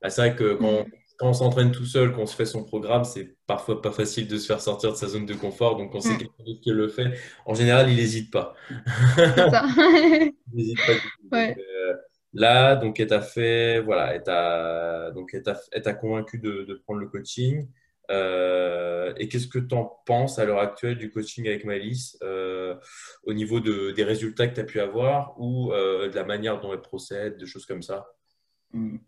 bah, 0.00 0.10
c'est 0.10 0.20
vrai 0.22 0.36
que 0.36 0.54
quand, 0.54 0.84
mm, 0.84 0.90
quand 1.18 1.28
on 1.28 1.32
s'entraîne 1.34 1.70
tout 1.70 1.84
seul, 1.84 2.12
qu'on 2.12 2.24
se 2.24 2.34
fait 2.34 2.46
son 2.46 2.64
programme, 2.64 3.04
c'est 3.04 3.36
parfois 3.46 3.82
pas 3.82 3.90
facile 3.90 4.26
de 4.26 4.38
se 4.38 4.46
faire 4.46 4.62
sortir 4.62 4.92
de 4.92 4.96
sa 4.96 5.06
zone 5.06 5.26
de 5.26 5.34
confort. 5.34 5.76
Donc, 5.76 5.92
quand 5.92 6.00
c'est 6.00 6.14
mm. 6.14 6.18
quelqu'un 6.18 6.60
qui 6.62 6.70
le 6.70 6.88
fait, 6.88 7.12
en 7.44 7.52
général, 7.52 7.90
il 7.90 7.96
n'hésite 7.96 8.32
pas. 8.32 8.54
Ça. 9.16 9.66
Il 10.56 10.58
n'hésite 10.58 10.78
pas 10.86 10.94
du 10.94 11.00
tout. 11.00 11.28
Donc, 11.30 11.58
euh, 11.58 11.94
là, 12.32 12.76
donc, 12.76 13.00
elle 13.00 13.08
t'a 13.08 13.20
fait, 13.20 13.80
voilà, 13.80 14.14
elle 14.14 14.22
t'a, 14.22 15.10
donc, 15.10 15.34
elle 15.34 15.42
t'a, 15.42 15.60
elle 15.72 15.82
t'a 15.82 15.94
convaincu 15.94 16.38
de, 16.38 16.62
de 16.62 16.74
prendre 16.74 17.00
le 17.00 17.08
coaching. 17.08 17.68
Et 18.10 19.28
qu'est-ce 19.28 19.48
que 19.48 19.58
tu 19.58 19.74
en 19.74 19.84
penses 20.06 20.38
à 20.38 20.44
l'heure 20.44 20.60
actuelle 20.60 20.98
du 20.98 21.10
coaching 21.10 21.46
avec 21.46 21.64
Malice 21.64 22.18
au 23.22 23.32
niveau 23.32 23.60
de, 23.60 23.92
des 23.92 24.04
résultats 24.04 24.46
que 24.48 24.54
tu 24.54 24.60
as 24.60 24.64
pu 24.64 24.80
avoir 24.80 25.40
ou 25.40 25.70
de 25.72 26.14
la 26.14 26.24
manière 26.24 26.60
dont 26.60 26.72
elle 26.72 26.82
procède, 26.82 27.36
de 27.38 27.46
choses 27.46 27.66
comme 27.66 27.82
ça? 27.82 28.06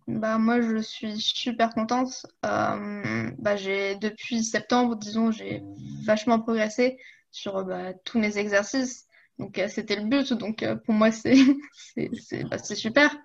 Bah, 0.06 0.38
moi, 0.38 0.60
je 0.60 0.80
suis 0.80 1.20
super 1.20 1.70
contente. 1.70 2.26
Euh, 2.44 3.30
bah, 3.38 3.56
j'ai, 3.56 3.96
depuis 3.96 4.44
septembre, 4.44 4.96
disons, 4.96 5.32
j'ai 5.32 5.62
vachement 6.04 6.40
progressé 6.40 6.98
sur 7.32 7.64
bah, 7.64 7.92
tous 8.04 8.20
mes 8.20 8.38
exercices. 8.38 9.06
Donc, 9.38 9.58
euh, 9.58 9.66
c'était 9.68 9.96
le 9.96 10.04
but. 10.04 10.32
Donc, 10.32 10.62
euh, 10.62 10.76
pour 10.76 10.94
moi, 10.94 11.10
c'est, 11.10 11.34
c'est, 11.94 12.44
bah, 12.44 12.58
super. 12.58 13.16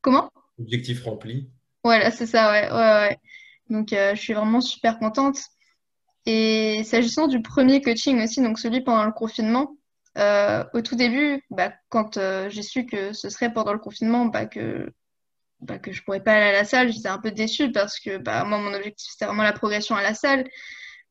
Comment? 0.00 0.30
Objectif 0.58 1.04
rempli. 1.04 1.48
Voilà, 1.84 2.10
c'est 2.10 2.26
ça, 2.26 2.50
ouais. 2.50 2.70
ouais, 2.72 3.08
ouais. 3.08 3.18
Donc, 3.70 3.88
je 3.90 4.16
suis 4.16 4.34
vraiment 4.34 4.60
super 4.60 4.98
contente. 4.98 5.38
Et 6.26 6.82
s'agissant 6.84 7.26
du 7.26 7.42
premier 7.42 7.80
coaching 7.80 8.22
aussi, 8.22 8.42
donc 8.42 8.58
celui 8.58 8.82
pendant 8.82 9.04
le 9.04 9.12
confinement, 9.12 9.76
au 10.16 10.80
tout 10.82 10.96
début, 10.96 11.42
bah, 11.50 11.72
quand 11.88 12.18
j'ai 12.48 12.62
su 12.62 12.86
que 12.86 13.12
ce 13.12 13.30
serait 13.30 13.52
pendant 13.52 13.72
le 13.72 13.78
confinement, 13.78 14.26
bah, 14.26 14.46
que 14.46 14.92
bah, 15.60 15.78
que 15.78 15.92
je 15.92 16.02
pourrais 16.02 16.20
pas 16.22 16.34
aller 16.34 16.46
à 16.46 16.52
la 16.52 16.64
salle, 16.64 16.92
j'étais 16.92 17.08
un 17.08 17.18
peu 17.18 17.30
déçue 17.30 17.72
parce 17.72 17.98
que 17.98 18.18
bah, 18.18 18.44
moi, 18.44 18.58
mon 18.58 18.72
objectif, 18.74 19.10
c'était 19.10 19.26
vraiment 19.26 19.42
la 19.42 19.52
progression 19.52 19.96
à 19.96 20.02
la 20.02 20.14
salle. 20.14 20.44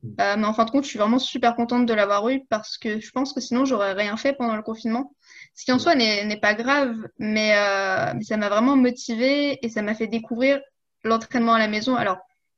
Mm. 0.04 0.10
Euh, 0.22 0.36
mais 0.38 0.46
en 0.46 0.54
fin 0.54 0.66
de 0.66 0.72
compte, 0.72 0.84
je 0.84 0.90
suis 0.90 1.00
vraiment 1.00 1.20
super 1.20 1.56
contente 1.56 1.86
de 1.86 1.94
l'avoir 1.94 2.28
eu 2.30 2.46
parce 2.50 2.78
que 2.78 3.00
je 3.00 3.12
pense 3.12 3.34
que 3.34 3.42
sinon, 3.42 3.66
j'aurais 3.66 3.94
rien 3.94 4.16
fait 4.16 4.34
pendant 4.34 4.56
le 4.56 4.62
confinement. 4.62 5.14
Ce 5.54 5.66
qui 5.66 5.72
en 5.72 5.78
mm. 5.78 5.80
soi 5.80 5.96
n'est 5.96 6.40
pas 6.40 6.54
grave, 6.54 6.96
mais, 7.20 7.58
euh, 7.58 8.14
mais 8.16 8.24
ça 8.24 8.38
m'a 8.38 8.50
vraiment 8.50 8.78
motivée 8.78 9.60
et 9.66 9.70
ça 9.70 9.82
m'a 9.82 9.96
fait 9.96 10.08
découvrir 10.08 10.62
l'entraînement 11.04 11.54
à 11.54 11.60
la 11.60 11.68
maison. 11.68 11.96
Alors, 11.96 12.18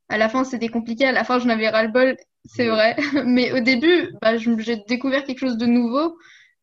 à 0.10 0.18
la 0.18 0.28
fin, 0.28 0.44
c'était 0.44 0.70
compliqué. 0.70 1.06
À 1.06 1.12
la 1.12 1.24
fin, 1.24 1.40
j'en 1.40 1.50
avais 1.50 1.70
ras-le-bol, 1.70 2.18
c'est 2.46 2.68
vrai. 2.68 2.98
Mais 3.26 3.52
au 3.54 3.60
début, 3.60 4.12
bah, 4.22 4.38
j'ai 4.38 4.78
découvert 4.88 5.24
quelque 5.24 5.40
chose 5.40 5.58
de 5.58 5.66
nouveau 5.68 6.18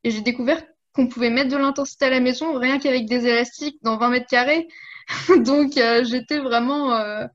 et 0.04 0.10
j'ai 0.10 0.20
découvert 0.20 0.62
qu'on 0.92 1.06
pouvait 1.06 1.30
mettre 1.30 1.50
de 1.50 1.56
l'intensité 1.56 2.06
à 2.06 2.10
la 2.10 2.20
maison 2.20 2.58
rien 2.58 2.78
qu'avec 2.78 3.06
des 3.06 3.26
élastiques 3.26 3.78
dans 3.82 3.98
20 3.98 4.10
mètres 4.10 4.26
carrés. 4.26 4.66
Donc 5.44 5.76
euh, 5.76 6.04
j'étais 6.04 6.38
vraiment, 6.38 6.92
euh, 6.94 7.26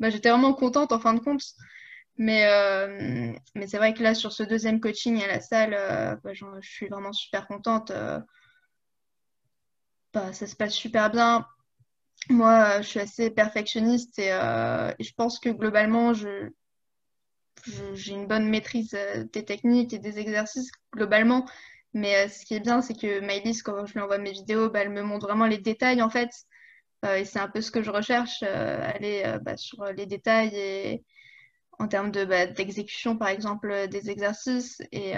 bah, 0.00 0.10
j'étais 0.10 0.30
vraiment 0.30 0.54
contente 0.54 0.92
en 0.92 0.98
fin 0.98 1.14
de 1.14 1.20
compte. 1.20 1.42
Mais, 2.16 2.46
euh, 2.46 3.32
mais 3.54 3.66
c'est 3.66 3.76
vrai 3.76 3.92
que 3.94 4.02
là, 4.02 4.14
sur 4.14 4.32
ce 4.32 4.42
deuxième 4.44 4.80
coaching 4.80 5.22
à 5.22 5.26
la 5.26 5.40
salle, 5.40 5.72
bah, 6.22 6.32
je 6.32 6.44
suis 6.62 6.88
vraiment 6.88 7.12
super 7.12 7.46
contente. 7.46 7.92
Bah, 10.12 10.32
ça 10.32 10.46
se 10.46 10.56
passe 10.56 10.74
super 10.74 11.10
bien. 11.10 11.44
Moi, 12.30 12.80
je 12.80 12.86
suis 12.88 13.00
assez 13.00 13.30
perfectionniste 13.30 14.18
et, 14.18 14.28
je 14.30 15.12
pense 15.16 15.38
que 15.38 15.50
globalement, 15.50 16.14
je, 16.14 16.50
j'ai 17.94 18.12
une 18.12 18.26
bonne 18.26 18.48
maîtrise 18.48 18.96
des 19.32 19.44
techniques 19.44 19.92
et 19.92 19.98
des 19.98 20.18
exercices 20.18 20.70
globalement. 20.92 21.46
Mais 21.92 22.28
ce 22.28 22.44
qui 22.44 22.54
est 22.54 22.60
bien, 22.60 22.82
c'est 22.82 22.94
que 22.94 23.20
Maëlys, 23.20 23.62
quand 23.62 23.86
je 23.86 23.94
lui 23.94 24.00
envoie 24.00 24.18
mes 24.18 24.32
vidéos, 24.32 24.68
bah, 24.68 24.80
elle 24.80 24.90
me 24.90 25.02
montre 25.02 25.26
vraiment 25.26 25.46
les 25.46 25.58
détails 25.58 26.02
en 26.02 26.10
fait. 26.10 26.30
Euh, 27.04 27.16
et 27.16 27.24
c'est 27.24 27.38
un 27.38 27.48
peu 27.48 27.60
ce 27.60 27.70
que 27.70 27.82
je 27.82 27.90
recherche, 27.90 28.42
euh, 28.42 28.80
aller 28.82 29.22
euh, 29.26 29.38
bah, 29.38 29.56
sur 29.56 29.84
les 29.92 30.06
détails 30.06 30.54
et 30.54 31.04
en 31.78 31.88
termes 31.88 32.10
de, 32.10 32.24
bah, 32.24 32.46
d'exécution, 32.46 33.16
par 33.16 33.28
exemple, 33.28 33.88
des 33.88 34.10
exercices. 34.10 34.80
Et, 34.92 35.14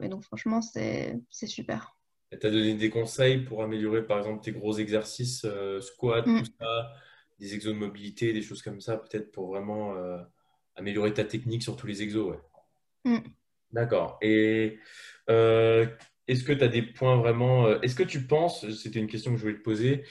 donc, 0.00 0.22
franchement, 0.24 0.60
c'est, 0.62 1.18
super. 1.30 1.97
Tu 2.30 2.46
as 2.46 2.50
donné 2.50 2.74
des 2.74 2.90
conseils 2.90 3.38
pour 3.38 3.62
améliorer, 3.62 4.06
par 4.06 4.18
exemple, 4.18 4.42
tes 4.42 4.52
gros 4.52 4.76
exercices, 4.78 5.46
squat, 5.80 6.26
mm. 6.26 6.42
tout 6.42 6.52
ça, 6.60 6.92
des 7.38 7.54
exos 7.54 7.72
de 7.72 7.78
mobilité, 7.78 8.32
des 8.32 8.42
choses 8.42 8.62
comme 8.62 8.80
ça, 8.80 8.96
peut-être 8.96 9.32
pour 9.32 9.48
vraiment 9.48 9.94
améliorer 10.76 11.14
ta 11.14 11.24
technique 11.24 11.62
sur 11.62 11.76
tous 11.76 11.86
les 11.86 12.02
exos. 12.02 12.36
Ouais. 13.04 13.12
Mm. 13.12 13.22
D'accord. 13.72 14.18
Et 14.20 14.78
est-ce 16.28 16.44
que 16.44 16.52
tu 16.52 16.62
as 16.62 16.68
des 16.68 16.82
points 16.82 17.16
vraiment. 17.16 17.66
Euh, 17.66 17.80
est-ce 17.82 17.94
que 17.94 18.02
tu 18.02 18.26
penses, 18.26 18.68
c'était 18.70 19.00
une 19.00 19.06
question 19.06 19.32
que 19.32 19.38
je 19.38 19.42
voulais 19.42 19.56
te 19.56 19.62
poser, 19.62 20.04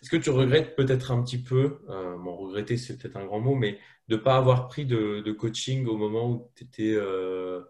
est-ce 0.00 0.08
que 0.08 0.16
tu 0.16 0.30
regrettes 0.30 0.76
peut-être 0.76 1.10
un 1.10 1.22
petit 1.22 1.42
peu, 1.42 1.80
euh, 1.90 2.16
bon, 2.16 2.36
regretter 2.36 2.76
c'est 2.76 2.96
peut-être 2.96 3.16
un 3.16 3.26
grand 3.26 3.40
mot, 3.40 3.56
mais 3.56 3.78
de 4.08 4.16
ne 4.16 4.20
pas 4.20 4.36
avoir 4.36 4.68
pris 4.68 4.86
de, 4.86 5.32
coaching 5.32 5.86
au 5.86 5.96
moment 5.96 6.30
où 6.30 6.50
tu 6.54 6.64
étais 6.64 6.94
euh, 6.94 7.62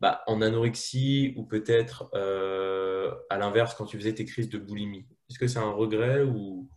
bah, 0.00 0.22
en 0.26 0.40
anorexie 0.42 1.34
ou 1.36 1.44
peut-être 1.44 2.10
à 3.30 3.38
l'inverse 3.38 3.74
quand 3.74 3.86
tu 3.86 3.96
faisais 3.98 4.14
tes 4.14 4.24
crises 4.24 4.48
de 4.48 4.58
boulimie 4.58 5.06
Est-ce 5.28 5.38
que 5.38 5.46
c'est 5.46 5.58
un 5.58 5.72
regret 5.72 6.22
ou, 6.22 6.68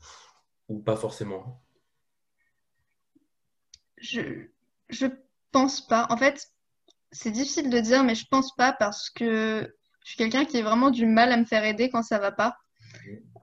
ou 0.67 0.79
pas 0.79 0.95
forcément? 0.95 1.61
Je, 3.97 4.47
je 4.89 5.05
pense 5.51 5.85
pas. 5.85 6.07
En 6.09 6.17
fait, 6.17 6.47
c'est 7.11 7.31
difficile 7.31 7.69
de 7.69 7.79
dire, 7.79 8.03
mais 8.03 8.15
je 8.15 8.25
pense 8.29 8.55
pas 8.55 8.73
parce 8.73 9.09
que 9.09 9.71
je 10.03 10.09
suis 10.09 10.17
quelqu'un 10.17 10.45
qui 10.45 10.57
a 10.57 10.63
vraiment 10.63 10.89
du 10.89 11.05
mal 11.05 11.31
à 11.31 11.37
me 11.37 11.45
faire 11.45 11.63
aider 11.63 11.89
quand 11.89 12.03
ça 12.03 12.19
va 12.19 12.31
pas. 12.31 12.57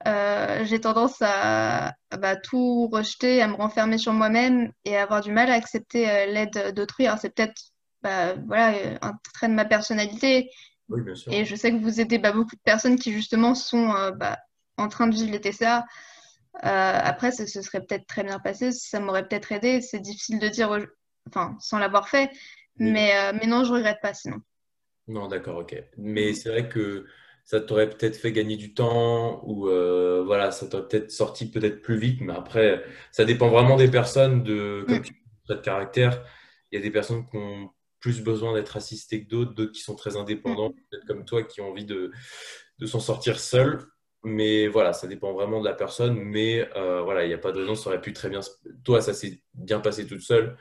Euh, 0.07 0.64
j'ai 0.64 0.81
tendance 0.81 1.16
à, 1.20 1.95
bah, 2.18 2.37
tout 2.37 2.89
rejeter, 2.89 3.43
à 3.43 3.49
me 3.49 3.55
renfermer 3.55 3.99
sur 3.99 4.12
moi-même 4.12 4.72
et 4.85 4.97
à 4.97 5.03
avoir 5.03 5.20
du 5.20 5.33
mal 5.33 5.51
à 5.51 5.55
accepter 5.55 6.09
euh, 6.09 6.26
l'aide 6.26 6.74
d'autrui. 6.74 7.07
Alors 7.07 7.18
c'est 7.18 7.35
peut-être 7.35 7.61
bah, 8.03 8.34
voilà, 8.46 8.99
un 9.03 9.12
trait 9.34 9.49
de 9.49 9.55
ma 9.55 9.64
personnalité. 9.64 10.51
Oui, 10.88 11.03
bien 11.03 11.14
sûr. 11.14 11.32
Et 11.32 11.44
je 11.44 11.55
sais 11.55 11.70
que 11.70 11.76
vous 11.76 12.01
aidez 12.01 12.18
bah, 12.18 12.32
beaucoup 12.32 12.57
de 12.57 12.61
personnes 12.62 12.99
qui 12.99 13.12
justement 13.12 13.55
sont 13.55 13.94
euh, 13.94 14.11
bah, 14.11 14.38
en 14.76 14.88
train 14.88 15.07
de 15.07 15.14
vivre 15.14 15.32
les 15.32 15.40
TCA. 15.40 15.84
après, 16.62 17.32
ce, 17.32 17.46
ce 17.46 17.62
serait 17.62 17.80
peut-être 17.80 18.07
très 18.07 18.24
bien 18.24 18.38
passé, 18.38 18.72
ça 18.72 19.01
m'aurait 19.01 19.26
peut-être 19.26 19.53
aidé. 19.53 19.80
C'est 19.80 20.01
difficile 20.01 20.38
de 20.38 20.49
dire, 20.49 20.76
enfin, 21.28 21.57
sans 21.61 21.78
l'avoir 21.78 22.09
fait. 22.09 22.30
Mais, 22.76 23.12
mais 23.32 23.46
non, 23.46 23.64
je 23.64 23.72
regrette 23.72 23.99
pas 24.01 24.14
sinon. 24.14 24.38
Non, 25.09 25.26
d'accord, 25.26 25.57
ok. 25.57 25.82
Mais 25.96 26.34
c'est 26.34 26.51
vrai 26.51 26.68
que 26.68 27.07
ça 27.44 27.61
t'aurait 27.62 27.88
peut-être 27.88 28.16
fait 28.16 28.30
gagner 28.30 28.59
du 28.59 28.74
temps 28.74 29.42
ou 29.44 29.68
euh, 29.68 30.22
voilà, 30.24 30.51
ça 30.51 30.66
t'aurait 30.66 30.86
peut-être 30.86 31.11
sorti 31.11 31.51
peut-être 31.51 31.80
plus 31.80 31.96
vite. 31.96 32.20
Mais 32.20 32.34
après, 32.34 32.84
ça 33.11 33.24
dépend 33.24 33.49
vraiment 33.49 33.76
des 33.76 33.90
personnes, 33.90 34.42
de, 34.42 34.84
comme 34.86 35.01
tu 35.01 35.14
de 35.49 35.55
caractère. 35.55 36.22
Il 36.70 36.76
y 36.76 36.78
a 36.78 36.82
des 36.82 36.90
personnes 36.90 37.26
qui 37.26 37.38
ont 37.38 37.70
plus 38.01 38.22
besoin 38.22 38.55
d'être 38.55 38.76
assistées 38.76 39.24
que 39.24 39.28
d'autres, 39.28 39.55
d'autres 39.55 39.72
qui 39.72 39.80
sont 39.80 39.96
très 39.96 40.16
indépendants, 40.16 40.70
peut-être 40.90 41.07
comme 41.07 41.24
toi, 41.24 41.42
qui 41.42 41.61
ont 41.61 41.70
envie 41.70 41.84
de, 41.84 42.12
de 42.78 42.86
s'en 42.86 43.01
sortir 43.01 43.38
seul. 43.38 43.80
Mais 44.24 44.66
voilà, 44.66 44.92
ça 44.92 45.07
dépend 45.07 45.32
vraiment 45.32 45.61
de 45.61 45.64
la 45.64 45.74
personne. 45.74 46.18
Mais 46.18 46.68
euh, 46.76 47.03
voilà, 47.03 47.24
il 47.24 47.28
n'y 47.28 47.34
a 47.34 47.38
pas 47.38 47.53
de 47.53 47.61
raison, 47.61 47.74
ça 47.74 47.90
aurait 47.90 48.01
pu 48.01 48.12
très 48.12 48.30
bien. 48.30 48.40
Toi, 48.84 49.01
ça 49.01 49.14
s'est 49.14 49.42
bien 49.55 49.80
passé 49.80 50.07
toute 50.07 50.22
seule 50.22 50.57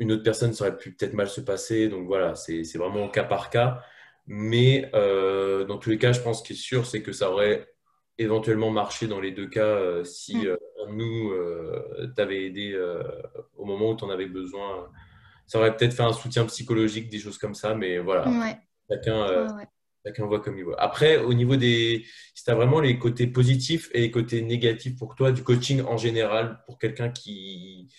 une 0.00 0.12
autre 0.12 0.22
personne, 0.22 0.52
ça 0.52 0.66
aurait 0.66 0.76
pu 0.76 0.92
peut-être 0.92 1.12
mal 1.12 1.28
se 1.28 1.40
passer. 1.40 1.88
Donc 1.88 2.06
voilà, 2.06 2.34
c'est 2.34 2.64
vraiment 2.76 3.04
au 3.04 3.10
cas 3.10 3.22
par 3.24 3.50
cas. 3.50 3.82
Mais 4.26 4.90
euh, 4.94 5.64
dans 5.64 5.78
tous 5.78 5.90
les 5.90 5.98
cas, 5.98 6.12
je 6.12 6.20
pense 6.20 6.42
qu'il 6.42 6.56
est 6.56 6.58
sûr, 6.58 6.86
c'est 6.86 7.02
que 7.02 7.12
ça 7.12 7.30
aurait 7.30 7.68
éventuellement 8.18 8.70
marché 8.70 9.06
dans 9.06 9.20
les 9.20 9.30
deux 9.30 9.48
cas 9.48 9.64
euh, 9.64 10.04
si 10.04 10.36
mm. 10.36 10.46
euh, 10.46 10.56
nous 10.88 11.32
t'avait 12.16 12.46
aidé 12.46 12.76
au 13.56 13.64
moment 13.64 13.90
où 13.90 13.96
tu 13.96 14.04
en 14.04 14.10
avais 14.10 14.26
besoin. 14.26 14.90
Ça 15.50 15.58
aurait 15.58 15.76
peut-être 15.76 15.94
fait 15.94 16.04
un 16.04 16.12
soutien 16.12 16.44
psychologique, 16.44 17.08
des 17.08 17.18
choses 17.18 17.36
comme 17.36 17.56
ça. 17.56 17.74
Mais 17.74 17.98
voilà, 17.98 18.24
chacun, 18.88 19.48
chacun 20.06 20.26
voit 20.26 20.38
comme 20.38 20.56
il 20.56 20.62
voit. 20.62 20.80
Après, 20.80 21.16
au 21.16 21.34
niveau 21.34 21.56
des. 21.56 22.06
Si 22.36 22.44
tu 22.44 22.50
as 22.52 22.54
vraiment 22.54 22.78
les 22.78 23.00
côtés 23.00 23.26
positifs 23.26 23.90
et 23.92 23.98
les 24.02 24.12
côtés 24.12 24.42
négatifs 24.42 24.96
pour 24.96 25.16
toi, 25.16 25.32
du 25.32 25.42
coaching 25.42 25.82
en 25.82 25.96
général, 25.96 26.62
pour 26.66 26.78
quelqu'un 26.78 27.10
qui 27.10 27.92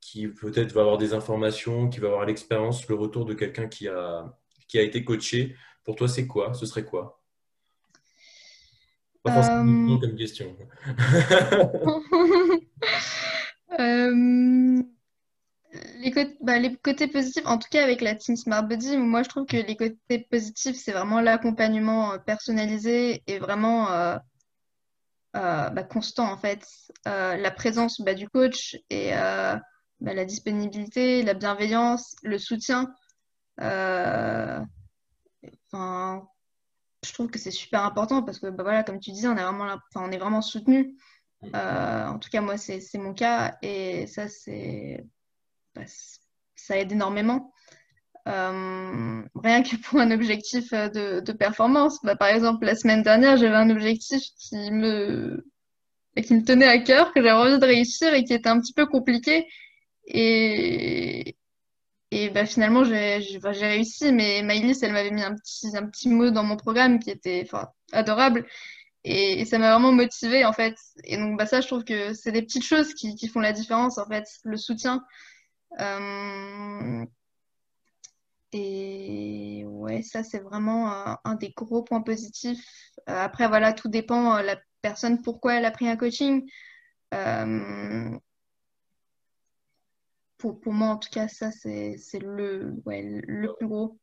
qui 0.00 0.28
peut-être 0.28 0.72
va 0.72 0.80
avoir 0.80 0.96
des 0.96 1.12
informations, 1.12 1.90
qui 1.90 2.00
va 2.00 2.08
avoir 2.08 2.24
l'expérience, 2.24 2.88
le 2.88 2.94
retour 2.94 3.26
de 3.26 3.34
quelqu'un 3.34 3.68
qui 3.68 3.86
a, 3.86 4.34
qui 4.66 4.78
a 4.78 4.82
été 4.82 5.04
coaché. 5.04 5.56
Pour 5.84 5.96
toi, 5.96 6.08
c'est 6.08 6.26
quoi? 6.26 6.54
Ce 6.54 6.64
serait 6.64 6.86
quoi? 6.86 7.22
Pas 9.22 9.34
forcément 9.34 9.94
euh... 9.94 9.98
comme 9.98 10.16
question. 10.16 10.56
euh... 13.78 14.82
les, 16.04 16.10
côtés, 16.10 16.36
bah, 16.40 16.58
les, 16.58 16.76
côtés 16.76 17.08
positifs, 17.08 17.46
en 17.46 17.58
tout 17.58 17.68
cas 17.70 17.82
avec 17.82 18.00
la 18.02 18.14
Team 18.14 18.36
Smart 18.36 18.62
Body, 18.62 18.98
moi 18.98 19.22
je 19.22 19.28
trouve 19.30 19.46
que 19.46 19.56
les 19.56 19.76
côtés 19.76 20.18
positifs, 20.30 20.76
c'est 20.76 20.92
vraiment 20.92 21.20
l'accompagnement 21.20 22.12
euh, 22.12 22.18
personnalisé 22.18 23.22
et 23.26 23.38
vraiment 23.38 23.90
euh, 23.90 24.18
euh, 25.36 25.70
bah, 25.70 25.82
constant 25.82 26.30
en 26.30 26.36
fait. 26.36 26.66
la 27.06 27.50
présence 27.50 28.00
bah, 28.00 28.14
du 28.14 28.28
coach 28.28 28.76
et 28.90 29.10
la 29.12 30.24
disponibilité, 30.26 31.22
la 31.22 31.34
bienveillance, 31.34 32.14
le 32.22 32.38
soutien. 32.38 32.94
Je 33.58 34.62
trouve 37.12 37.30
que 37.30 37.38
c'est 37.38 37.50
super 37.50 37.84
important 37.84 38.22
parce 38.22 38.38
que, 38.38 38.46
voilà, 38.46 38.82
comme 38.82 38.98
tu 38.98 39.10
disais, 39.10 39.28
on 39.28 39.36
est 39.36 39.42
vraiment, 39.42 39.76
on 39.96 40.10
est 40.10 40.18
vraiment 40.18 40.42
soutenu. 40.42 40.96
En 41.52 42.18
tout 42.18 42.30
cas, 42.30 42.40
moi, 42.40 42.56
c'est 42.58 42.80
mon 42.94 43.14
cas 43.14 43.56
et 43.62 44.06
ça, 44.06 44.28
c'est 44.28 45.04
bah, 45.74 45.82
ça 46.56 46.78
aide 46.78 46.92
énormément. 46.92 47.52
Euh, 48.26 49.22
rien 49.34 49.62
que 49.62 49.76
pour 49.76 50.00
un 50.00 50.10
objectif 50.10 50.70
de, 50.72 51.20
de 51.20 51.32
performance. 51.32 51.98
Bah, 52.02 52.16
par 52.16 52.28
exemple, 52.28 52.64
la 52.64 52.74
semaine 52.74 53.02
dernière, 53.02 53.36
j'avais 53.36 53.56
un 53.56 53.70
objectif 53.70 54.22
qui 54.38 54.70
me, 54.70 55.44
qui 56.22 56.34
me 56.34 56.44
tenait 56.44 56.66
à 56.66 56.78
cœur, 56.78 57.12
que 57.12 57.22
j'avais 57.22 57.32
envie 57.32 57.58
de 57.58 57.66
réussir 57.66 58.14
et 58.14 58.24
qui 58.24 58.32
était 58.32 58.48
un 58.48 58.60
petit 58.60 58.72
peu 58.72 58.86
compliqué. 58.86 59.46
Et, 60.06 61.36
et 62.10 62.30
bah, 62.30 62.46
finalement, 62.46 62.84
j'ai 62.84 63.18
réussi, 63.42 64.12
mais 64.12 64.42
Maïlis, 64.42 64.78
elle 64.82 64.92
m'avait 64.92 65.10
mis 65.10 65.22
un 65.22 65.34
petit, 65.34 65.76
un 65.76 65.86
petit 65.86 66.08
mot 66.08 66.30
dans 66.30 66.44
mon 66.44 66.56
programme 66.56 66.98
qui 66.98 67.10
était 67.10 67.46
adorable. 67.92 68.46
Et, 69.04 69.44
ça 69.44 69.58
m'a 69.58 69.72
vraiment 69.72 69.92
motivée, 69.92 70.44
en 70.44 70.52
fait. 70.52 70.76
Et 71.04 71.16
donc, 71.16 71.38
bah, 71.38 71.46
ça, 71.46 71.60
je 71.60 71.66
trouve 71.66 71.84
que 71.84 72.14
c'est 72.14 72.32
des 72.32 72.42
petites 72.42 72.64
choses 72.64 72.94
qui, 72.94 73.14
qui, 73.16 73.28
font 73.28 73.40
la 73.40 73.52
différence, 73.52 73.98
en 73.98 74.06
fait. 74.06 74.24
Le 74.44 74.56
soutien. 74.56 75.04
Euh, 75.80 77.04
et 78.56 79.64
ouais, 79.66 80.02
ça, 80.02 80.22
c'est 80.22 80.38
vraiment 80.38 81.18
un, 81.24 81.34
des 81.34 81.50
gros 81.50 81.82
points 81.82 82.02
positifs. 82.02 82.64
Euh, 83.08 83.18
après, 83.18 83.48
voilà, 83.48 83.72
tout 83.72 83.88
dépend 83.88 84.40
la 84.42 84.56
personne, 84.80 85.22
pourquoi 85.22 85.54
elle 85.54 85.64
a 85.64 85.72
pris 85.72 85.88
un 85.88 85.96
coaching. 85.96 86.48
Euh, 87.12 88.10
pour, 90.38 90.60
pour, 90.60 90.72
moi, 90.72 90.90
en 90.90 90.98
tout 90.98 91.10
cas, 91.10 91.26
ça, 91.26 91.50
c'est 91.50 91.98
le, 92.22 92.74
ouais, 92.86 93.02
le 93.26 93.52
plus 93.54 93.66
gros. 93.66 93.98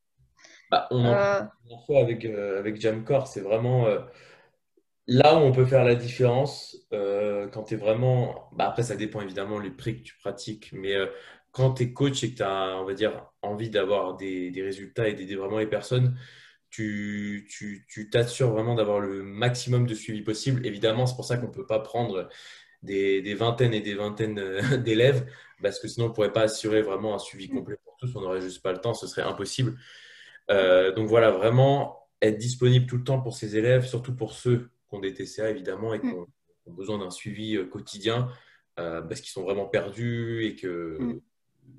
Bah, 0.69 0.87
on 0.91 1.05
en, 1.05 1.13
euh, 1.13 2.01
avec, 2.01 2.25
avec 2.25 2.81
Jamcore, 2.81 3.27
c'est 3.27 3.41
vraiment 3.41 3.87
là 5.07 5.35
où 5.35 5.39
on 5.39 5.53
peut 5.53 5.65
faire 5.65 5.85
la 5.85 5.95
différence 5.95 6.75
quand 6.91 7.63
tu 7.63 7.75
es 7.75 7.77
vraiment. 7.77 8.49
Bah, 8.51 8.67
après, 8.67 8.83
ça 8.83 8.97
dépend 8.97 9.21
évidemment 9.21 9.59
les 9.59 9.71
prix 9.71 10.01
que 10.01 10.03
tu 10.03 10.17
pratiques, 10.17 10.73
mais 10.73 10.95
quand 11.51 11.73
tu 11.73 11.83
es 11.83 11.93
coach 11.93 12.23
et 12.23 12.31
que 12.31 12.37
tu 12.37 12.43
as, 12.43 12.77
on 12.79 12.85
va 12.85 12.93
dire, 12.93 13.25
envie 13.41 13.69
d'avoir 13.69 14.15
des, 14.15 14.51
résultats 14.55 15.07
et 15.07 15.13
d'aider 15.13 15.35
vraiment 15.35 15.59
les 15.59 15.67
personnes, 15.67 16.17
tu 16.69 17.47
t'assures 18.11 18.47
tu, 18.47 18.53
vraiment 18.53 18.75
d'avoir 18.75 18.99
le 18.99 19.23
maximum 19.23 19.85
de 19.85 19.93
suivi 19.93 20.21
possible. 20.21 20.65
Évidemment, 20.65 21.05
c'est 21.05 21.15
pour 21.15 21.25
ça 21.25 21.37
qu'on 21.37 21.47
ne 21.47 21.51
peut 21.51 21.65
pas 21.65 21.79
prendre 21.79 22.29
des, 22.81 23.33
vingtaines 23.33 23.73
et 23.73 23.81
des 23.81 23.95
vingtaines 23.95 24.39
euh, 24.39 24.77
d'élèves, 24.77 25.29
parce 25.61 25.79
que 25.79 25.87
sinon, 25.87 26.05
on 26.05 26.09
ne 26.09 26.13
pourrait 26.13 26.31
pas 26.31 26.43
assurer 26.43 26.81
vraiment 26.81 27.13
un 27.13 27.19
suivi 27.19 27.49
complet 27.49 27.77
pour 27.83 27.97
tous. 27.97 28.15
On 28.15 28.21
n'aurait 28.21 28.41
juste 28.41 28.63
pas 28.63 28.71
le 28.71 28.79
temps, 28.79 28.93
ce 28.93 29.07
serait 29.07 29.21
impossible. 29.21 29.77
Euh, 30.49 30.93
donc 30.93 31.07
voilà, 31.07 31.31
vraiment 31.31 32.07
être 32.21 32.37
disponible 32.37 32.85
tout 32.85 32.97
le 32.97 33.03
temps 33.03 33.19
pour 33.19 33.35
ces 33.35 33.57
élèves, 33.57 33.85
surtout 33.85 34.15
pour 34.15 34.33
ceux 34.33 34.71
qui 34.89 34.95
ont 34.95 34.99
des 34.99 35.13
TCA, 35.13 35.49
évidemment, 35.49 35.93
et 35.93 35.99
qui 35.99 36.07
mm. 36.07 36.13
ont, 36.15 36.27
besoin 36.67 36.99
d'un 36.99 37.09
suivi 37.09 37.57
euh, 37.57 37.65
quotidien, 37.65 38.29
parce 38.77 39.21
qu'ils 39.21 39.31
sont 39.31 39.43
vraiment 39.43 39.65
perdus 39.65 40.45
et 40.45 40.55
que. 40.55 40.97
Mm 40.99 41.21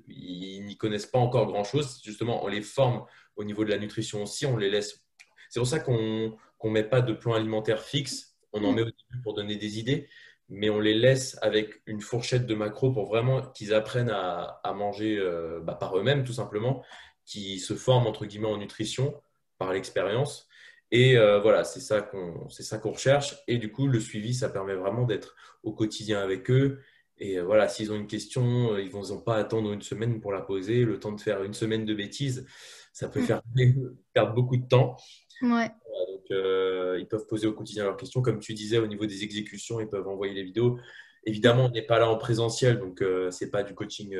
ils 0.07 0.65
n'y 0.65 0.77
connaissent 0.77 1.05
pas 1.05 1.19
encore 1.19 1.47
grand-chose. 1.47 2.01
Justement, 2.03 2.43
on 2.43 2.47
les 2.47 2.61
forme 2.61 3.05
au 3.35 3.43
niveau 3.43 3.63
de 3.65 3.69
la 3.69 3.77
nutrition 3.77 4.23
aussi, 4.23 4.45
on 4.45 4.57
les 4.57 4.69
laisse. 4.69 5.03
C'est 5.49 5.59
pour 5.59 5.67
ça 5.67 5.79
qu'on 5.79 6.37
ne 6.63 6.69
met 6.69 6.83
pas 6.83 7.01
de 7.01 7.13
plan 7.13 7.33
alimentaire 7.33 7.81
fixe. 7.81 8.37
On 8.53 8.63
en 8.63 8.71
mm. 8.71 8.75
met 8.75 8.81
au 8.81 8.85
début 8.85 9.21
pour 9.23 9.33
donner 9.33 9.55
des 9.55 9.79
idées, 9.79 10.07
mais 10.49 10.69
on 10.69 10.79
les 10.79 10.93
laisse 10.93 11.37
avec 11.41 11.81
une 11.85 12.01
fourchette 12.01 12.45
de 12.45 12.55
macros 12.55 12.91
pour 12.91 13.07
vraiment 13.07 13.41
qu'ils 13.41 13.73
apprennent 13.73 14.11
à, 14.11 14.61
manger 14.75 15.17
euh, 15.17 15.59
bah, 15.61 15.75
par 15.75 15.97
eux-mêmes, 15.97 16.23
tout 16.23 16.33
simplement, 16.33 16.83
qui 17.25 17.59
se 17.59 17.73
forment 17.73 18.07
entre 18.07 18.25
guillemets 18.25 18.47
en 18.47 18.57
nutrition 18.57 19.21
par 19.57 19.73
l'expérience. 19.73 20.47
Et 20.91 21.17
euh, 21.17 21.39
voilà, 21.39 21.63
c'est 21.63 21.79
ça 21.79 22.01
qu'on 22.01 22.47
qu'on 22.81 22.91
recherche. 22.91 23.35
Et 23.47 23.57
du 23.57 23.71
coup, 23.71 23.87
le 23.87 23.99
suivi, 23.99 24.35
ça 24.35 24.49
permet 24.49 24.75
vraiment 24.75 25.05
d'être 25.05 25.35
au 25.63 25.73
quotidien 25.73 26.21
avec 26.21 26.51
eux 26.51 26.81
et 27.23 27.37
euh, 27.37 27.43
voilà, 27.43 27.69
s'ils 27.69 27.89
ont 27.93 27.95
une 27.95 28.07
question, 28.07 28.73
euh, 28.73 28.81
ils 28.81 28.87
ne 28.87 28.91
vont 28.91 29.21
pas 29.21 29.37
attendre 29.37 29.71
une 29.71 29.81
semaine 29.81 30.19
pour 30.19 30.33
la 30.33 30.41
poser. 30.41 30.83
Le 30.83 30.99
temps 30.99 31.13
de 31.13 31.21
faire 31.21 31.41
une 31.43 31.53
semaine 31.53 31.85
de 31.85 31.93
bêtises, 31.93 32.45
ça 32.91 33.07
peut 33.07 33.21
mm. 33.21 33.25
faire 33.25 33.41
perdre 34.13 34.33
beaucoup 34.33 34.57
de 34.57 34.67
temps. 34.67 34.97
Ouais. 35.41 35.69
donc, 35.69 36.25
euh, 36.31 36.97
ils 36.99 37.07
peuvent 37.07 37.25
poser 37.25 37.47
au 37.47 37.53
quotidien 37.53 37.85
leurs 37.85 37.95
questions. 37.95 38.21
Comme 38.21 38.39
tu 38.39 38.53
disais, 38.53 38.77
au 38.77 38.87
niveau 38.87 39.05
des 39.05 39.23
exécutions, 39.23 39.79
ils 39.79 39.87
peuvent 39.87 40.07
envoyer 40.07 40.33
les 40.33 40.43
vidéos. 40.43 40.77
Évidemment, 41.25 41.67
on 41.67 41.69
n'est 41.69 41.85
pas 41.85 41.97
là 41.97 42.09
en 42.09 42.17
présentiel, 42.17 42.79
donc 42.79 42.97
ce 42.99 43.45
n'est 43.45 43.49
pas 43.49 43.63
du 43.63 43.73
coaching 43.73 44.13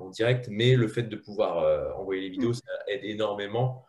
en 0.00 0.10
direct, 0.10 0.48
mais 0.50 0.74
le 0.74 0.88
fait 0.88 1.04
de 1.04 1.14
pouvoir 1.14 1.96
envoyer 1.96 2.22
les 2.22 2.30
vidéos, 2.30 2.50
mm. 2.50 2.54
ça 2.54 2.72
aide 2.88 3.04
énormément. 3.04 3.84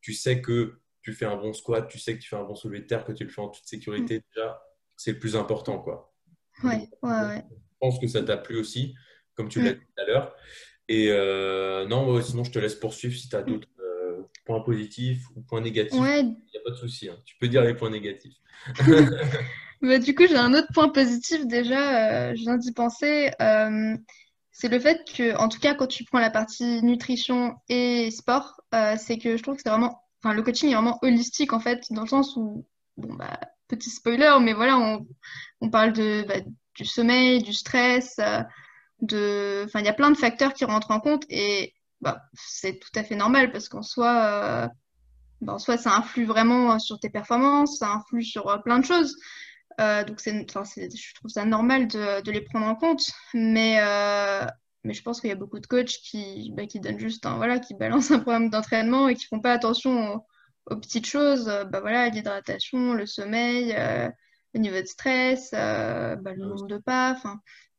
tu 0.00 0.12
sais 0.12 0.42
que 0.42 0.80
tu 1.02 1.12
fais 1.12 1.26
un 1.26 1.36
bon 1.36 1.52
squat, 1.52 1.86
tu 1.86 2.00
sais 2.00 2.14
que 2.16 2.20
tu 2.20 2.28
fais 2.28 2.36
un 2.36 2.42
bon 2.42 2.56
soulevé 2.56 2.80
de 2.80 2.86
terre, 2.86 3.04
que 3.04 3.12
tu 3.12 3.22
le 3.22 3.30
fais 3.30 3.40
en 3.40 3.48
toute 3.48 3.66
sécurité, 3.66 4.18
mm. 4.18 4.22
déjà, 4.34 4.60
c'est 4.96 5.12
le 5.12 5.20
plus 5.20 5.36
important. 5.36 5.78
quoi. 5.78 6.07
Ouais, 6.64 6.88
ouais, 7.02 7.44
Je 7.50 7.76
pense 7.80 7.98
que 7.98 8.08
ça 8.08 8.22
t'a 8.22 8.36
plu 8.36 8.58
aussi, 8.58 8.94
comme 9.34 9.48
tu 9.48 9.62
l'as 9.62 9.72
mm. 9.72 9.74
dit 9.74 9.80
tout 9.80 10.02
à 10.02 10.06
l'heure. 10.06 10.34
Et 10.88 11.08
euh, 11.10 11.86
non, 11.86 12.20
sinon, 12.22 12.44
je 12.44 12.50
te 12.50 12.58
laisse 12.58 12.74
poursuivre 12.74 13.14
si 13.14 13.28
tu 13.28 13.36
as 13.36 13.42
mm. 13.42 13.46
d'autres 13.46 13.68
euh, 13.80 14.22
points 14.44 14.60
positifs 14.60 15.24
ou 15.36 15.42
points 15.42 15.60
négatifs. 15.60 15.94
Il 15.94 16.00
n'y 16.00 16.08
a 16.08 16.62
pas 16.64 16.70
de 16.70 16.76
souci. 16.76 17.08
Hein. 17.08 17.16
Tu 17.24 17.36
peux 17.38 17.48
dire 17.48 17.62
les 17.62 17.74
points 17.74 17.90
négatifs. 17.90 18.36
bah, 19.82 19.98
du 19.98 20.14
coup, 20.14 20.26
j'ai 20.26 20.36
un 20.36 20.54
autre 20.54 20.68
point 20.72 20.88
positif 20.88 21.46
déjà, 21.46 22.30
euh, 22.30 22.34
je 22.34 22.40
viens 22.40 22.56
d'y 22.56 22.72
penser. 22.72 23.30
c'est 24.50 24.68
le 24.68 24.80
fait 24.80 25.04
que, 25.04 25.36
en 25.36 25.48
tout 25.48 25.60
cas, 25.60 25.74
quand 25.74 25.86
tu 25.86 26.04
prends 26.04 26.20
la 26.20 26.30
partie 26.30 26.82
nutrition 26.82 27.54
et 27.68 28.10
sport, 28.10 28.60
c'est 28.96 29.18
que 29.18 29.36
je 29.36 29.42
trouve 29.42 29.56
que 29.56 29.62
c'est 29.62 29.70
vraiment. 29.70 30.02
Enfin, 30.20 30.34
le 30.34 30.42
coaching 30.42 30.70
est 30.70 30.74
vraiment 30.74 30.98
holistique 31.02 31.52
en 31.52 31.60
fait, 31.60 31.84
dans 31.90 32.02
le 32.02 32.08
sens 32.08 32.34
où, 32.34 32.66
bon, 32.96 33.14
bah, 33.14 33.38
petit 33.68 33.90
spoiler, 33.90 34.36
mais 34.40 34.54
voilà, 34.54 34.78
on, 34.78 35.06
on 35.60 35.70
parle 35.70 35.92
de, 35.92 36.24
bah, 36.26 36.40
du 36.74 36.84
sommeil, 36.84 37.42
du 37.42 37.52
stress, 37.52 38.18
euh, 38.18 38.42
de... 39.00 39.66
il 39.74 39.84
y 39.84 39.88
a 39.88 39.92
plein 39.92 40.10
de 40.10 40.16
facteurs 40.16 40.54
qui 40.54 40.64
rentrent 40.64 40.90
en 40.90 41.00
compte 41.00 41.24
et 41.28 41.74
bah, 42.00 42.22
c'est 42.34 42.78
tout 42.78 42.90
à 42.94 43.04
fait 43.04 43.16
normal 43.16 43.52
parce 43.52 43.68
qu'en 43.68 43.82
soi, 43.82 44.24
euh, 44.24 44.68
bah, 45.40 45.58
soi, 45.58 45.76
ça 45.76 45.96
influe 45.96 46.24
vraiment 46.24 46.78
sur 46.78 46.98
tes 46.98 47.10
performances, 47.10 47.78
ça 47.78 47.92
influe 47.92 48.24
sur 48.24 48.48
euh, 48.48 48.58
plein 48.58 48.78
de 48.78 48.84
choses. 48.84 49.16
donc, 49.78 50.20
c'est, 50.20 50.46
je 50.50 51.14
trouve 51.14 51.30
ça 51.30 51.44
normal 51.44 51.88
de, 51.88 52.22
de, 52.22 52.30
les 52.32 52.40
prendre 52.40 52.66
en 52.66 52.74
compte, 52.74 53.04
mais, 53.34 53.76
mais 54.84 54.94
je 54.94 55.02
pense 55.02 55.20
qu'il 55.20 55.30
y 55.30 55.32
a 55.32 55.36
beaucoup 55.36 55.60
de 55.60 55.66
coachs 55.66 55.98
qui, 56.02 56.52
bah, 56.56 56.66
qui 56.66 56.80
donnent 56.80 56.98
juste, 56.98 57.26
voilà, 57.26 57.58
qui 57.58 57.74
balancent 57.74 58.10
un 58.10 58.20
programme 58.20 58.50
d'entraînement 58.50 59.08
et 59.08 59.14
qui 59.14 59.26
font 59.26 59.40
pas 59.40 59.52
attention 59.52 60.14
aux, 60.14 60.26
petites 60.76 61.06
choses, 61.06 61.46
bah, 61.70 61.80
voilà, 61.80 62.08
l'hydratation, 62.08 62.94
le 62.94 63.06
sommeil 63.06 63.74
le 64.54 64.60
niveau 64.60 64.80
de 64.80 64.86
stress, 64.86 65.50
euh, 65.54 66.16
bah, 66.16 66.32
le 66.32 66.44
nombre 66.44 66.66
de 66.66 66.78
pas. 66.78 67.16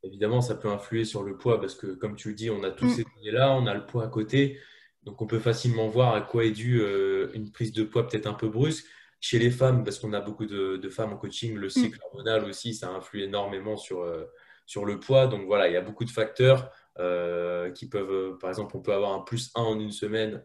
Évidemment, 0.03 0.41
ça 0.41 0.55
peut 0.55 0.69
influer 0.69 1.05
sur 1.05 1.23
le 1.23 1.37
poids 1.37 1.59
parce 1.59 1.75
que, 1.75 1.87
comme 1.87 2.15
tu 2.15 2.29
le 2.29 2.35
dis, 2.35 2.49
on 2.49 2.63
a 2.63 2.71
tous 2.71 2.85
mm. 2.85 2.89
ces 2.89 3.03
données-là, 3.03 3.53
on 3.53 3.65
a 3.67 3.73
le 3.73 3.85
poids 3.85 4.05
à 4.05 4.07
côté. 4.07 4.59
Donc, 5.03 5.21
on 5.21 5.27
peut 5.27 5.39
facilement 5.39 5.87
voir 5.87 6.13
à 6.13 6.21
quoi 6.21 6.45
est 6.45 6.51
due 6.51 6.81
euh, 6.81 7.31
une 7.33 7.51
prise 7.51 7.73
de 7.73 7.83
poids 7.83 8.07
peut-être 8.07 8.27
un 8.27 8.33
peu 8.33 8.47
brusque. 8.47 8.85
Chez 9.21 9.37
les 9.37 9.51
femmes, 9.51 9.83
parce 9.83 9.99
qu'on 9.99 10.13
a 10.13 10.21
beaucoup 10.21 10.45
de, 10.45 10.89
femmes 10.89 11.11
en 11.11 11.17
coaching, 11.17 11.55
le 11.55 11.69
cycle 11.69 11.97
mm. 11.97 12.05
hormonal 12.05 12.45
aussi, 12.45 12.73
ça 12.73 12.89
influe 12.89 13.23
énormément 13.23 13.75
sur, 13.75 14.01
euh, 14.01 14.25
sur 14.65 14.85
le 14.85 14.99
poids. 14.99 15.27
Donc, 15.27 15.45
voilà, 15.45 15.67
il 15.67 15.73
y 15.73 15.77
a 15.77 15.81
beaucoup 15.81 16.05
de 16.05 16.11
facteurs 16.11 16.71
qui 16.95 17.87
peuvent, 17.87 18.37
par 18.39 18.49
exemple, 18.49 18.75
on 18.75 18.81
peut 18.81 18.93
avoir 18.93 19.13
un 19.13 19.21
plus 19.21 19.51
1 19.55 19.61
en 19.61 19.79
une 19.79 19.91
semaine, 19.91 20.43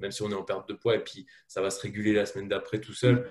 même 0.00 0.10
si 0.10 0.22
on 0.22 0.30
est 0.30 0.34
en 0.34 0.42
perte 0.42 0.68
de 0.68 0.74
poids, 0.74 0.96
et 0.96 1.04
puis 1.04 1.26
ça 1.46 1.60
va 1.60 1.70
se 1.70 1.80
réguler 1.80 2.12
la 2.12 2.26
semaine 2.26 2.48
d'après 2.48 2.80
tout 2.80 2.94
seul. 2.94 3.14
Mm 3.14 3.22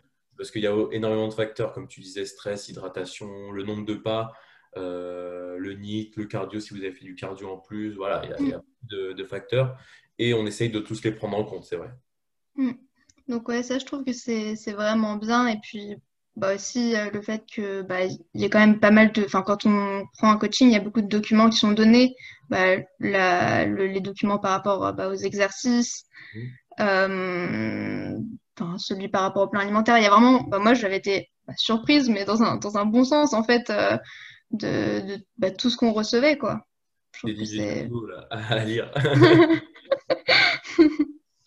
parce 0.41 0.49
qu'il 0.49 0.63
y 0.63 0.67
a 0.67 0.75
énormément 0.91 1.27
de 1.27 1.35
facteurs, 1.35 1.71
comme 1.71 1.87
tu 1.87 2.01
disais, 2.01 2.25
stress, 2.25 2.67
hydratation, 2.67 3.51
le 3.51 3.61
nombre 3.61 3.85
de 3.85 3.93
pas, 3.93 4.33
euh, 4.75 5.55
le 5.57 5.73
NIT, 5.73 6.13
le 6.15 6.25
cardio, 6.25 6.59
si 6.59 6.73
vous 6.73 6.79
avez 6.79 6.91
fait 6.91 7.05
du 7.05 7.13
cardio 7.13 7.47
en 7.47 7.57
plus, 7.57 7.93
voilà, 7.93 8.23
il 8.23 8.49
y 8.49 8.53
a, 8.53 8.57
beaucoup 8.57 9.13
de, 9.13 9.23
facteurs. 9.23 9.77
Et 10.17 10.33
on 10.33 10.47
essaye 10.47 10.71
de 10.71 10.79
tous 10.79 11.03
les 11.03 11.11
prendre 11.11 11.37
en 11.37 11.43
compte, 11.43 11.65
c'est 11.65 11.75
vrai. 11.75 11.91
Mm. 12.55 12.71
Donc 13.27 13.47
ouais, 13.49 13.61
ça 13.61 13.77
je 13.77 13.85
trouve 13.85 14.03
que 14.03 14.13
c'est 14.13 14.55
vraiment 14.71 15.15
bien. 15.15 15.47
Et 15.47 15.59
puis 15.61 15.97
bah 16.35 16.55
aussi 16.55 16.95
euh, 16.95 17.09
le 17.11 17.21
fait 17.21 17.43
que 17.53 17.81
bah, 17.81 18.05
il 18.05 18.41
y 18.41 18.45
a 18.45 18.49
quand 18.49 18.59
même 18.59 18.79
pas 18.79 18.91
mal 18.91 19.11
de. 19.11 19.23
Enfin, 19.23 19.41
quand 19.41 19.65
on 19.65 20.05
prend 20.17 20.31
un 20.31 20.37
coaching, 20.37 20.69
il 20.69 20.73
y 20.73 20.77
a 20.77 20.81
beaucoup 20.81 21.01
de 21.01 21.07
documents 21.07 21.49
qui 21.49 21.57
sont 21.57 21.71
donnés. 21.71 22.15
Bah, 22.49 22.77
les 22.99 24.01
documents 24.01 24.39
par 24.39 24.51
rapport 24.51 24.93
bah, 24.93 25.09
aux 25.09 25.15
exercices. 25.15 26.05
Mm. 26.35 26.39
Euh, 26.79 28.17
celui 28.77 29.07
par 29.07 29.23
rapport 29.23 29.43
au 29.43 29.47
plan 29.47 29.61
alimentaire. 29.61 29.97
Il 29.97 30.03
y 30.03 30.07
a 30.07 30.09
vraiment, 30.09 30.43
bah, 30.43 30.59
moi 30.59 30.73
j'avais 30.73 30.97
été 30.97 31.29
bah, 31.47 31.53
surprise, 31.57 32.09
mais 32.09 32.25
dans 32.25 32.41
un, 32.43 32.57
dans 32.57 32.77
un 32.77 32.85
bon 32.85 33.03
sens 33.03 33.33
en 33.33 33.43
fait, 33.43 33.69
euh, 33.69 33.97
de, 34.51 35.49
tout 35.57 35.69
ce 35.69 35.77
qu'on 35.77 35.91
recevait 35.91 36.37
quoi. 36.37 36.65
Des 37.23 37.33
à 38.31 38.63
lire. 38.63 38.91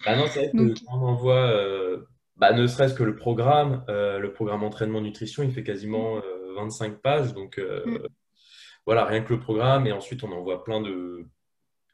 bah 0.05 0.16
non, 0.16 0.26
c'est 0.28 0.41
vrai 0.41 0.51
que 0.53 0.74
on 0.89 1.03
envoie, 1.03 1.51
euh, 1.51 2.07
bah, 2.37 2.53
ne 2.53 2.66
serait-ce 2.66 2.95
que 2.95 3.05
le 3.05 3.16
programme, 3.16 3.85
euh, 3.89 4.18
le 4.18 4.32
programme 4.32 4.62
entraînement 4.64 5.01
nutrition, 5.01 5.43
il 5.43 5.53
fait 5.53 5.62
quasiment 5.62 6.20
25 6.57 7.01
pages, 7.01 7.35
donc 7.35 7.59
mm. 7.59 7.99
voilà, 8.87 9.05
rien 9.05 9.22
que 9.22 9.32
le 9.32 9.41
programme, 9.41 9.87
et 9.87 9.93
ensuite 9.93 10.24
on 10.24 10.32
envoie 10.32 10.64
plein 10.64 10.80
de 10.80 11.26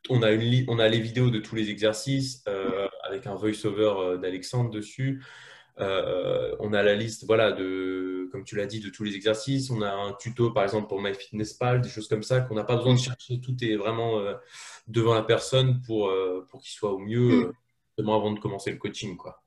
on 0.08 0.22
a, 0.22 0.30
une 0.30 0.64
on 0.68 0.78
a 0.78 0.88
les 0.88 1.00
vidéos 1.00 1.30
de 1.30 1.38
tous 1.38 1.54
les 1.54 1.70
exercices 1.70 2.42
euh, 2.48 2.88
avec 3.02 3.26
un 3.26 3.34
voice-over 3.34 3.94
euh, 3.96 4.16
d'Alexandre 4.16 4.70
dessus. 4.70 5.22
Euh, 5.78 6.54
on 6.58 6.72
a 6.72 6.82
la 6.82 6.94
liste, 6.94 7.24
voilà, 7.26 7.52
de, 7.52 8.28
comme 8.32 8.44
tu 8.44 8.56
l'as 8.56 8.66
dit, 8.66 8.80
de 8.80 8.90
tous 8.90 9.04
les 9.04 9.14
exercices. 9.14 9.70
On 9.70 9.82
a 9.82 9.90
un 9.90 10.12
tuto, 10.14 10.50
par 10.50 10.64
exemple, 10.64 10.88
pour 10.88 11.00
MyFitnessPal, 11.00 11.80
des 11.80 11.88
choses 11.88 12.08
comme 12.08 12.22
ça, 12.22 12.40
qu'on 12.40 12.54
n'a 12.54 12.64
pas 12.64 12.76
besoin 12.76 12.94
de 12.94 12.98
chercher. 12.98 13.40
Tout 13.40 13.56
est 13.62 13.76
vraiment 13.76 14.20
devant 14.88 15.14
la 15.14 15.22
personne 15.22 15.80
pour, 15.86 16.12
pour 16.50 16.60
qu'il 16.60 16.72
soit 16.72 16.92
au 16.92 16.98
mieux, 16.98 17.54
mm. 17.96 18.10
avant 18.10 18.32
de 18.32 18.40
commencer 18.40 18.70
le 18.72 18.76
coaching. 18.76 19.16
Quoi. 19.16 19.39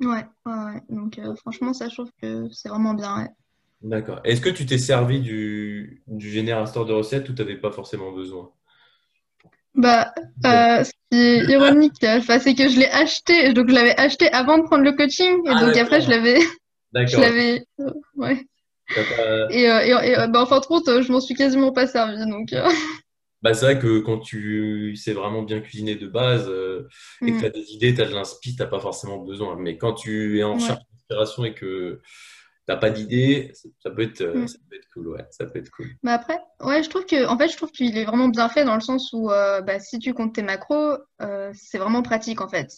Ouais, 0.00 0.26
ouais, 0.46 0.82
donc 0.90 1.18
franchement, 1.36 1.72
ça, 1.72 1.88
je 1.88 1.94
trouve 1.94 2.10
que 2.20 2.48
c'est 2.50 2.68
vraiment 2.68 2.92
bien. 2.94 3.28
D'accord. 3.82 4.20
Est-ce 4.24 4.40
que 4.40 4.48
tu 4.48 4.64
t'es 4.66 4.78
servi 4.78 5.20
du, 5.20 6.02
du 6.06 6.30
générateur 6.30 6.84
de 6.86 6.92
recettes 6.94 7.28
ou 7.28 7.34
tu 7.34 7.42
n'avais 7.42 7.56
pas 7.58 7.70
forcément 7.72 8.10
besoin? 8.12 8.50
Bah, 9.74 10.12
euh, 10.46 10.84
ce 10.84 10.90
qui 11.10 11.16
est 11.18 11.44
ironique, 11.46 11.94
c'est 12.00 12.54
que 12.54 12.68
je 12.68 12.78
l'ai 12.78 12.88
acheté, 12.90 13.52
donc 13.54 13.68
je 13.68 13.74
l'avais 13.74 13.98
acheté 13.98 14.30
avant 14.32 14.58
de 14.58 14.64
prendre 14.64 14.84
le 14.84 14.92
coaching, 14.92 15.46
et 15.46 15.54
Ah, 15.54 15.56
donc 15.56 15.76
après 15.76 16.00
je 16.02 16.10
d'accord. 16.10 16.10
l'avais, 16.10 16.38
je 17.06 17.20
D'accord. 17.20 17.20
l'avais, 17.20 17.66
euh, 17.80 17.92
ouais. 18.16 18.46
Pas- 18.94 19.06
Et, 19.48 19.68
euh, 19.70 19.80
et, 19.82 20.10
et, 20.10 20.18
euh, 20.18 20.26
bah, 20.28 20.42
en 20.42 20.46
fin 20.46 20.60
de 20.60 20.66
compte, 20.66 20.88
euh, 20.88 21.02
je 21.02 21.12
m'en 21.12 21.20
suis 21.20 21.34
quasiment 21.34 21.72
pas 21.72 21.86
servi, 21.86 22.26
donc. 22.26 22.52
Bah, 23.42 23.54
c'est 23.54 23.64
vrai 23.64 23.78
que 23.78 23.98
quand 23.98 24.20
tu 24.20 24.94
sais 24.96 25.12
vraiment 25.12 25.42
bien 25.42 25.60
cuisiner 25.60 25.96
de 25.96 26.06
base 26.06 26.48
euh, 26.48 26.88
et 27.26 27.32
que 27.32 27.38
tu 27.40 27.44
as 27.44 27.48
mm, 27.48 27.52
des 27.52 27.72
idées, 27.72 27.94
tu 27.94 28.00
as 28.00 28.06
de 28.06 28.14
l'inspi, 28.14 28.54
tu 28.54 28.62
n'as 28.62 28.68
pas 28.68 28.78
forcément 28.80 29.18
besoin. 29.18 29.56
Mais 29.56 29.76
quand 29.76 29.94
tu 29.94 30.38
es 30.38 30.44
en 30.44 30.58
ouais. 30.58 30.68
d'inspiration 30.68 31.44
et 31.44 31.54
que 31.54 32.00
tu 32.04 32.72
n'as 32.72 32.76
pas 32.76 32.90
d'idées, 32.90 33.52
ça, 33.82 33.90
peut 33.90 34.02
être, 34.02 34.20
euh, 34.20 34.42
mm. 34.42 34.48
ça 34.48 34.58
peut 34.70 34.76
être 34.76 34.88
cool. 34.94 35.08
Ouais, 35.08 35.26
ça 35.30 35.46
peut 35.46 35.58
être 35.58 35.70
cool. 35.70 35.88
Mais 36.04 36.12
après, 36.12 36.38
ouais, 36.60 36.84
je 36.84 36.88
trouve 36.88 37.04
que, 37.04 37.26
en 37.26 37.36
fait, 37.36 37.48
je 37.48 37.56
trouve 37.56 37.72
qu'il 37.72 37.98
est 37.98 38.04
vraiment 38.04 38.28
bien 38.28 38.48
fait 38.48 38.64
dans 38.64 38.76
le 38.76 38.80
sens 38.80 39.12
où, 39.12 39.30
euh, 39.30 39.60
bah, 39.60 39.80
si 39.80 39.98
tu 39.98 40.14
comptes 40.14 40.34
tes 40.34 40.42
macros, 40.42 40.96
euh, 41.20 41.50
c'est 41.52 41.78
vraiment 41.78 42.02
pratique 42.02 42.40
en 42.40 42.48
fait. 42.48 42.68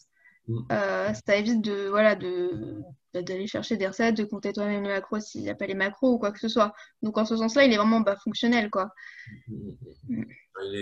Mm. 0.48 0.58
Euh, 0.72 1.12
ça 1.26 1.36
évite 1.36 1.60
de, 1.60 1.88
voilà, 1.88 2.14
de, 2.14 2.80
de- 3.14 3.20
d'aller 3.20 3.46
chercher 3.46 3.76
des 3.76 3.86
recettes, 3.86 4.16
de 4.16 4.24
compter 4.24 4.52
toi-même 4.52 4.82
les 4.82 4.88
macros 4.88 5.20
s'il 5.20 5.42
n'y 5.42 5.50
a 5.50 5.54
pas 5.54 5.66
les 5.66 5.74
macros 5.74 6.14
ou 6.14 6.18
quoi 6.18 6.32
que 6.32 6.40
ce 6.40 6.48
soit. 6.48 6.72
Donc 7.02 7.18
en 7.18 7.24
ce 7.24 7.36
sens-là, 7.36 7.64
il 7.64 7.72
est 7.72 7.76
vraiment 7.76 8.00
bah, 8.00 8.16
fonctionnel, 8.16 8.70
quoi. 8.70 8.90
Mm, 9.48 10.22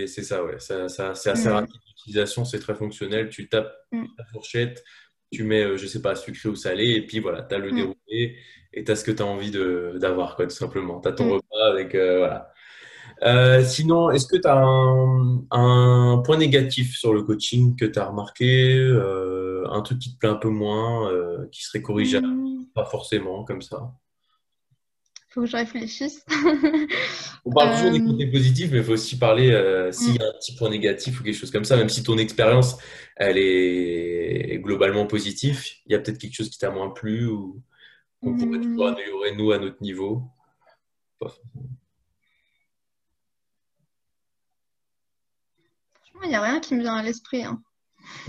C'est 0.06 0.22
ça, 0.22 0.44
ouais. 0.44 0.58
Ça, 0.58 0.88
ça- 0.88 1.14
c'est 1.14 1.30
assez 1.30 1.48
mm, 1.48 1.52
rapide 1.52 1.80
d'utilisation, 1.86 2.44
c'est 2.44 2.58
très 2.58 2.74
fonctionnel. 2.74 3.28
Tu 3.30 3.48
tapes 3.48 3.72
mm, 3.92 4.04
ta 4.16 4.24
fourchette, 4.26 4.84
tu 5.32 5.44
mets, 5.44 5.62
euh, 5.64 5.76
je 5.76 5.86
sais 5.86 6.02
pas, 6.02 6.14
sucré 6.14 6.48
ou 6.48 6.54
salé, 6.56 6.90
et 6.90 7.06
puis 7.06 7.20
voilà, 7.20 7.42
tu 7.42 7.54
as 7.54 7.58
le 7.58 7.72
mm, 7.72 7.74
déroulé 7.74 8.36
et 8.74 8.84
tu 8.84 8.92
as 8.92 8.96
ce 8.96 9.04
que 9.04 9.10
tu 9.12 9.22
as 9.22 9.26
envie 9.26 9.50
d'avoir, 9.50 10.36
quoi, 10.36 10.46
tout 10.46 10.54
simplement. 10.54 11.00
Tu 11.00 11.08
as 11.08 11.12
ton 11.12 11.24
mm. 11.26 11.32
repas 11.32 11.66
avec. 11.70 11.94
euh, 11.94 12.18
voilà. 12.18 12.52
Euh, 13.24 13.62
sinon, 13.64 14.10
est-ce 14.10 14.26
que 14.26 14.36
tu 14.36 14.48
as 14.48 14.56
un, 14.56 15.42
un 15.50 16.18
point 16.24 16.36
négatif 16.38 16.96
sur 16.96 17.12
le 17.14 17.22
coaching 17.22 17.76
que 17.76 17.84
tu 17.84 17.98
as 17.98 18.06
remarqué, 18.06 18.76
euh, 18.78 19.64
un 19.70 19.80
truc 19.82 19.98
qui 19.98 20.12
te 20.14 20.18
plaît 20.18 20.28
un 20.28 20.36
peu 20.36 20.48
moins, 20.48 21.10
qui 21.50 21.62
serait 21.62 21.82
corrigeable, 21.82 22.26
pas 22.74 22.84
forcément 22.84 23.44
comme 23.44 23.62
ça? 23.62 23.92
Faut 25.32 25.40
que 25.40 25.46
je 25.46 25.56
réfléchisse. 25.56 26.24
On 27.46 27.52
parle 27.52 27.74
toujours 27.74 27.90
des 27.90 28.00
Euh, 28.00 28.06
côtés 28.06 28.26
positifs, 28.26 28.70
mais 28.70 28.78
il 28.78 28.84
faut 28.84 28.92
aussi 28.92 29.18
parler 29.18 29.50
euh, 29.50 29.90
s'il 29.90 30.14
y 30.14 30.18
a 30.18 30.26
un 30.26 30.32
petit 30.38 30.54
point 30.54 30.68
négatif 30.68 31.20
ou 31.20 31.24
quelque 31.24 31.34
chose 31.34 31.50
comme 31.50 31.64
ça, 31.64 31.76
même 31.76 31.88
si 31.88 32.02
ton 32.02 32.18
expérience, 32.18 32.76
elle 33.16 33.38
est 33.38 34.60
globalement 34.62 35.06
positive, 35.06 35.64
il 35.86 35.92
y 35.92 35.94
a 35.94 36.00
peut-être 36.00 36.18
quelque 36.18 36.34
chose 36.34 36.50
qui 36.50 36.58
t'a 36.58 36.70
moins 36.70 36.90
plu 36.90 37.26
ou 37.26 37.62
qu'on 38.22 38.36
pourrait 38.36 38.60
toujours 38.60 38.84
mm. 38.84 38.92
améliorer, 38.92 39.34
nous, 39.36 39.52
à 39.52 39.58
notre 39.58 39.82
niveau. 39.82 40.22
Franchement, 41.18 41.40
il 46.24 46.28
n'y 46.28 46.34
a 46.34 46.42
rien 46.42 46.60
qui 46.60 46.74
me 46.74 46.82
vient 46.82 46.96
à 46.96 47.02
l'esprit, 47.02 47.42
hein. 47.42 47.62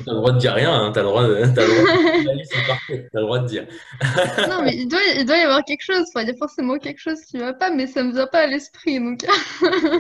T'as 0.06 0.12
le 0.12 0.18
droit 0.18 0.32
de 0.32 0.40
dire 0.40 0.54
rien, 0.54 0.74
hein, 0.74 0.92
t'as 0.94 1.02
le 1.02 1.08
droit 1.08 1.28
de, 1.28 1.36
t'as 1.54 1.66
le 1.66 1.68
droit 1.68 1.94
de... 1.94 3.10
T'as 3.12 3.20
le 3.20 3.22
droit 3.22 3.40
de 3.40 3.48
dire. 3.48 3.68
Non, 4.50 4.62
mais 4.64 4.76
il 4.76 4.88
doit, 4.88 5.00
il 5.16 5.26
doit 5.26 5.38
y 5.38 5.42
avoir 5.42 5.64
quelque 5.64 5.84
chose. 5.84 6.06
Enfin, 6.10 6.22
il 6.22 6.28
y 6.28 6.32
a 6.32 6.38
forcément 6.38 6.78
quelque 6.78 7.00
chose 7.00 7.22
qui 7.22 7.38
va 7.38 7.54
pas, 7.54 7.72
mais 7.72 7.88
ça 7.88 8.04
me 8.04 8.12
vient 8.12 8.28
pas 8.28 8.42
à 8.42 8.48
l'esprit. 8.48 9.00
Donc, 9.00 9.26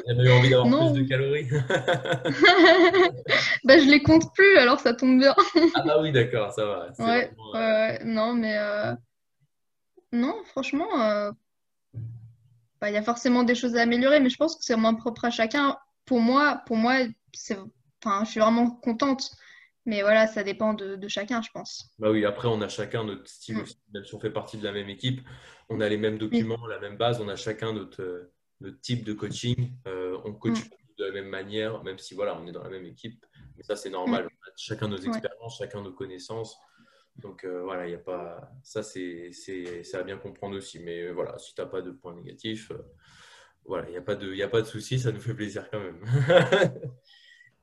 J'avais 0.08 0.32
envie 0.32 0.50
d'avoir 0.50 0.68
plus 0.68 0.94
de 0.94 1.02
non. 1.02 1.08
calories. 1.08 1.48
Bah, 3.64 3.78
je 3.78 3.90
les 3.90 4.02
compte 4.02 4.34
plus, 4.34 4.58
alors 4.58 4.80
ça 4.80 4.94
tombe 4.94 5.20
bien. 5.20 5.36
Ah 5.76 5.82
bah 5.86 5.98
oui, 6.02 6.12
d'accord, 6.12 6.52
ça 6.52 6.66
va. 6.66 6.88
Ouais, 7.00 7.28
vraiment, 7.28 7.56
euh, 7.56 7.88
ouais. 7.88 8.00
Non, 8.04 8.34
mais 8.34 8.58
euh, 8.58 8.94
non, 10.12 10.36
franchement, 10.46 11.02
euh, 11.02 11.32
bah, 12.82 12.90
il 12.90 12.94
y 12.94 12.98
a 12.98 13.04
forcément 13.04 13.44
des 13.44 13.56
choses 13.56 13.76
à 13.76 13.82
améliorer, 13.82 14.20
mais 14.20 14.30
je 14.30 14.38
pense 14.38 14.56
que 14.56 14.64
c'est 14.64 14.76
moins 14.76 14.94
propre 14.94 15.26
à 15.26 15.30
chacun. 15.30 15.78
Pour 16.06 16.20
moi, 16.20 16.62
pour 16.66 16.78
moi, 16.78 16.96
c'est, 17.32 17.58
enfin, 18.04 18.24
je 18.26 18.32
suis 18.32 18.40
vraiment 18.40 18.70
contente. 18.70 19.32
Mais 19.86 20.02
voilà, 20.02 20.28
ça 20.28 20.44
dépend 20.44 20.74
de, 20.74 20.96
de 20.96 21.08
chacun, 21.08 21.42
je 21.42 21.50
pense. 21.54 21.94
Bah 22.00 22.10
oui, 22.12 22.26
après, 22.26 22.48
on 22.48 22.62
a 22.62 22.70
chacun 22.70 23.04
notre 23.04 23.28
style 23.28 23.58
Mm. 23.58 23.62
aussi. 23.62 23.78
Même 23.94 24.06
si 24.06 24.16
on 24.16 24.20
fait 24.20 24.32
partie 24.32 24.58
de 24.58 24.64
la 24.64 24.72
même 24.72 24.90
équipe, 24.90 25.22
on 25.70 25.82
a 25.82 25.90
les 25.90 25.98
mêmes 25.98 26.14
Oui. 26.16 26.20
documents, 26.20 26.66
la 26.68 26.80
même 26.80 26.98
base, 26.98 27.20
on 27.22 27.28
a 27.28 27.36
chacun 27.36 27.74
notre, 27.74 28.02
euh, 28.02 28.32
notre 28.62 28.80
type 28.82 29.04
de 29.04 29.14
coaching. 29.14 29.74
Euh, 29.88 30.18
on 30.26 30.34
coach 30.34 30.60
Mm. 30.60 30.70
de 31.00 31.06
la 31.06 31.12
même 31.12 31.28
manière, 31.28 31.84
même 31.84 31.98
si 31.98 32.14
voilà, 32.14 32.38
on 32.40 32.48
est 32.48 32.52
dans 32.52 32.64
la 32.64 32.70
même 32.70 32.86
équipe. 32.86 33.26
Mais 33.58 33.64
ça, 33.64 33.76
c'est 33.76 33.90
Mm. 33.90 33.94
normal. 33.94 34.26
On 34.32 34.50
a 34.50 34.54
chacun 34.56 34.88
nos 34.88 34.98
Ouais. 34.98 35.08
expériences, 35.08 35.58
chacun 35.58 35.82
nos 35.82 35.92
connaissances. 35.94 36.58
Donc 37.18 37.44
euh, 37.44 37.62
voilà, 37.64 37.88
il 37.88 37.92
y 37.92 37.96
a 37.96 38.00
pas. 38.00 38.50
Ça, 38.64 38.82
c'est 38.82 39.32
à 39.94 40.04
bien 40.04 40.18
comprendre 40.18 40.56
aussi. 40.58 40.80
Mais 40.80 41.12
voilà, 41.12 41.38
si 41.38 41.54
tu 41.54 41.62
n'as 41.62 41.68
pas 41.68 41.82
de 41.82 41.92
points 41.92 42.16
négatifs, 42.16 42.72
euh, 42.72 42.78
voilà, 43.66 43.88
il 43.88 43.92
n'y 43.92 43.98
a 43.98 44.02
pas 44.02 44.16
de, 44.16 44.32
il 44.32 44.38
y 44.38 44.44
a 44.44 44.48
pas 44.48 44.62
de 44.62 44.68
souci, 44.68 45.00
ça 45.00 45.12
nous 45.12 45.22
fait 45.22 45.34
plaisir 45.36 45.70
quand 45.70 45.80
même. 45.80 46.04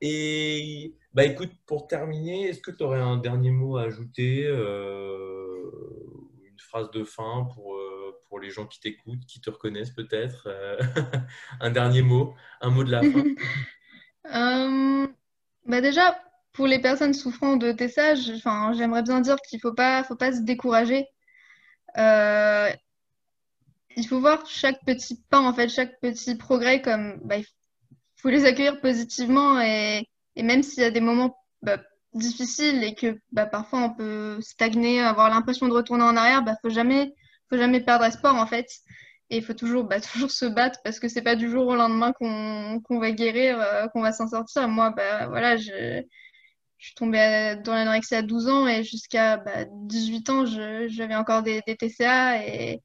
Et 0.01 0.95
bah 1.13 1.23
écoute, 1.25 1.51
pour 1.67 1.87
terminer, 1.87 2.49
est-ce 2.49 2.59
que 2.59 2.71
tu 2.71 2.83
aurais 2.83 2.99
un 2.99 3.17
dernier 3.17 3.51
mot 3.51 3.77
à 3.77 3.83
ajouter, 3.83 4.43
euh, 4.47 5.69
une 6.43 6.59
phrase 6.59 6.89
de 6.89 7.03
fin 7.03 7.47
pour, 7.53 7.75
euh, 7.75 8.19
pour 8.27 8.39
les 8.39 8.49
gens 8.49 8.65
qui 8.65 8.79
t'écoutent, 8.79 9.23
qui 9.27 9.41
te 9.41 9.51
reconnaissent 9.51 9.91
peut-être, 9.91 10.47
euh, 10.47 10.79
un 11.59 11.69
dernier 11.69 12.01
mot, 12.01 12.33
un 12.61 12.71
mot 12.71 12.83
de 12.83 12.91
la 12.91 13.01
fin? 13.03 13.23
Bah 15.67 15.79
déjà, 15.79 16.19
pour 16.53 16.65
les 16.65 16.79
personnes 16.79 17.13
souffrant 17.13 17.55
de 17.55 17.71
TSA, 17.71 18.15
j'aimerais 18.73 19.03
bien 19.03 19.21
dire 19.21 19.35
qu'il 19.47 19.59
faut 19.59 19.73
pas, 19.73 20.03
faut 20.03 20.15
pas 20.15 20.33
se 20.33 20.41
décourager. 20.41 21.05
Il 23.95 24.07
faut 24.07 24.19
voir 24.19 24.45
chaque 24.47 24.83
petit 24.85 25.21
pas, 25.29 25.39
en 25.39 25.53
fait, 25.53 25.69
chaque 25.69 25.99
petit 25.99 26.35
progrès 26.35 26.81
comme, 26.81 27.19
bah, 27.23 27.37
faut 28.21 28.29
les 28.29 28.45
accueillir 28.45 28.79
positivement 28.81 29.59
et, 29.61 30.07
et 30.35 30.43
même 30.43 30.63
s'il 30.63 30.83
y 30.83 30.85
a 30.85 30.91
des 30.91 31.01
moments 31.01 31.35
bah, 31.61 31.77
difficiles 32.13 32.83
et 32.83 32.95
que 32.95 33.19
bah, 33.31 33.45
parfois 33.45 33.79
on 33.79 33.93
peut 33.93 34.39
stagner, 34.41 35.01
avoir 35.01 35.29
l'impression 35.29 35.67
de 35.67 35.73
retourner 35.73 36.03
en 36.03 36.15
arrière, 36.17 36.43
bah, 36.43 36.55
faut 36.61 36.69
jamais, 36.69 37.13
faut 37.49 37.57
jamais 37.57 37.81
perdre 37.81 38.05
espoir, 38.05 38.35
en 38.35 38.45
fait. 38.47 38.67
Et 39.29 39.37
il 39.37 39.43
faut 39.43 39.53
toujours, 39.53 39.85
bah, 39.85 40.01
toujours 40.13 40.31
se 40.31 40.45
battre 40.45 40.79
parce 40.83 40.99
que 40.99 41.07
c'est 41.07 41.21
pas 41.21 41.35
du 41.35 41.49
jour 41.49 41.67
au 41.67 41.75
lendemain 41.75 42.11
qu'on 42.13 42.99
va 42.99 43.11
guérir, 43.11 43.59
euh, 43.59 43.87
qu'on 43.87 44.01
va 44.01 44.13
s'en 44.13 44.27
sortir. 44.27 44.67
Moi, 44.67 44.91
bah, 44.91 45.27
voilà, 45.27 45.57
je, 45.57 46.01
je 46.77 46.85
suis 46.85 46.95
tombée 46.95 47.55
dans 47.63 47.73
l'anorexie 47.73 48.15
à 48.15 48.21
12 48.21 48.49
ans 48.49 48.67
et 48.67 48.83
jusqu'à 48.83 49.37
bah, 49.37 49.65
18 49.69 50.29
ans, 50.29 50.45
j'avais 50.45 51.15
encore 51.15 51.43
des, 51.43 51.61
des 51.67 51.75
TCA 51.75 52.45
et, 52.45 52.81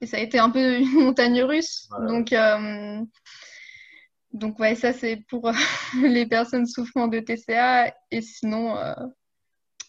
et 0.00 0.06
ça 0.06 0.16
a 0.16 0.20
été 0.20 0.38
un 0.38 0.50
peu 0.50 0.78
une 0.78 0.92
montagne 1.04 1.42
russe. 1.42 1.86
Voilà. 1.90 2.06
Donc, 2.06 2.32
euh, 2.32 3.00
donc 4.32 4.58
ouais, 4.58 4.74
ça 4.74 4.92
c'est 4.92 5.16
pour 5.28 5.48
euh, 5.48 5.52
les 6.02 6.26
personnes 6.26 6.66
souffrant 6.66 7.08
de 7.08 7.20
TCA. 7.20 7.94
Et 8.10 8.22
sinon, 8.22 8.76
euh, 8.76 8.94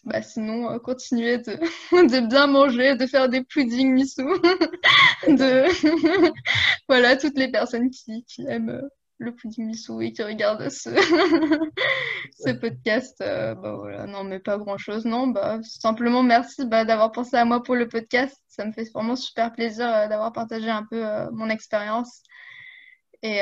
bah, 0.04 0.22
sinon 0.22 0.70
euh, 0.70 0.78
continuer 0.78 1.38
de, 1.92 2.28
bien 2.28 2.46
manger, 2.46 2.96
de 2.96 3.06
faire 3.06 3.28
des 3.28 3.42
puddings 3.42 3.92
missou, 3.92 4.28
de 5.28 5.64
voilà 6.88 7.16
toutes 7.16 7.38
les 7.38 7.50
personnes 7.50 7.90
qui, 7.90 8.24
qui 8.24 8.46
aiment 8.46 8.82
le 9.18 9.34
pudding 9.34 9.66
missou 9.66 10.02
et 10.02 10.12
qui 10.12 10.22
regardent 10.22 10.68
ce, 10.68 10.90
ce 12.38 12.50
podcast. 12.50 13.16
bah 13.20 13.76
voilà, 13.76 14.06
non 14.06 14.24
mais 14.24 14.40
pas 14.40 14.58
grand-chose, 14.58 15.06
non, 15.06 15.28
bah 15.28 15.60
simplement 15.62 16.22
merci 16.22 16.66
bah, 16.66 16.84
d'avoir 16.84 17.12
pensé 17.12 17.36
à 17.36 17.46
moi 17.46 17.62
pour 17.62 17.76
le 17.76 17.88
podcast. 17.88 18.36
Ça 18.48 18.66
me 18.66 18.72
fait 18.72 18.90
vraiment 18.92 19.16
super 19.16 19.52
plaisir 19.52 19.86
d'avoir 19.86 20.32
partagé 20.32 20.68
un 20.68 20.84
peu 20.84 21.02
mon 21.32 21.48
expérience. 21.48 22.22
Et 23.22 23.40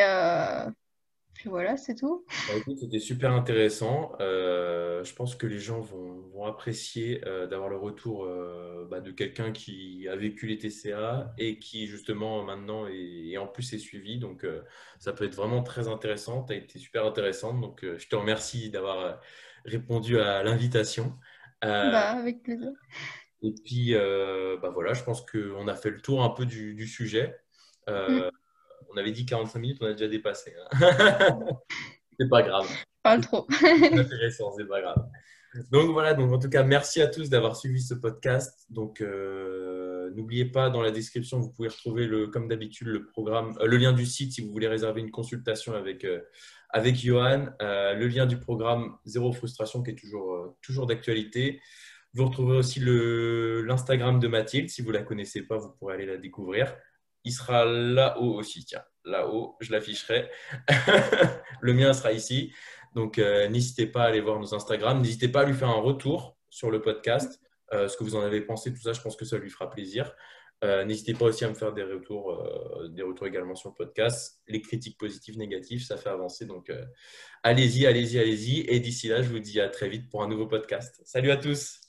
puis 1.42 1.50
voilà, 1.50 1.76
c'est 1.76 1.96
tout. 1.96 2.24
Bah, 2.28 2.72
c'était 2.80 3.00
super 3.00 3.32
intéressant. 3.32 4.12
Euh, 4.20 5.02
je 5.02 5.12
pense 5.12 5.34
que 5.34 5.48
les 5.48 5.58
gens 5.58 5.80
vont, 5.80 6.20
vont 6.32 6.44
apprécier 6.44 7.20
euh, 7.26 7.48
d'avoir 7.48 7.68
le 7.68 7.76
retour 7.76 8.26
euh, 8.26 8.86
bah, 8.88 9.00
de 9.00 9.10
quelqu'un 9.10 9.50
qui 9.50 10.06
a 10.08 10.14
vécu 10.14 10.46
les 10.46 10.56
TCA 10.56 11.34
et 11.38 11.58
qui 11.58 11.88
justement 11.88 12.44
maintenant 12.44 12.86
est, 12.86 13.26
et 13.26 13.38
en 13.38 13.48
plus 13.48 13.72
est 13.72 13.78
suivi. 13.78 14.20
Donc 14.20 14.46
ça 15.00 15.12
peut 15.12 15.24
être 15.24 15.34
vraiment 15.34 15.64
très 15.64 15.88
intéressant. 15.88 16.44
Tu 16.44 16.52
as 16.52 16.56
été 16.58 16.78
super 16.78 17.04
intéressante. 17.04 17.60
Donc 17.60 17.84
je 17.84 18.06
te 18.06 18.14
remercie 18.14 18.70
d'avoir 18.70 19.20
répondu 19.64 20.20
à 20.20 20.44
l'invitation. 20.44 21.18
Bah 21.60 22.12
avec 22.12 22.44
plaisir. 22.44 22.70
et 23.42 23.52
puis 23.64 23.94
bah, 23.94 24.70
voilà, 24.72 24.92
je 24.92 25.02
pense 25.02 25.26
qu'on 25.26 25.66
a 25.66 25.74
fait 25.74 25.90
le 25.90 26.00
tour 26.00 26.22
un 26.22 26.30
peu 26.30 26.46
du, 26.46 26.74
du 26.74 26.86
sujet. 26.86 27.36
Mm. 27.88 28.30
On 28.92 28.96
avait 28.98 29.12
dit 29.12 29.26
45 29.26 29.58
minutes, 29.58 29.78
on 29.80 29.86
a 29.86 29.92
déjà 29.92 30.08
dépassé. 30.08 30.52
hein. 30.80 31.38
C'est 32.18 32.28
pas 32.28 32.42
grave. 32.42 32.68
Parle 33.02 33.20
trop. 33.20 33.46
C'est 33.50 33.98
intéressant, 33.98 34.52
c'est 34.56 34.68
pas 34.68 34.80
grave. 34.80 35.08
Donc 35.70 35.90
voilà, 35.90 36.14
donc 36.14 36.32
en 36.32 36.38
tout 36.38 36.48
cas, 36.48 36.62
merci 36.62 37.02
à 37.02 37.08
tous 37.08 37.28
d'avoir 37.28 37.56
suivi 37.56 37.82
ce 37.82 37.94
podcast. 37.94 38.66
Donc 38.70 39.00
euh, 39.00 40.10
n'oubliez 40.14 40.46
pas, 40.46 40.70
dans 40.70 40.80
la 40.80 40.90
description, 40.90 41.40
vous 41.40 41.50
pouvez 41.50 41.68
retrouver 41.68 42.06
le, 42.06 42.28
comme 42.28 42.48
d'habitude 42.48 42.86
le 42.86 43.06
programme, 43.06 43.54
euh, 43.60 43.66
le 43.66 43.76
lien 43.76 43.92
du 43.92 44.06
site 44.06 44.32
si 44.32 44.40
vous 44.40 44.50
voulez 44.52 44.68
réserver 44.68 45.00
une 45.00 45.10
consultation 45.10 45.74
avec 45.74 46.04
euh, 46.04 46.20
avec 46.70 46.96
Johan, 46.96 47.48
le 47.60 48.06
lien 48.06 48.24
du 48.24 48.38
programme 48.38 48.96
Zéro 49.04 49.30
Frustration 49.32 49.82
qui 49.82 49.90
est 49.90 49.94
toujours 49.94 50.56
toujours 50.62 50.86
d'actualité. 50.86 51.60
Vous 52.14 52.24
retrouverez 52.24 52.56
aussi 52.56 52.80
l'Instagram 52.80 54.18
de 54.20 54.28
Mathilde 54.28 54.70
si 54.70 54.80
vous 54.80 54.90
la 54.90 55.02
connaissez 55.02 55.42
pas, 55.42 55.58
vous 55.58 55.70
pourrez 55.78 55.94
aller 55.94 56.06
la 56.06 56.16
découvrir. 56.16 56.74
Il 57.24 57.32
sera 57.32 57.64
là-haut 57.64 58.34
aussi, 58.34 58.64
tiens, 58.64 58.82
là-haut, 59.04 59.56
je 59.60 59.72
l'afficherai. 59.72 60.30
le 61.60 61.72
mien 61.72 61.92
sera 61.92 62.12
ici. 62.12 62.52
Donc, 62.94 63.18
n'hésitez 63.18 63.86
pas 63.86 64.02
à 64.02 64.06
aller 64.06 64.20
voir 64.20 64.38
nos 64.38 64.54
Instagram. 64.54 65.00
N'hésitez 65.00 65.28
pas 65.28 65.42
à 65.42 65.44
lui 65.44 65.54
faire 65.54 65.70
un 65.70 65.80
retour 65.80 66.36
sur 66.50 66.70
le 66.70 66.82
podcast. 66.82 67.40
ce 67.72 67.96
que 67.96 68.04
vous 68.04 68.16
en 68.16 68.20
avez 68.20 68.42
pensé, 68.42 68.72
tout 68.72 68.82
ça, 68.82 68.92
je 68.92 69.00
pense 69.00 69.16
que 69.16 69.24
ça 69.24 69.38
lui 69.38 69.50
fera 69.50 69.70
plaisir. 69.70 70.14
N'hésitez 70.62 71.14
pas 71.14 71.24
aussi 71.26 71.44
à 71.44 71.48
me 71.48 71.54
faire 71.54 71.72
des 71.72 71.84
retours, 71.84 72.46
des 72.90 73.02
retours 73.02 73.26
également 73.26 73.54
sur 73.54 73.70
le 73.70 73.74
podcast. 73.74 74.40
Les 74.46 74.60
critiques 74.60 74.98
positives, 74.98 75.38
négatives, 75.38 75.84
ça 75.84 75.96
fait 75.96 76.10
avancer. 76.10 76.44
Donc, 76.44 76.70
allez-y, 77.42 77.86
allez-y, 77.86 78.18
allez-y. 78.18 78.60
Et 78.68 78.78
d'ici 78.78 79.08
là, 79.08 79.22
je 79.22 79.30
vous 79.30 79.40
dis 79.40 79.60
à 79.60 79.68
très 79.68 79.88
vite 79.88 80.10
pour 80.10 80.22
un 80.22 80.28
nouveau 80.28 80.46
podcast. 80.46 81.00
Salut 81.04 81.30
à 81.30 81.38
tous. 81.38 81.81